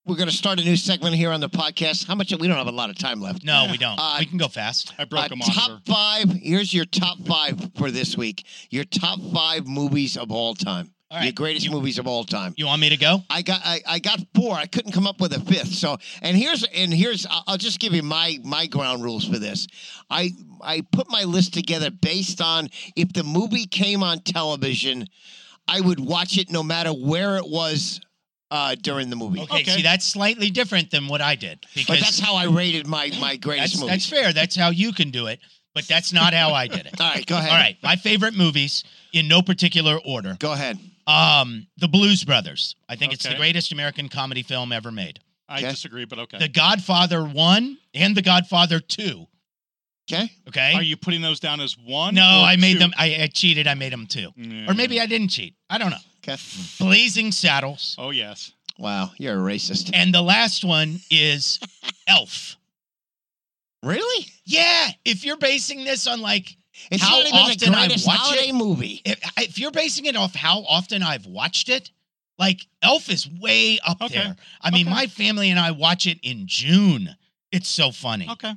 we're 0.05 0.15
going 0.15 0.29
to 0.29 0.35
start 0.35 0.59
a 0.59 0.63
new 0.63 0.75
segment 0.75 1.15
here 1.15 1.31
on 1.31 1.39
the 1.39 1.49
podcast. 1.49 2.07
How 2.07 2.15
much? 2.15 2.31
We 2.31 2.47
don't 2.47 2.57
have 2.57 2.67
a 2.67 2.71
lot 2.71 2.89
of 2.89 2.97
time 2.97 3.21
left. 3.21 3.43
No, 3.43 3.67
we 3.69 3.77
don't. 3.77 3.97
Uh, 3.99 4.17
we 4.19 4.25
can 4.25 4.37
go 4.39 4.47
fast. 4.47 4.93
I 4.97 5.05
broke 5.05 5.25
Uh, 5.25 5.33
a 5.33 5.35
monitor. 5.35 5.59
top 5.59 5.85
five. 5.85 6.31
Here's 6.31 6.73
your 6.73 6.85
top 6.85 7.19
five 7.27 7.59
for 7.75 7.91
this 7.91 8.17
week. 8.17 8.43
Your 8.71 8.85
top 8.85 9.19
five 9.33 9.67
movies 9.67 10.17
of 10.17 10.31
all 10.31 10.55
time. 10.55 10.91
All 11.11 11.23
Your 11.23 11.31
greatest 11.31 11.65
You- 11.65 11.71
movies 11.71 11.97
of 11.97 12.05
all 12.05 12.23
time. 12.23 12.53
You 12.55 12.67
want 12.67 12.81
me 12.81 12.89
to 12.89 12.97
go? 12.97 13.23
I 13.31 13.41
got 13.41 13.61
I, 13.65 13.81
I 13.87 13.99
got 13.99 14.19
four. 14.35 14.53
I 14.55 14.67
couldn't 14.67 14.91
come 14.91 15.07
up 15.07 15.19
with 15.19 15.33
a 15.33 15.39
fifth. 15.39 15.73
So 15.73 15.97
and 16.21 16.37
here's 16.37 16.63
and 16.65 16.93
here's 16.93 17.25
I'll 17.25 17.43
I'll 17.47 17.57
just 17.57 17.79
give 17.79 17.93
you 17.93 18.03
my 18.03 18.37
my 18.43 18.67
ground 18.67 19.03
rules 19.03 19.27
for 19.27 19.39
this. 19.39 19.65
I 20.11 20.31
I 20.61 20.81
put 20.91 21.09
my 21.09 21.23
list 21.23 21.53
together 21.55 21.89
based 21.89 22.41
on 22.41 22.69
if 22.95 23.11
the 23.13 23.23
movie 23.23 23.65
came 23.65 24.03
on 24.03 24.19
television, 24.19 25.07
I 25.67 25.81
would 25.81 25.99
watch 25.99 26.37
it 26.37 26.51
no 26.51 26.61
matter 26.61 26.91
where 26.91 27.37
it 27.37 27.47
was 27.47 27.99
uh, 28.51 28.75
during 28.81 29.09
the 29.09 29.15
movie. 29.15 29.41
Okay, 29.41 29.61
Okay. 29.61 29.71
see, 29.77 29.81
that's 29.81 30.05
slightly 30.05 30.49
different 30.51 30.91
than 30.91 31.07
what 31.07 31.21
I 31.21 31.33
did 31.35 31.59
because 31.73 31.97
But 31.97 31.99
that's 32.01 32.19
how 32.19 32.35
I 32.35 32.45
rated 32.45 32.85
my 32.85 33.11
my 33.19 33.35
greatest 33.35 33.73
that's, 33.73 33.81
movies. 33.81 33.89
that's 33.89 34.09
fair. 34.09 34.31
That's 34.33 34.55
how 34.55 34.69
you 34.69 34.91
can 34.93 35.09
do 35.09 35.25
it, 35.25 35.39
but 35.73 35.87
that's 35.87 36.13
not 36.13 36.35
how 36.35 36.53
I 36.53 36.67
did 36.67 36.85
it. 36.85 36.93
All 37.01 37.09
right, 37.09 37.25
go 37.25 37.35
ahead. 37.37 37.49
All 37.51 37.57
right, 37.57 37.77
my 37.81 37.95
favorite 37.95 38.35
movies 38.35 38.83
in 39.11 39.27
no 39.27 39.41
particular 39.41 39.99
order. 40.05 40.35
Go 40.39 40.51
ahead. 40.53 40.77
Um, 41.09 41.67
The 41.77 41.87
Blues 41.87 42.23
Brothers. 42.23 42.75
I 42.87 42.95
think 42.95 43.13
it's 43.13 43.23
the 43.23 43.29
Okay. 43.29 43.37
greatest 43.37 43.71
American 43.71 44.09
comedy 44.09 44.43
film 44.43 44.71
ever 44.71 44.91
made. 44.91 45.19
I 45.47 45.59
Okay. 45.59 45.69
disagree, 45.71 46.05
but 46.05 46.19
okay. 46.19 46.37
The 46.37 46.47
Godfather 46.47 47.23
1 47.25 47.77
and 47.95 48.15
The 48.15 48.21
Godfather 48.21 48.79
2. 48.79 49.27
Okay. 50.11 50.31
Okay? 50.47 50.73
Are 50.73 50.81
you 50.83 50.97
putting 50.97 51.21
those 51.21 51.39
down 51.39 51.59
as 51.61 51.77
one? 51.77 52.15
no, 52.15 52.41
or 52.41 52.45
I 52.45 52.55
made 52.55 52.73
two? 52.73 52.79
them 52.79 52.93
I, 52.97 53.23
I 53.23 53.27
cheated, 53.27 53.67
I 53.67 53.73
made 53.75 53.91
them 53.93 54.05
2. 54.07 54.31
Or 54.67 54.73
maybe 54.73 54.99
I 55.01 55.05
didn't 55.05 55.29
cheat. 55.29 55.55
I 55.69 55.77
don't 55.77 55.89
know. 55.91 55.97
Okay. 56.27 56.41
Blazing 56.79 57.31
Saddles. 57.31 57.95
Oh 57.97 58.09
yes. 58.11 58.51
Wow, 58.77 59.11
you're 59.17 59.35
a 59.35 59.53
racist. 59.53 59.91
And 59.93 60.13
the 60.13 60.21
last 60.21 60.63
one 60.63 60.99
is 61.11 61.59
Elf. 62.07 62.55
Really? 63.83 64.25
Yeah, 64.45 64.89
if 65.05 65.23
you're 65.25 65.37
basing 65.37 65.83
this 65.85 66.05
on 66.07 66.21
like 66.21 66.57
It's 66.91 67.03
How 67.03 67.17
not 67.17 67.27
even 67.27 67.39
often 67.39 67.71
the 67.71 67.77
I 67.77 67.85
greatest 67.87 68.07
watch 68.07 68.17
holiday 68.17 68.49
it? 68.49 68.55
movie. 68.55 69.01
if, 69.05 69.19
if 69.37 69.59
you're 69.59 69.71
basing 69.71 70.05
it 70.05 70.15
off 70.15 70.33
how 70.35 70.59
often 70.67 71.03
I've 71.03 71.25
watched 71.25 71.69
it, 71.69 71.91
like 72.37 72.65
Elf 72.81 73.09
is 73.09 73.27
way 73.29 73.79
up 73.85 74.01
Okay. 74.01 74.13
there. 74.15 74.35
I 74.61 74.71
mean, 74.71 74.87
Okay. 74.87 74.95
my 74.95 75.07
family 75.07 75.49
and 75.49 75.59
I 75.59 75.71
watch 75.71 76.07
it 76.07 76.19
in 76.23 76.43
June. 76.47 77.15
It's 77.51 77.67
so 77.67 77.91
funny. 77.91 78.27
Okay. 78.29 78.53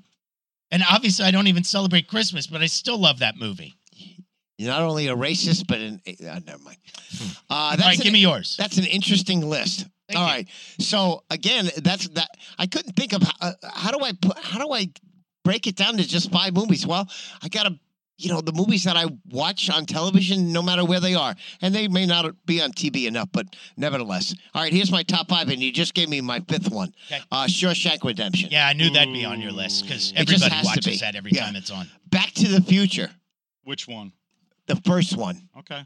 And 0.71 0.83
obviously, 0.91 1.25
I 1.27 1.31
don't 1.31 1.49
even 1.49 1.65
celebrate 1.65 2.09
Christmas, 2.09 2.47
but 2.47 2.63
I 2.63 2.67
still 2.67 2.99
love 2.99 3.19
that 3.19 3.37
movie. 3.37 3.75
You're 4.59 4.71
not 4.71 4.83
only 4.83 5.09
a 5.09 5.17
racist, 5.17 5.67
but 5.67 5.79
an 5.79 6.01
uh, 6.07 6.41
never 6.47 6.63
mind. 6.63 6.79
Uh, 7.51 7.71
that's 7.71 7.83
All 7.83 7.89
right, 7.89 7.97
an- 7.99 8.03
give 8.05 8.13
me 8.13 8.21
yours. 8.21 8.55
That's 8.59 8.79
an 8.79 8.85
interesting 8.85 9.41
list. 9.49 9.87
Thank 10.09 10.19
All 10.21 10.27
you. 10.27 10.33
right. 10.33 10.49
So 10.79 11.25
again, 11.31 11.69
that's 11.79 12.09
that. 12.11 12.29
I 12.59 12.67
couldn't 12.67 12.93
think 12.95 13.13
of 13.13 13.23
how, 13.23 13.33
uh, 13.41 13.53
how 13.75 13.91
do 13.91 14.05
I 14.05 14.13
put 14.13 14.39
how 14.39 14.59
do 14.65 14.73
I 14.73 14.89
break 15.45 15.67
it 15.67 15.75
down 15.75 15.97
to 15.97 16.07
just 16.07 16.31
five 16.31 16.55
movies. 16.55 16.87
Well, 16.87 17.09
I 17.43 17.49
gotta. 17.49 17.79
You 18.23 18.31
know 18.31 18.41
the 18.41 18.53
movies 18.53 18.85
that 18.85 18.97
I 18.97 19.07
watch 19.31 19.69
on 19.69 19.85
television, 19.85 20.53
no 20.53 20.63
matter 20.63 20.85
where 20.85 21.01
they 21.01 21.15
are, 21.15 21.35
and 21.61 21.75
they 21.75 21.89
may 21.89 22.07
not 22.07 22.27
be 22.47 22.63
on 22.63 22.71
TV 22.73 23.07
enough, 23.07 23.29
but 23.33 23.47
nevertheless. 23.77 24.35
All 24.55 24.63
right, 24.63 24.73
here's 24.73 24.93
my 24.93 25.03
top 25.03 25.29
five, 25.29 25.49
and 25.49 25.61
you 25.61 25.73
just 25.73 25.93
gave 25.95 26.09
me 26.09 26.21
my 26.21 26.41
fifth 26.49 26.71
one. 26.71 26.95
Okay. 27.11 27.21
Uh, 27.33 27.45
Shawshank 27.47 28.05
Redemption. 28.05 28.49
Yeah, 28.53 28.67
I 28.69 28.75
knew 28.75 28.91
that'd 28.91 29.13
be 29.13 29.25
on 29.25 29.41
your 29.41 29.51
list 29.53 29.83
because 29.85 30.13
everybody 30.15 30.55
watches 30.65 30.87
be. 30.87 30.97
that 30.99 31.17
every 31.17 31.33
Yeah. 31.33 31.47
time 31.47 31.57
it's 31.57 31.71
on. 31.71 31.89
Back 32.11 32.33
to 32.35 32.49
the 32.49 32.61
Future, 32.61 33.11
Which 33.65 33.89
one? 33.89 34.13
the 34.67 34.77
first 34.85 35.17
one. 35.17 35.49
Okay. 35.59 35.83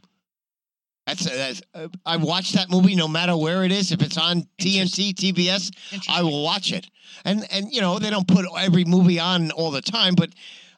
That's, 1.07 1.25
that's 1.25 1.63
uh, 1.73 1.87
I 2.05 2.17
watch 2.17 2.53
that 2.53 2.69
movie 2.69 2.97
no 2.97 3.07
matter 3.07 3.37
where 3.37 3.63
it 3.63 3.71
is. 3.71 3.93
If 3.93 4.03
it's 4.03 4.19
on 4.19 4.43
TNT, 4.59 5.15
TBS, 5.15 5.71
I 6.09 6.23
will 6.23 6.43
watch 6.43 6.73
it. 6.73 6.87
And 7.25 7.47
and 7.53 7.73
you 7.73 7.81
know 7.81 8.01
they 8.01 8.11
don't 8.11 8.27
put 8.27 8.45
every 8.59 8.85
movie 8.85 9.21
on 9.21 9.53
all 9.53 9.71
the 9.71 9.81
time, 9.81 10.17
but 10.17 10.31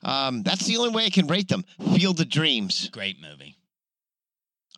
um, 0.02 0.42
that's 0.42 0.66
the 0.66 0.76
only 0.76 0.90
way 0.90 1.06
I 1.06 1.10
can 1.10 1.26
rate 1.26 1.48
them. 1.48 1.64
Field 1.94 2.20
of 2.20 2.28
Dreams. 2.28 2.88
Great 2.90 3.20
movie. 3.20 3.56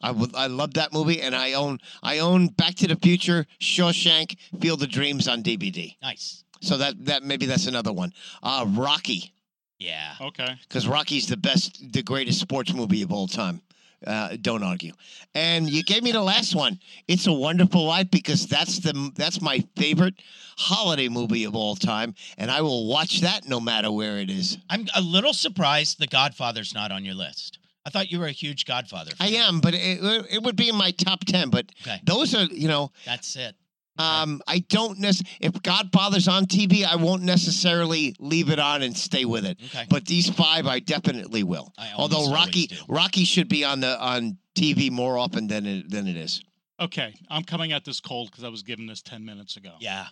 I 0.03 0.13
would 0.13 0.35
I 0.35 0.47
love 0.47 0.75
that 0.75 0.93
movie, 0.93 1.21
and 1.21 1.35
I 1.37 1.53
own 1.53 1.79
I 2.03 2.21
own 2.21 2.49
Back 2.49 2.75
to 2.77 2.89
the 2.89 2.97
Future, 2.97 3.47
Shawshank, 3.61 4.37
Field 4.61 4.83
of 4.83 4.91
Dreams 4.91 5.29
on 5.29 5.43
DVD. 5.43 5.95
Nice. 6.03 6.45
So 6.63 6.79
that 6.79 7.05
that 7.05 7.23
maybe 7.23 7.47
that's 7.47 7.67
another 7.67 7.93
one. 7.93 8.13
Uh, 8.43 8.65
Rocky, 8.69 9.33
Yeah. 9.79 10.15
Okay. 10.21 10.57
because 10.63 10.87
Rocky's 10.89 11.27
the 11.27 11.37
best, 11.37 11.93
the 11.93 12.03
greatest 12.03 12.41
sports 12.41 12.73
movie 12.73 13.03
of 13.03 13.13
all 13.13 13.27
time. 13.27 13.61
Uh, 14.07 14.37
don't 14.41 14.63
argue. 14.63 14.93
And 15.35 15.69
you 15.69 15.83
gave 15.83 16.03
me 16.03 16.13
the 16.13 16.23
last 16.23 16.55
one. 16.55 16.81
It's 17.07 17.27
a 17.27 17.33
Wonderful 17.33 17.85
Life 17.85 18.11
because 18.11 18.47
that's 18.47 18.79
the 18.79 19.13
that's 19.15 19.41
my 19.43 19.63
favorite 19.77 20.15
holiday 20.57 21.09
movie 21.09 21.45
of 21.45 21.55
all 21.55 21.77
time, 21.77 22.15
and 22.39 22.51
I 22.51 22.61
will 22.63 22.87
watch 22.87 23.21
that 23.21 23.47
no 23.49 23.61
matter 23.61 23.91
where 23.93 24.19
it 24.19 24.31
is. 24.31 24.59
I'm 24.71 24.87
a 24.95 25.01
little 25.01 25.33
surprised 25.35 25.99
The 25.99 26.07
Godfather's 26.07 26.75
not 26.75 26.91
on 26.93 27.05
your 27.05 27.15
list. 27.15 27.59
I 27.87 27.91
thought 27.91 28.11
you 28.13 28.19
were 28.21 28.27
a 28.27 28.33
huge 28.33 28.67
Godfather. 28.67 29.13
I 29.19 29.29
am, 29.29 29.61
but 29.61 29.73
it, 29.75 29.99
it 30.31 30.43
would 30.43 30.57
be 30.57 30.69
in 30.69 30.77
my 30.77 30.91
top 30.91 31.25
ten. 31.25 31.49
But 31.51 31.67
Okay. 31.83 32.01
those 32.05 32.35
are 32.35 32.45
you 32.45 32.69
know 32.69 32.93
That's 33.07 33.37
it. 33.37 33.55
Um, 34.01 34.43
I 34.47 34.61
don't 34.61 34.99
nec- 34.99 35.17
if 35.41 35.61
Godfather's 35.63 36.29
on 36.29 36.47
TV, 36.47 36.85
I 36.85 36.97
won't 36.97 37.23
necessarily 37.23 38.15
leave 38.19 38.51
it 38.51 38.59
on 38.59 38.83
and 38.83 38.97
stay 38.97 39.25
with 39.25 39.45
it. 39.45 39.59
Okay. 39.67 39.87
But 39.91 40.07
these 40.07 40.29
five, 40.31 40.67
I 40.67 40.79
definitely 40.81 41.43
will. 41.43 41.73
I 41.79 41.93
Although 41.97 42.33
Rocky. 42.33 42.71
Rocky 42.89 43.25
should 43.25 43.49
be 43.49 43.65
on 43.65 43.81
the 43.81 43.99
on 44.01 44.39
TV 44.57 44.91
more 44.91 45.19
often 45.19 45.47
than 45.47 45.67
it 45.67 45.91
than 45.91 46.07
it 46.09 46.17
is. 46.17 46.43
Okay. 46.81 47.15
I'm 47.29 47.45
coming 47.45 47.73
at 47.73 47.85
this 47.85 48.01
cold 48.01 48.31
because 48.31 48.45
I 48.45 48.49
was 48.49 48.63
given 48.63 48.87
this 48.87 49.03
ten 49.03 49.25
minutes 49.25 49.57
ago. 49.57 49.73
Yeah. 49.81 50.07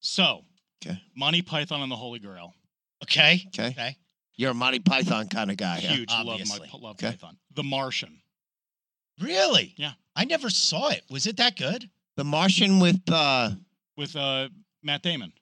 So. 0.00 0.44
Okay. 0.84 1.00
Monty 1.16 1.42
Python 1.42 1.80
and 1.82 1.90
the 1.92 1.96
Holy 1.96 2.18
Grail. 2.18 2.54
Okay. 3.04 3.42
Okay, 3.48 3.68
Okay. 3.68 3.96
you're 4.36 4.50
a 4.50 4.54
Monty 4.54 4.80
Python 4.80 5.28
kind 5.28 5.50
of 5.50 5.56
guy. 5.56 5.78
Yeah. 5.82 5.90
Huge. 5.92 6.10
Love 6.10 6.26
my 6.26 6.32
obviously. 6.32 6.70
love 6.80 6.96
Okay. 6.96 7.10
Python. 7.10 7.36
The 7.54 7.62
Martian. 7.62 8.20
Really? 9.20 9.74
Yeah. 9.76 9.92
I 10.16 10.24
never 10.24 10.50
saw 10.50 10.88
it. 10.90 11.02
Was 11.10 11.26
it 11.26 11.36
that 11.38 11.56
good? 11.56 11.88
The 12.16 12.24
Martian 12.24 12.78
with 12.78 13.00
uh, 13.10 13.50
with 13.96 14.14
uh, 14.16 14.48
Matt 14.82 15.02
Damon. 15.02 15.32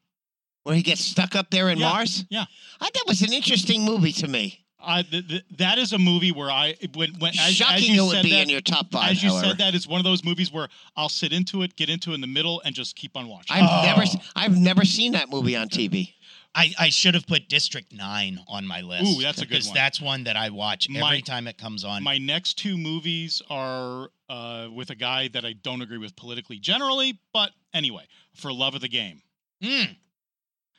where 0.62 0.74
he 0.74 0.83
gets 0.83 1.00
stuck 1.04 1.35
up 1.35 1.50
there 1.50 1.68
in 1.68 1.78
Yeah, 1.78 1.88
Mars. 1.88 2.24
yeah. 2.30 2.44
I 2.80 2.88
it 2.94 3.02
was 3.06 3.22
an 3.22 3.33
interesting 3.33 3.85
movie 3.85 4.12
to 4.12 4.28
me. 4.28 4.64
I 4.83 5.02
th- 5.02 5.28
th- 5.28 5.44
that 5.59 5.76
is 5.78 5.92
a 5.92 5.98
movie 5.98 6.33
where 6.33 6.50
I 6.50 6.74
when 6.94 7.12
when 7.18 7.33
as, 7.38 7.52
Shocking 7.54 7.76
as 7.76 7.88
you 7.88 8.02
it 8.02 8.06
would 8.06 8.12
said 8.12 8.22
be 8.24 8.30
that, 8.30 8.42
in 8.44 8.48
your 8.48 8.61
top 8.62 8.90
five. 8.90 9.11
as 9.11 9.22
you 9.22 9.28
however. 9.30 9.48
said 9.48 9.59
that 9.59 9.74
is 9.74 9.87
one 9.87 9.98
of 10.00 10.04
those 10.04 10.24
movies 10.24 10.50
where 10.52 10.68
I'll 10.96 11.09
sit 11.11 11.33
into 11.35 11.62
it, 11.62 11.76
get 11.76 11.90
into 11.90 12.12
it 12.12 12.14
in 12.14 12.20
the 12.22 12.26
middle, 12.26 12.62
and 12.64 12.74
just 12.74 12.96
keep 12.96 13.16
on 13.16 13.28
watching. 13.28 13.56
I've 13.56 13.68
Oh. 13.68 13.83
never 13.85 14.04
I've 14.37 14.56
never 14.59 14.85
seen 14.85 15.12
that 15.12 15.28
movie 15.28 15.54
on 15.56 15.68
TV. 15.68 16.14
I, 16.54 16.72
I 16.78 16.88
should 16.88 17.14
have 17.14 17.26
put 17.26 17.48
District 17.48 17.92
9 17.92 18.40
on 18.48 18.66
my 18.66 18.80
list. 18.80 19.04
Ooh, 19.18 19.22
that's 19.22 19.38
a 19.38 19.42
good 19.42 19.50
Because 19.50 19.66
one. 19.68 19.74
that's 19.74 20.00
one 20.00 20.24
that 20.24 20.36
I 20.36 20.50
watch 20.50 20.88
every 20.90 21.00
My- 21.00 21.20
time 21.20 21.46
it 21.46 21.56
comes 21.58 21.84
on. 21.84 22.02
My 22.02 22.18
next 22.18 22.54
two 22.58 22.76
movies 22.76 23.40
are 23.48 24.10
uh, 24.28 24.68
with 24.72 24.90
a 24.90 24.94
guy 24.96 25.28
that 25.28 25.44
I 25.44 25.52
don't 25.52 25.80
agree 25.82 25.98
with 25.98 26.16
politically 26.16 26.58
generally, 26.58 27.20
but 27.32 27.50
anyway, 27.72 28.04
for 28.34 28.52
love 28.52 28.74
of 28.74 28.80
the 28.80 28.88
game. 28.88 29.22
Mm, 29.62 29.96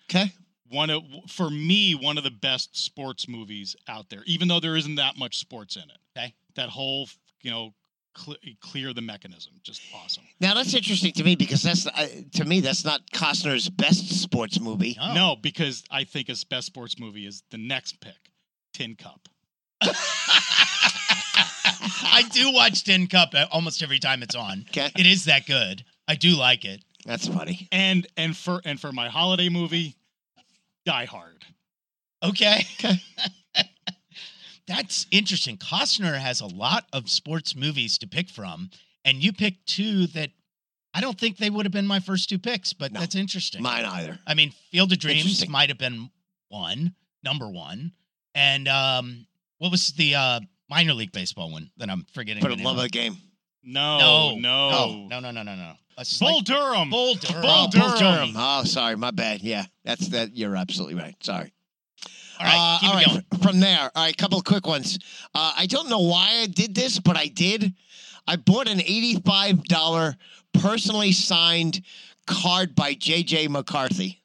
Okay, 0.10 0.34
One 0.70 0.90
of 0.90 1.04
for 1.30 1.50
me, 1.50 1.96
one 1.96 2.18
of 2.18 2.24
the 2.26 2.32
best 2.32 2.76
sports 2.78 3.28
movies 3.30 3.76
out 3.88 4.10
there, 4.10 4.24
even 4.26 4.48
though 4.50 4.60
there 4.60 4.76
isn't 4.76 4.96
that 4.96 5.18
much 5.18 5.38
sports 5.38 5.78
in 5.78 5.84
it. 5.84 5.98
Okay. 6.18 6.34
That 6.56 6.68
whole 6.70 7.08
you 7.42 7.50
know 7.52 7.74
cle 8.14 8.36
clear 8.62 8.94
the 8.94 9.02
mechanism, 9.02 9.54
just 9.64 9.82
awesome. 9.96 10.24
now 10.40 10.54
that's 10.54 10.74
interesting 10.74 11.12
to 11.14 11.24
me 11.24 11.36
because 11.36 11.62
that's 11.64 11.88
uh, 11.88 12.08
to 12.34 12.46
me 12.46 12.60
that's 12.60 12.84
not 12.86 13.02
Costner's 13.12 13.70
best 13.70 14.10
sports 14.22 14.60
movie. 14.60 14.98
oh. 15.02 15.14
No, 15.14 15.36
because 15.42 15.84
I 15.92 16.04
think 16.04 16.28
his 16.28 16.44
best 16.44 16.68
sports 16.68 17.00
movie 17.00 17.26
is 17.26 17.44
the 17.52 17.58
next 17.58 18.00
pick, 18.02 18.18
Tin 18.74 18.96
Cup. 18.96 19.28
I 22.14 22.24
do 22.32 22.52
watch 22.52 22.84
Tin 22.84 23.08
Cup 23.08 23.30
uh, 23.34 23.46
almost 23.52 23.82
every 23.82 24.00
time 24.00 24.22
it's 24.24 24.36
on. 24.36 24.66
Okay, 24.70 24.90
It 24.98 25.06
is 25.06 25.26
that 25.26 25.46
good. 25.46 25.84
I 26.08 26.16
do 26.16 26.36
like 26.36 26.66
it. 26.66 26.84
that's 27.06 27.28
funny. 27.28 27.68
And 27.72 28.06
and 28.18 28.36
for 28.36 28.62
and 28.66 28.80
for 28.80 28.92
my 28.92 29.10
holiday 29.10 29.50
movie, 29.50 29.96
Die 30.86 31.06
Hard. 31.06 31.44
Okay. 32.24 32.66
Okay. 32.80 33.02
That's 34.76 35.06
interesting. 35.12 35.58
Costner 35.58 36.18
has 36.18 36.40
a 36.42 36.46
lot 36.48 36.86
of 36.94 37.10
sports 37.10 37.56
movies 37.56 37.98
to 38.00 38.08
pick 38.08 38.30
from, 38.30 38.70
and 39.06 39.18
you 39.24 39.34
picked 39.34 39.68
two 39.68 40.08
that 40.08 40.30
I 40.94 41.02
don't 41.02 41.20
think 41.20 41.38
they 41.38 41.50
would 41.50 41.66
have 41.66 41.74
been 41.74 41.88
my 41.88 42.00
first 42.00 42.30
two 42.30 42.40
picks, 42.40 42.72
but 42.74 42.92
No. 42.92 43.00
that's 43.02 43.16
interesting. 43.16 43.62
Mine 43.62 43.86
either. 43.86 44.20
I 44.26 44.34
mean, 44.34 44.54
Field 44.72 44.92
of 44.92 45.00
Dreams 45.00 45.48
might 45.50 45.70
have 45.70 45.78
been 45.78 46.10
one, 46.50 46.96
number 47.24 47.50
one. 47.50 47.92
And 48.36 48.68
um, 48.68 49.26
what 49.58 49.72
was 49.72 49.92
the 49.94 50.16
uh, 50.16 50.40
minor 50.70 50.94
league 50.94 51.12
baseball 51.12 51.52
one 51.52 51.70
that 51.78 51.90
I'm 51.90 52.06
forgetting? 52.14 52.42
For 52.42 52.50
the 52.50 52.56
the 52.56 52.64
love 52.64 52.78
of 52.78 52.86
of? 52.86 52.92
the 52.92 52.98
game. 52.98 53.18
No, 53.64 54.36
No, 54.38 55.08
no, 55.08 55.08
no, 55.08 55.20
no, 55.20 55.32
no, 55.32 55.44
no, 55.44 55.56
no. 55.56 55.74
Bull 55.98 56.06
slight- 56.06 56.46
Durham. 56.46 56.90
Bull 56.90 57.16
Durham. 57.16 57.42
Bull 57.42 57.52
Oh, 57.52 57.68
Durham. 57.70 57.90
Bull 57.90 58.00
Durham. 58.00 58.34
Oh, 58.36 58.64
sorry, 58.64 58.96
my 58.96 59.12
bad. 59.12 59.42
Yeah, 59.42 59.66
that's 59.84 60.08
that. 60.10 60.36
You're 60.36 60.56
absolutely 60.56 60.96
right. 60.96 61.16
Sorry. 61.24 61.52
All 62.42 62.48
right, 62.48 62.80
Uh, 62.84 62.88
all 62.88 62.94
it 62.94 62.96
right, 62.96 63.08
going. 63.30 63.42
From 63.42 63.60
there, 63.60 63.92
all 63.96 64.04
right, 64.04 64.18
couple 64.18 64.38
of 64.40 64.44
quick 64.46 64.66
ones. 64.66 64.98
Uh, 65.36 65.54
I 65.56 65.66
don't 65.68 65.90
know 65.90 66.00
why 66.00 66.40
I 66.42 66.48
did 66.48 66.74
this, 66.76 67.00
but 67.00 67.18
I 67.18 67.28
did. 67.28 67.74
I 68.28 68.36
bought 68.36 68.68
an 68.68 68.82
eighty-five 68.82 69.64
dollar 69.66 70.16
personally 70.54 71.12
signed 71.12 71.82
card 72.28 72.76
by 72.76 72.94
J.J. 72.94 73.48
McCarthy. 73.48 74.22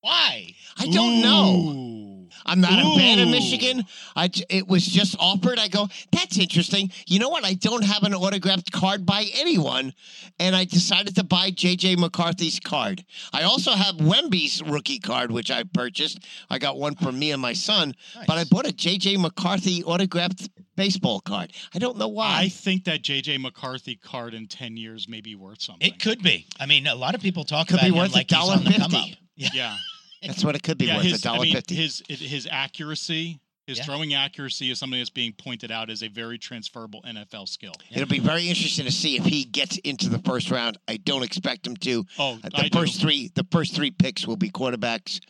Why? 0.00 0.54
I 0.78 0.86
don't 0.86 1.20
know. 1.22 2.09
Ooh. 2.30 2.42
I'm 2.46 2.60
not 2.60 2.78
a 2.78 2.98
fan 2.98 3.18
of 3.18 3.28
Michigan. 3.28 3.84
I 4.16 4.28
j- 4.28 4.44
it 4.48 4.68
was 4.68 4.86
just 4.86 5.16
offered. 5.18 5.58
I 5.58 5.68
go, 5.68 5.88
that's 6.12 6.38
interesting. 6.38 6.90
You 7.06 7.18
know 7.18 7.28
what? 7.28 7.44
I 7.44 7.54
don't 7.54 7.84
have 7.84 8.02
an 8.02 8.14
autographed 8.14 8.72
card 8.72 9.04
by 9.06 9.26
anyone, 9.34 9.92
and 10.38 10.54
I 10.56 10.64
decided 10.64 11.14
to 11.16 11.24
buy 11.24 11.50
JJ 11.50 11.98
McCarthy's 11.98 12.60
card. 12.60 13.04
I 13.32 13.42
also 13.42 13.72
have 13.72 13.96
Wemby's 14.00 14.62
rookie 14.62 14.98
card, 14.98 15.30
which 15.30 15.50
I 15.50 15.64
purchased. 15.64 16.20
I 16.48 16.58
got 16.58 16.78
one 16.78 16.94
for 16.94 17.12
me 17.12 17.32
and 17.32 17.40
my 17.42 17.52
son, 17.52 17.94
but 18.26 18.38
I 18.38 18.44
bought 18.44 18.66
a 18.68 18.72
JJ 18.72 19.18
McCarthy 19.18 19.82
autographed 19.84 20.48
baseball 20.76 21.20
card. 21.20 21.52
I 21.74 21.78
don't 21.78 21.98
know 21.98 22.08
why. 22.08 22.40
I 22.40 22.48
think 22.48 22.84
that 22.84 23.02
JJ 23.02 23.40
McCarthy 23.40 23.96
card 23.96 24.32
in 24.34 24.46
10 24.46 24.76
years 24.78 25.08
may 25.08 25.20
be 25.20 25.34
worth 25.34 25.60
something. 25.60 25.86
It 25.86 26.00
could 26.00 26.22
be. 26.22 26.46
I 26.58 26.64
mean, 26.66 26.86
a 26.86 26.94
lot 26.94 27.14
of 27.14 27.20
people 27.20 27.44
talk 27.44 27.68
Could 27.68 27.74
about 27.80 27.90
be 27.90 27.96
him 27.96 28.12
like 28.12 28.30
he's 28.30 28.48
on 28.48 28.64
the 28.64 28.72
come 28.72 28.94
up. 28.94 29.04
Yeah. 29.36 29.48
Yeah. 29.54 29.76
That's 30.22 30.44
what 30.44 30.54
it 30.56 30.62
could 30.62 30.78
be 30.78 30.86
yeah, 30.86 30.96
worth. 30.96 31.06
A 31.06 31.08
his, 31.08 31.26
I 31.26 31.28
dollar 31.32 31.42
mean, 31.44 31.54
fifty. 31.54 31.74
his 31.74 32.02
his 32.08 32.46
accuracy, 32.50 33.40
his 33.66 33.78
Yeah. 33.78 33.84
throwing 33.84 34.14
accuracy 34.14 34.70
is 34.70 34.78
something 34.78 34.98
that's 34.98 35.10
being 35.10 35.32
pointed 35.32 35.70
out 35.70 35.90
as 35.90 36.02
a 36.02 36.08
very 36.08 36.38
transferable 36.38 37.02
NFL 37.02 37.48
skill. 37.48 37.72
It'll 37.90 38.08
be 38.08 38.18
very 38.18 38.48
interesting 38.48 38.84
to 38.86 38.92
see 38.92 39.16
if 39.16 39.24
he 39.24 39.44
gets 39.44 39.78
into 39.78 40.08
the 40.08 40.18
first 40.20 40.50
round. 40.50 40.78
I 40.88 40.96
don't 40.96 41.22
expect 41.22 41.66
him 41.66 41.76
to. 41.78 42.04
Oh, 42.18 42.34
Uh, 42.42 42.48
I 42.54 42.62
the 42.64 42.68
do. 42.70 42.78
first 42.78 43.00
three, 43.00 43.30
the 43.34 43.46
first 43.50 43.74
three 43.74 43.90
picks 43.90 44.26
will 44.26 44.36
be 44.36 44.50
quarterbacks. 44.50 45.20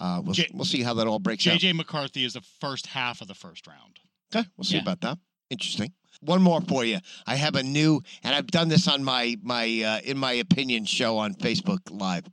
Uh, 0.00 0.20
we'll, 0.24 0.34
J- 0.34 0.50
we'll 0.52 0.64
see 0.64 0.82
how 0.82 0.94
that 0.94 1.06
all 1.06 1.20
breaks 1.20 1.46
out. 1.46 1.58
JJ 1.58 1.74
McCarthy 1.76 2.24
is 2.24 2.32
the 2.32 2.42
first 2.60 2.88
half 2.88 3.20
of 3.20 3.28
the 3.28 3.34
first 3.34 3.66
round. 3.66 4.00
Okay, 4.34 4.48
we'll 4.56 4.64
see 4.64 4.74
Yeah. 4.76 4.82
about 4.82 5.00
that. 5.02 5.18
Interesting. 5.50 5.92
One 6.20 6.42
more 6.42 6.60
for 6.60 6.84
you. 6.84 6.98
I 7.26 7.36
have 7.36 7.54
a 7.54 7.62
new, 7.62 8.00
and 8.22 8.34
I've 8.34 8.46
done 8.46 8.68
this 8.68 8.88
on 8.88 9.04
my 9.04 9.36
my 9.42 9.64
uh, 9.64 10.00
in 10.04 10.18
my 10.18 10.32
opinion 10.32 10.84
show 10.84 11.18
on 11.18 11.34
Facebook 11.34 11.80
Live. 11.90 12.24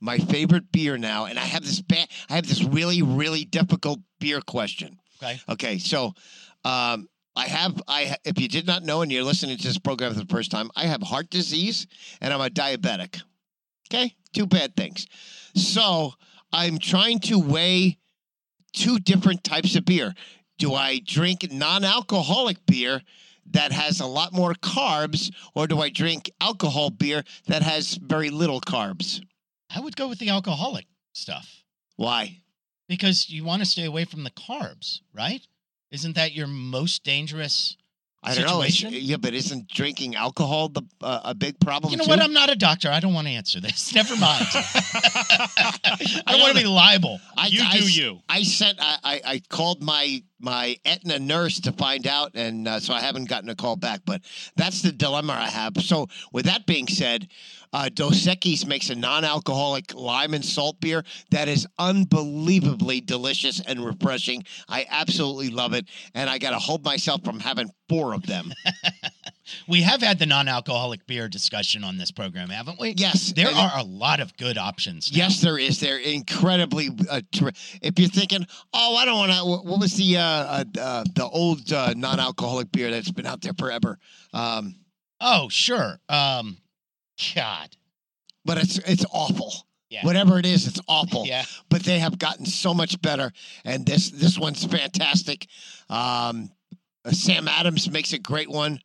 My 0.00 0.18
favorite 0.18 0.70
beer 0.70 0.96
now, 0.96 1.24
and 1.24 1.38
I 1.38 1.44
have 1.44 1.64
this 1.64 1.80
ba- 1.80 2.06
I 2.28 2.34
have 2.34 2.46
this 2.46 2.62
really 2.62 3.02
really 3.02 3.44
difficult 3.44 4.00
beer 4.20 4.40
question. 4.40 4.98
Okay. 5.22 5.40
Okay, 5.48 5.78
so 5.78 6.12
um, 6.64 7.08
I 7.36 7.46
have 7.46 7.80
I 7.86 8.16
if 8.24 8.40
you 8.40 8.48
did 8.48 8.66
not 8.66 8.82
know 8.84 9.02
and 9.02 9.10
you're 9.12 9.22
listening 9.22 9.56
to 9.56 9.62
this 9.62 9.78
program 9.78 10.12
for 10.12 10.20
the 10.20 10.26
first 10.26 10.50
time, 10.50 10.70
I 10.76 10.86
have 10.86 11.02
heart 11.02 11.30
disease 11.30 11.86
and 12.20 12.32
I'm 12.32 12.40
a 12.40 12.48
diabetic. 12.48 13.20
Okay, 13.90 14.14
two 14.32 14.46
bad 14.46 14.76
things. 14.76 15.06
So 15.54 16.12
I'm 16.52 16.78
trying 16.78 17.20
to 17.20 17.38
weigh 17.38 17.98
two 18.72 18.98
different 18.98 19.44
types 19.44 19.76
of 19.76 19.84
beer. 19.84 20.14
Do 20.58 20.74
I 20.74 21.00
drink 21.04 21.50
non-alcoholic 21.52 22.64
beer 22.66 23.02
that 23.52 23.72
has 23.72 24.00
a 24.00 24.06
lot 24.06 24.32
more 24.32 24.52
carbs, 24.54 25.32
or 25.54 25.66
do 25.66 25.80
I 25.80 25.88
drink 25.88 26.30
alcohol 26.40 26.90
beer 26.90 27.22
that 27.46 27.62
has 27.62 27.94
very 27.94 28.30
little 28.30 28.60
carbs? 28.60 29.22
I 29.74 29.80
would 29.80 29.96
go 29.96 30.08
with 30.08 30.18
the 30.18 30.30
alcoholic 30.30 30.86
stuff 31.12 31.62
Why? 31.96 32.40
because 32.88 33.30
you 33.30 33.44
want 33.44 33.60
to 33.62 33.66
stay 33.66 33.84
away 33.84 34.04
from 34.04 34.24
the 34.24 34.30
carbs, 34.30 35.00
right? 35.14 35.46
Isn't 35.90 36.16
that 36.16 36.32
your 36.34 36.46
most 36.46 37.04
dangerous? 37.04 37.76
I 38.22 38.34
don't 38.34 38.46
know. 38.46 38.62
It's- 38.62 38.74
Situation? 38.74 39.00
Yeah, 39.06 39.16
but 39.16 39.32
isn't 39.32 39.68
drinking 39.68 40.16
alcohol 40.16 40.68
the 40.70 40.82
uh, 41.00 41.20
a 41.24 41.34
big 41.34 41.60
problem? 41.60 41.92
You 41.92 41.98
know 41.98 42.04
too? 42.04 42.10
what? 42.10 42.20
I'm 42.20 42.32
not 42.32 42.50
a 42.50 42.56
doctor. 42.56 42.90
I 42.90 42.98
don't 43.00 43.14
want 43.14 43.26
to 43.28 43.32
answer 43.32 43.60
this. 43.60 43.94
Never 43.94 44.16
mind. 44.16 44.44
I 44.52 46.22
don't 46.26 46.40
want 46.40 46.56
to 46.56 46.62
be 46.62 46.66
liable. 46.68 47.20
I, 47.36 47.46
you 47.46 47.62
I 47.64 47.72
do 47.78 47.84
s- 47.84 47.96
you. 47.96 48.20
I 48.28 48.42
sent. 48.42 48.78
I, 48.80 48.96
I, 49.04 49.20
I 49.24 49.42
called 49.48 49.82
my 49.82 50.22
my 50.40 50.76
Aetna 50.84 51.18
nurse 51.18 51.60
to 51.60 51.72
find 51.72 52.06
out, 52.06 52.32
and 52.34 52.68
uh, 52.68 52.80
so 52.80 52.94
I 52.94 53.00
haven't 53.00 53.28
gotten 53.28 53.48
a 53.48 53.54
call 53.54 53.76
back. 53.76 54.00
But 54.04 54.22
that's 54.56 54.82
the 54.82 54.92
dilemma 54.92 55.32
I 55.32 55.48
have. 55.48 55.76
So 55.78 56.08
with 56.32 56.46
that 56.46 56.66
being 56.66 56.86
said, 56.86 57.28
uh, 57.72 57.88
Dos 57.92 58.26
Equis 58.26 58.66
makes 58.66 58.90
a 58.90 58.94
non-alcoholic 58.94 59.94
lime 59.94 60.34
and 60.34 60.44
salt 60.44 60.80
beer 60.80 61.04
that 61.30 61.48
is 61.48 61.66
unbelievably 61.78 63.02
delicious 63.02 63.60
and 63.60 63.84
refreshing. 63.84 64.44
I 64.68 64.86
absolutely 64.88 65.50
love 65.50 65.74
it, 65.74 65.86
and 66.14 66.30
I 66.30 66.38
got 66.38 66.50
to 66.50 66.58
hold 66.58 66.84
myself 66.84 67.24
from 67.24 67.40
having 67.40 67.70
four 67.88 68.14
of 68.14 68.26
them. 68.26 68.52
We 69.66 69.82
have 69.82 70.02
had 70.02 70.18
the 70.18 70.26
non-alcoholic 70.26 71.06
beer 71.06 71.28
discussion 71.28 71.84
on 71.84 71.96
this 71.98 72.10
program, 72.10 72.48
haven't 72.50 72.78
we? 72.80 72.94
yes, 72.96 73.32
There 73.32 73.48
are 73.48 73.78
a 73.78 73.82
lot 73.84 74.20
of 74.20 74.36
good 74.36 74.58
options. 74.58 75.10
now. 75.12 75.18
Yes, 75.18 75.40
there 75.40 75.58
is. 75.58 75.80
They're 75.80 75.98
incredibly. 75.98 76.90
Uh, 77.10 77.20
ter- 77.32 77.52
if 77.82 77.98
you're 77.98 78.08
thinking, 78.08 78.46
oh, 78.72 78.96
I 78.96 79.04
don't 79.04 79.16
want 79.18 79.32
to. 79.32 79.38
What 79.68 79.80
was 79.80 79.94
the 79.96 80.16
uh, 80.18 80.22
uh, 80.22 80.64
uh, 80.80 81.04
the 81.14 81.28
old 81.28 81.72
uh, 81.72 81.94
non-alcoholic 81.96 82.72
beer 82.72 82.90
that's 82.90 83.10
been 83.10 83.26
out 83.26 83.40
there 83.42 83.54
forever? 83.58 83.98
Um, 84.32 84.76
Oh, 85.20 85.48
sure. 85.48 85.98
Um, 86.08 86.58
God. 87.34 87.76
but 88.44 88.58
it's 88.58 88.78
it's 88.78 89.04
awful. 89.12 89.52
Yeah. 89.90 90.04
Whatever 90.04 90.38
it 90.38 90.46
is, 90.46 90.66
it's 90.66 90.80
awful. 90.86 91.24
Yeah. 91.26 91.44
But 91.70 91.82
they 91.82 91.98
have 91.98 92.18
gotten 92.18 92.46
so 92.46 92.72
much 92.74 93.00
better, 93.02 93.32
and 93.64 93.84
this 93.86 94.10
this 94.10 94.38
one's 94.38 94.64
fantastic. 94.64 95.46
Um, 95.88 96.50
uh, 97.04 97.10
Sam 97.10 97.48
Adams 97.48 97.90
makes 97.90 98.12
a 98.12 98.18
great 98.18 98.48
one. 98.50 98.80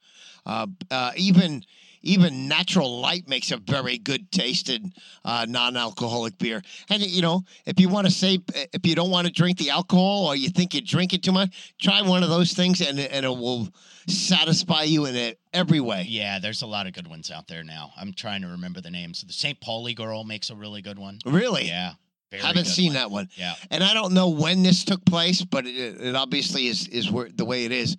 Uh, 0.45 0.67
uh, 0.91 1.11
even 1.15 1.63
even 2.05 2.49
Natural 2.49 2.99
Light 2.99 3.29
makes 3.29 3.51
a 3.51 3.57
very 3.57 3.97
good 3.97 4.29
tasted 4.29 4.91
uh, 5.23 5.45
non-alcoholic 5.47 6.37
beer. 6.37 6.61
And 6.89 7.01
you 7.01 7.21
know, 7.21 7.43
if 7.65 7.79
you 7.79 7.87
want 7.87 8.07
to 8.07 8.11
say 8.11 8.39
if 8.73 8.85
you 8.85 8.93
don't 8.93 9.09
want 9.09 9.25
to 9.27 9.31
drink 9.31 9.57
the 9.57 9.69
alcohol 9.69 10.25
or 10.27 10.35
you 10.35 10.49
think 10.49 10.73
you 10.73 10.81
drink 10.81 11.13
it 11.13 11.23
too 11.23 11.31
much, 11.31 11.73
try 11.79 12.01
one 12.01 12.21
of 12.23 12.29
those 12.29 12.51
things, 12.53 12.81
and 12.81 12.99
it- 12.99 13.11
and 13.11 13.25
it 13.25 13.29
will 13.29 13.69
satisfy 14.07 14.83
you 14.83 15.05
in 15.05 15.15
it 15.15 15.39
every 15.53 15.79
way. 15.79 16.05
Yeah, 16.09 16.39
there's 16.39 16.61
a 16.61 16.67
lot 16.67 16.87
of 16.87 16.93
good 16.93 17.07
ones 17.07 17.31
out 17.31 17.47
there 17.47 17.63
now. 17.63 17.91
I'm 17.97 18.11
trying 18.13 18.41
to 18.41 18.49
remember 18.49 18.81
the 18.81 18.91
names. 18.91 19.21
The 19.25 19.31
St. 19.33 19.59
Pauli 19.61 19.93
girl 19.93 20.25
makes 20.25 20.49
a 20.49 20.55
really 20.55 20.81
good 20.81 20.99
one. 20.99 21.19
Really, 21.25 21.67
Yeah. 21.67 21.93
Very 22.37 22.47
haven't 22.47 22.65
seen 22.65 22.87
one. 22.89 22.93
that 22.95 23.11
one. 23.11 23.29
Yeah. 23.35 23.55
And 23.71 23.83
I 23.83 23.93
don't 23.93 24.13
know 24.13 24.29
when 24.29 24.63
this 24.63 24.83
took 24.83 25.05
place, 25.05 25.41
but 25.43 25.65
it, 25.65 26.01
it 26.01 26.15
obviously 26.15 26.67
is 26.67 26.87
is 26.87 27.09
where 27.11 27.29
the 27.29 27.45
way 27.45 27.65
it 27.65 27.71
is. 27.71 27.95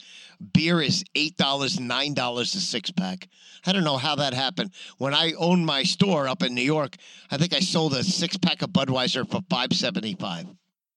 Beer 0.52 0.80
is 0.82 1.04
eight 1.14 1.36
dollars, 1.36 1.78
nine 1.80 2.12
dollars 2.14 2.54
a 2.54 2.60
six 2.60 2.90
pack. 2.90 3.28
I 3.66 3.72
don't 3.72 3.84
know 3.84 3.96
how 3.96 4.16
that 4.16 4.34
happened. 4.34 4.72
When 4.98 5.14
I 5.14 5.32
owned 5.38 5.64
my 5.64 5.84
store 5.84 6.28
up 6.28 6.42
in 6.42 6.54
New 6.54 6.62
York, 6.62 6.96
I 7.30 7.38
think 7.38 7.54
I 7.54 7.60
sold 7.60 7.94
a 7.94 8.04
six 8.04 8.36
pack 8.36 8.60
of 8.62 8.70
Budweiser 8.70 9.28
for 9.30 9.40
five 9.48 9.72
seventy 9.72 10.14
five, 10.14 10.46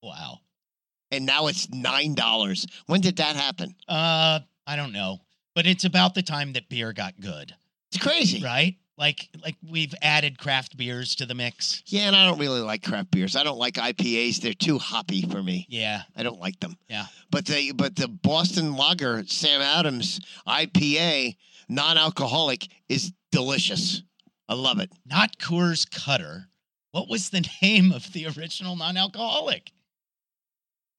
Wow. 0.03 0.39
and 1.11 1.25
now 1.25 1.47
it's 1.47 1.69
nine 1.69 2.13
dollars. 2.15 2.65
When 2.88 2.99
did 3.01 3.17
that 3.17 3.35
happen? 3.35 3.73
Uh, 3.88 4.39
I 4.65 4.75
don't 4.75 4.91
know, 4.91 5.19
but 5.55 5.65
it's 5.65 5.85
about 5.85 6.13
the 6.15 6.23
time 6.23 6.53
that 6.53 6.67
beer 6.67 6.91
got 6.91 7.17
good, 7.21 7.55
It's 7.91 8.03
crazy. 8.03 8.43
right? 8.43 8.75
Like, 8.98 9.30
like 9.43 9.56
we've 9.70 9.93
added 10.02 10.39
craft 10.39 10.76
beers 10.76 11.16
to 11.18 11.26
the 11.28 11.36
mix. 11.36 11.84
Yeah, 11.86 12.08
and 12.08 12.16
I 12.16 12.26
don't 12.26 12.39
really 12.39 12.62
like 12.62 12.82
craft 12.84 13.12
beers. 13.12 13.36
I 13.36 13.43
don't 13.43 13.60
like 13.60 13.76
IPAs. 13.76 14.41
They're 14.41 14.54
too 14.54 14.80
hoppy 14.80 15.22
for 15.22 15.43
me. 15.43 15.68
Yeah. 15.70 16.02
I 16.16 16.24
don't 16.24 16.39
like 16.39 16.60
them. 16.60 16.76
Yeah. 16.89 17.06
But 17.30 17.45
the 17.45 17.74
but 17.74 17.95
the 17.95 18.08
Boston 18.08 18.76
Lager 18.76 19.24
Sam 19.28 19.62
Adams 19.62 20.20
IPA 20.48 21.36
non-alcoholic 21.70 22.68
is 22.89 23.14
delicious. 23.32 24.02
I 24.50 24.56
love 24.56 24.80
it. 24.80 24.89
Not 25.06 25.38
Coors 25.38 25.89
Cutter. 25.89 26.48
What 26.91 27.08
was 27.08 27.30
the 27.30 27.48
name 27.62 27.91
of 27.91 28.12
the 28.14 28.26
original 28.26 28.76
non-alcoholic? 28.76 29.72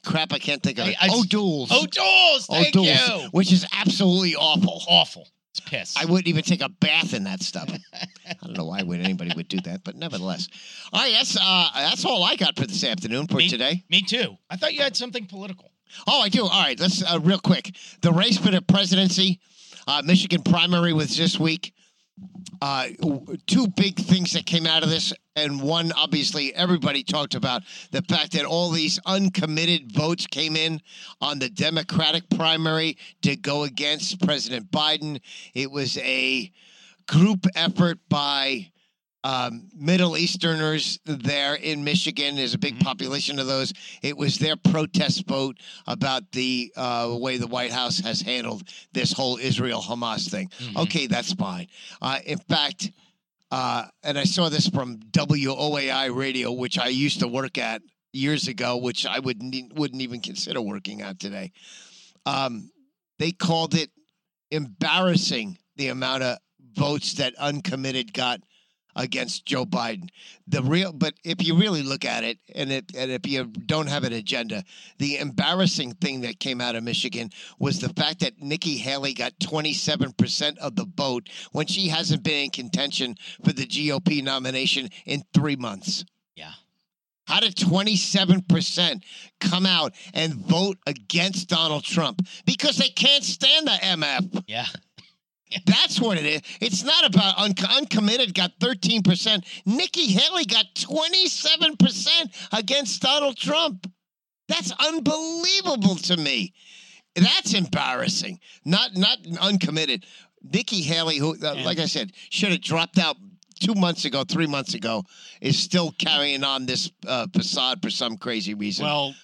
Crap, 0.07 0.33
I 0.33 0.39
can't 0.39 0.63
think 0.63 0.79
of 0.79 0.87
I- 0.87 0.91
it. 0.91 0.97
I- 1.01 1.09
O'Doul's. 1.19 1.73
O'Doul's. 1.73 2.47
Thank 2.47 2.69
O'Doul's, 2.77 3.23
you. 3.25 3.29
which 3.33 3.53
is 3.53 3.67
absolutely 3.73 4.37
awful. 4.37 4.83
Awful. 4.89 5.27
It's 5.59 5.69
piss. 5.69 5.95
I 5.97 6.05
wouldn't 6.05 6.29
even 6.29 6.43
take 6.43 6.63
a 6.63 6.69
bath 6.69 7.15
in 7.15 7.25
that 7.25 7.43
stuff. 7.43 7.69
I 7.93 8.35
don't 8.45 8.57
know 8.57 8.67
why 8.67 8.83
would 8.83 9.01
anybody 9.01 9.33
would 9.35 9.49
do 9.49 9.61
that, 9.63 9.83
but 9.85 9.97
nevertheless. 9.97 10.49
All 10.93 11.01
right, 11.03 11.13
that's 11.13 11.37
uh, 11.41 11.69
that's 11.75 12.05
all 12.05 12.23
I 12.23 12.37
got 12.37 12.57
for 12.57 12.67
this 12.67 12.85
afternoon 12.85 13.27
for 13.27 13.39
Me- 13.39 13.49
today. 13.49 13.83
Me 13.91 14.03
too. 14.03 14.37
I 14.51 14.57
thought 14.57 14.75
you 14.75 14.83
had 14.83 14.97
something 14.97 15.27
political. 15.27 15.73
Oh, 16.07 16.21
I 16.21 16.29
do. 16.29 16.43
All 16.45 16.49
right, 16.63 16.79
let's 16.79 17.03
uh, 17.03 17.19
real 17.23 17.39
quick. 17.41 17.75
The 18.03 18.13
race 18.13 18.39
for 18.39 18.51
the 18.51 18.63
presidency, 18.63 19.41
uh, 19.87 20.03
Michigan 20.05 20.43
primary 20.43 20.93
was 20.93 21.17
this 21.17 21.39
week. 21.41 21.73
Uh, 22.61 22.89
two 23.47 23.69
big 23.69 23.97
things 23.97 24.33
that 24.33 24.45
came 24.45 24.67
out 24.67 24.83
of 24.83 24.91
this, 24.91 25.13
and 25.37 25.63
one 25.63 25.93
obviously 25.93 26.53
everybody 26.55 27.05
talked 27.05 27.37
about 27.37 27.63
the 27.93 28.03
fact 28.03 28.33
that 28.33 28.45
all 28.45 28.71
these 28.71 28.99
uncommitted 29.07 29.93
votes 29.93 30.27
came 30.27 30.57
in 30.57 30.81
on 31.21 31.39
the 31.39 31.49
Democratic 31.49 32.29
primary 32.31 32.97
to 33.23 33.37
go 33.37 33.63
against 33.63 34.21
President 34.27 34.71
Biden. 34.73 35.21
It 35.55 35.71
was 35.71 35.99
a 35.99 36.51
group 37.07 37.47
effort 37.55 37.99
by 38.09 38.73
um, 39.25 39.69
Middle 39.75 40.17
Easterners 40.17 40.99
there 41.05 41.55
in 41.55 41.83
Michigan. 41.85 42.37
There's 42.37 42.55
a 42.55 42.59
big 42.59 42.79
Mhm. 42.79 42.85
population 42.85 43.39
of 43.39 43.47
those. 43.47 43.73
It 44.03 44.17
was 44.17 44.39
their 44.39 44.57
protest 44.57 45.27
vote 45.27 45.59
about 45.87 46.31
the 46.33 46.73
uh, 46.77 47.17
way 47.21 47.37
the 47.37 47.47
White 47.49 47.73
House 47.73 47.99
has 48.01 48.21
handled 48.21 48.63
this 48.93 49.13
whole 49.13 49.37
Israel 49.39 49.83
Hamas 49.83 50.31
thing. 50.31 50.51
Mhm. 50.61 50.77
Okay, 50.85 51.07
that's 51.09 51.33
fine. 51.33 51.67
Uh, 52.01 52.21
in 52.25 52.39
fact, 52.39 52.93
uh, 53.51 53.87
and 54.03 54.19
I 54.19 54.25
saw 54.25 54.49
this 54.49 54.69
from 54.69 54.99
WOAI 55.13 56.07
radio, 56.15 56.53
which 56.53 56.79
I 56.79 56.89
used 56.89 57.21
to 57.21 57.29
work 57.29 57.59
at 57.59 57.83
years 58.13 58.47
ago, 58.47 58.77
which 58.77 59.05
I 59.05 59.19
wouldn't 59.19 59.55
e- 59.55 59.69
wouldn't 59.75 60.01
even 60.03 60.21
consider 60.21 60.61
working 60.61 61.03
out 61.03 61.19
today. 61.19 61.51
Um, 62.25 62.71
they 63.19 63.33
called 63.33 63.75
it 63.75 63.91
embarrassing 64.51 65.59
the 65.77 65.89
amount 65.89 66.23
of 66.23 66.39
votes 66.75 67.15
that 67.15 67.35
uncommitted 67.37 68.13
got 68.13 68.41
against 68.99 69.47
Joe 69.47 69.65
Biden. 69.65 70.11
The 70.49 70.63
real, 70.63 70.93
but 70.93 71.15
if 71.25 71.43
you 71.47 71.57
really 71.57 71.83
look 71.83 72.05
at 72.05 72.25
it, 72.25 72.39
and 72.55 72.71
it, 72.71 72.93
and 72.95 73.11
if 73.11 73.27
you 73.27 73.45
don't 73.45 73.87
have 73.87 74.05
an 74.05 74.13
agenda, 74.13 74.65
the 74.99 75.19
embarrassing 75.19 75.93
thing 75.93 76.23
that 76.23 76.41
came 76.41 76.61
out 76.61 76.75
of 76.75 76.83
Michigan 76.83 77.31
was 77.59 77.81
the 77.81 77.89
fact 77.91 78.21
that 78.21 78.43
Nikki 78.43 78.77
Haley 78.77 79.15
got 79.15 79.39
27% 79.39 80.59
of 80.59 80.75
the 80.77 80.87
vote 80.97 81.29
when 81.53 81.67
she 81.67 81.89
hasn't 81.89 82.25
been 82.25 82.45
in 82.45 82.51
contention 82.51 83.17
for 83.45 83.53
the 83.53 83.67
GOP 83.67 84.23
nomination 84.23 84.91
in 85.07 85.23
three 85.33 85.57
months. 85.57 86.05
Yeah. 86.35 86.53
How 87.27 87.41
did 87.41 87.55
27% 87.57 89.03
come 89.39 89.67
out 89.67 89.95
and 90.15 90.35
vote 90.35 90.79
against 90.87 91.49
Donald 91.49 91.85
Trump? 91.85 92.27
Because 92.47 92.79
they 92.79 92.89
can't 92.89 93.23
stand 93.23 93.67
the 93.67 93.73
MF. 93.73 94.45
Yeah. 94.47 94.67
That's 95.65 96.01
what 96.01 96.19
it 96.19 96.27
is. 96.27 96.43
It's 96.61 96.85
not 96.85 97.07
about 97.07 97.39
un- 97.39 97.55
uncommitted 97.77 98.35
got 98.35 98.59
13%. 98.61 99.45
Nikki 99.67 100.07
Haley 100.07 100.45
got 100.45 100.67
27% 100.75 102.49
against 102.53 103.03
Donald 103.03 103.37
Trump. 103.37 103.91
That's 104.49 104.73
unbelievable 104.79 105.97
to 105.97 106.17
me. 106.17 106.55
That's 107.15 107.55
embarrassing. 107.55 108.39
Not 108.65 108.97
not 108.97 109.19
uncommitted. 109.41 110.05
Nikki 110.43 110.83
Haley, 110.83 111.19
who, 111.19 111.37
uh, 111.43 111.57
like 111.65 111.79
I 111.79 111.87
said, 111.87 112.13
should 112.31 112.51
have 112.51 112.61
dropped 112.61 112.99
out 112.99 113.17
two 113.61 113.75
months 113.75 114.05
ago, 114.05 114.25
three 114.25 114.47
months 114.47 114.75
ago, 114.75 115.05
is 115.41 115.59
still 115.59 115.93
carrying 115.99 116.45
on 116.45 116.65
this 116.67 116.91
uh, 117.07 117.27
facade 117.35 117.83
for 117.83 117.91
some 117.91 118.17
crazy 118.17 118.55
reason. 118.55 118.87
Well, 118.87 119.15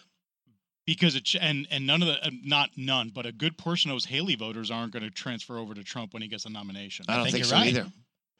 because 0.86 1.14
it 1.16 1.34
and 1.40 1.66
and 1.70 1.86
none 1.86 2.02
of 2.02 2.08
the 2.08 2.26
uh, 2.26 2.30
not 2.44 2.70
none, 2.76 3.10
but 3.14 3.26
a 3.26 3.32
good 3.32 3.56
portion 3.56 3.90
of 3.90 3.94
those 3.94 4.04
Haley 4.04 4.36
voters 4.36 4.70
aren't 4.70 4.92
going 4.92 5.02
to 5.02 5.10
transfer 5.10 5.58
over 5.58 5.74
to 5.74 5.82
Trump 5.84 6.12
when 6.12 6.22
he 6.22 6.28
gets 6.28 6.44
a 6.44 6.50
nomination. 6.50 7.06
I 7.08 7.16
don't 7.16 7.24
think 7.24 7.34
think, 7.34 7.44
you're 7.44 7.48
so 7.50 7.56
right. 7.56 7.66
either. 7.68 7.86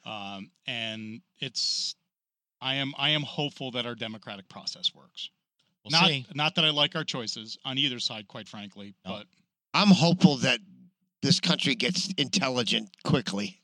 Um, 0.07 0.51
and 0.66 1.20
it's 1.40 1.95
I 2.61 2.74
am 2.76 2.95
I 2.99 3.11
am 3.11 3.22
hopeful 3.22 3.70
that 3.72 3.86
our 3.86 3.95
democratic 3.95 4.49
process 4.49 4.95
works. 4.95 5.30
We'll 5.84 6.01
not 6.01 6.09
see. 6.09 6.26
not 6.34 6.55
that 6.55 6.64
I 6.64 6.70
like 6.70 6.97
our 6.97 7.05
choices 7.05 7.59
on 7.64 7.78
either 7.78 7.99
side, 7.99 8.26
quite 8.28 8.49
frankly, 8.49 8.95
No. 9.05 9.12
but 9.12 9.26
I'm 9.74 9.88
hopeful 9.88 10.36
that 10.38 10.61
this 11.22 11.40
country 11.40 11.74
gets 11.74 12.09
intelligent 12.16 12.90
quickly. 13.05 13.61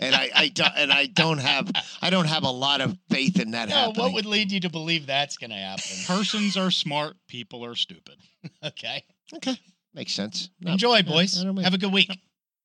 And 0.00 0.14
I, 0.14 0.30
I 0.34 0.48
don't 0.48 0.72
and 0.76 0.92
I 0.92 1.06
don't 1.06 1.38
have 1.38 1.70
I 2.00 2.10
don't 2.10 2.26
have 2.26 2.44
a 2.44 2.50
lot 2.50 2.80
of 2.80 2.96
faith 3.10 3.38
in 3.40 3.50
that 3.52 3.68
No, 3.68 3.74
happening. 3.74 4.02
what 4.02 4.12
would 4.14 4.26
lead 4.26 4.52
you 4.52 4.60
to 4.60 4.70
believe 4.70 5.06
that's 5.06 5.36
going 5.36 5.50
to 5.50 5.56
happen? 5.56 5.84
persons 6.06 6.56
are 6.56 6.70
smart, 6.70 7.16
people 7.28 7.64
are 7.64 7.74
stupid. 7.74 8.16
okay. 8.64 9.04
okay, 9.36 9.56
makes 9.94 10.12
sense. 10.12 10.50
No, 10.60 10.72
Enjoy, 10.72 10.96
yeah, 10.96 11.02
boys. 11.02 11.44
I. 11.44 11.62
Have 11.62 11.74
a 11.74 11.78
good 11.78 11.92
week. 11.92 12.10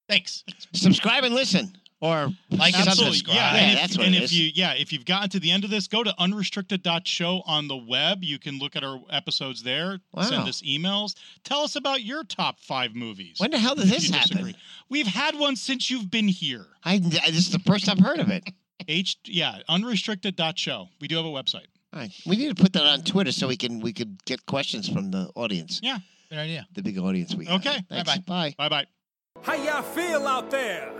Thanks. 0.09 0.43
subscribe 0.73 1.23
and 1.25 1.35
listen, 1.35 1.73
or 1.99 2.29
Like 2.51 2.75
and 2.77 2.87
Absolutely. 2.87 3.17
subscribe. 3.17 3.35
Yeah, 3.35 3.53
Yeah, 3.55 3.59
and 3.61 3.73
if, 3.73 3.79
that's 3.81 3.97
what 3.97 4.05
and 4.07 4.15
it 4.15 4.19
if 4.19 4.23
is. 4.25 4.39
you 4.39 4.51
yeah, 4.53 4.73
if 4.73 4.93
you've 4.93 5.05
gotten 5.05 5.29
to 5.31 5.39
the 5.39 5.49
end 5.51 5.63
of 5.63 5.69
this, 5.69 5.87
go 5.87 6.03
to 6.03 6.13
unrestricted.show 6.19 7.41
on 7.45 7.67
the 7.67 7.75
web. 7.77 8.23
You 8.23 8.39
can 8.39 8.59
look 8.59 8.75
at 8.75 8.83
our 8.83 8.99
episodes 9.09 9.63
there. 9.63 9.99
Wow. 10.13 10.23
Send 10.23 10.47
us 10.47 10.61
emails. 10.61 11.15
Tell 11.43 11.61
us 11.61 11.75
about 11.75 12.03
your 12.03 12.23
top 12.23 12.59
five 12.59 12.93
movies. 12.95 13.35
when 13.39 13.51
the 13.51 13.57
hell 13.59 13.75
did 13.75 13.87
this 13.87 14.09
happen? 14.09 14.29
disagree. 14.29 14.55
We've 14.89 15.07
had 15.07 15.37
one 15.37 15.55
since 15.55 15.89
you've 15.89 16.11
been 16.11 16.27
here. 16.27 16.65
I 16.83 16.99
this 16.99 17.37
is 17.39 17.51
the 17.51 17.59
first 17.59 17.89
I've 17.89 17.99
heard 17.99 18.19
of 18.19 18.29
it. 18.29 18.43
H 18.87 19.17
yeah, 19.25 19.59
unrestricted.show. 19.67 20.89
We 21.01 21.07
do 21.07 21.15
have 21.17 21.25
a 21.25 21.29
website. 21.29 21.65
All 21.93 22.01
right, 22.01 22.11
we 22.25 22.35
need 22.35 22.55
to 22.55 22.61
put 22.61 22.73
that 22.73 22.83
on 22.85 23.01
Twitter 23.01 23.31
so 23.31 23.47
we 23.47 23.57
can 23.57 23.79
we 23.79 23.91
could 23.93 24.23
get 24.25 24.45
questions 24.45 24.87
from 24.87 25.09
the 25.09 25.29
audience, 25.35 25.79
Yeah, 25.81 25.97
Good 26.29 26.37
idea. 26.37 26.67
the 26.73 26.81
big 26.83 26.97
audience 26.99 27.33
we 27.33 27.45
have. 27.45 27.61
Okay, 27.65 27.81
Thanks. 27.89 28.17
bye-bye. 28.17 28.53
Bye. 28.57 28.69
Bye 28.69 28.69
bye. 28.69 29.41
How 29.41 29.55
y'all 29.55 29.81
feel 29.81 30.27
out 30.27 30.51
there? 30.51 30.91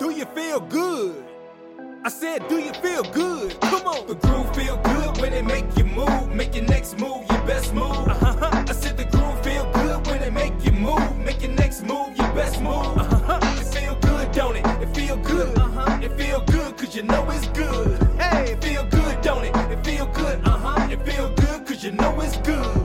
do 0.00 0.10
you 0.10 0.24
feel 0.24 0.60
good? 0.60 1.22
I 2.02 2.08
said, 2.08 2.48
do 2.48 2.56
you 2.58 2.72
feel 2.72 3.02
good? 3.12 3.60
Come 3.60 3.86
on. 3.86 4.06
The 4.06 4.14
groove 4.14 4.56
feel 4.56 4.78
good 4.78 5.18
when 5.20 5.34
it 5.34 5.44
make 5.44 5.76
you 5.76 5.84
move. 5.84 6.34
Make 6.34 6.54
your 6.54 6.64
next 6.64 6.98
move 6.98 7.28
your 7.30 7.42
best 7.42 7.74
move. 7.74 8.08
Uh-huh. 8.08 8.64
I 8.66 8.72
said 8.72 8.96
the 8.96 9.04
groove 9.04 9.44
feel 9.44 9.70
good 9.72 10.06
when 10.06 10.22
it 10.22 10.32
make 10.32 10.54
you 10.64 10.72
move. 10.72 11.18
Make 11.18 11.42
your 11.42 11.52
next 11.52 11.82
move 11.82 12.16
your 12.16 12.32
best 12.32 12.62
move. 12.62 12.96
Uh-huh. 12.96 13.60
It 13.60 13.66
feel 13.74 13.94
good, 13.96 14.32
don't 14.32 14.56
it? 14.56 14.64
It 14.82 14.96
feel 14.96 15.18
good. 15.18 15.58
Uh-huh. 15.58 15.98
It 16.02 16.16
feel 16.16 16.40
good 16.46 16.78
cause 16.78 16.96
you 16.96 17.02
know 17.02 17.28
it's 17.28 17.48
good. 17.48 18.02
Hey, 18.18 18.52
it 18.52 18.64
feel 18.64 18.84
good, 18.86 19.20
don't 19.20 19.44
it? 19.44 19.54
It 19.70 19.84
feel 19.84 20.06
good. 20.06 20.40
Uh-huh. 20.46 20.88
It 20.90 21.02
feel 21.04 21.28
good 21.34 21.66
cause 21.66 21.84
you 21.84 21.92
know 21.92 22.18
it's 22.22 22.38
good. 22.38 22.79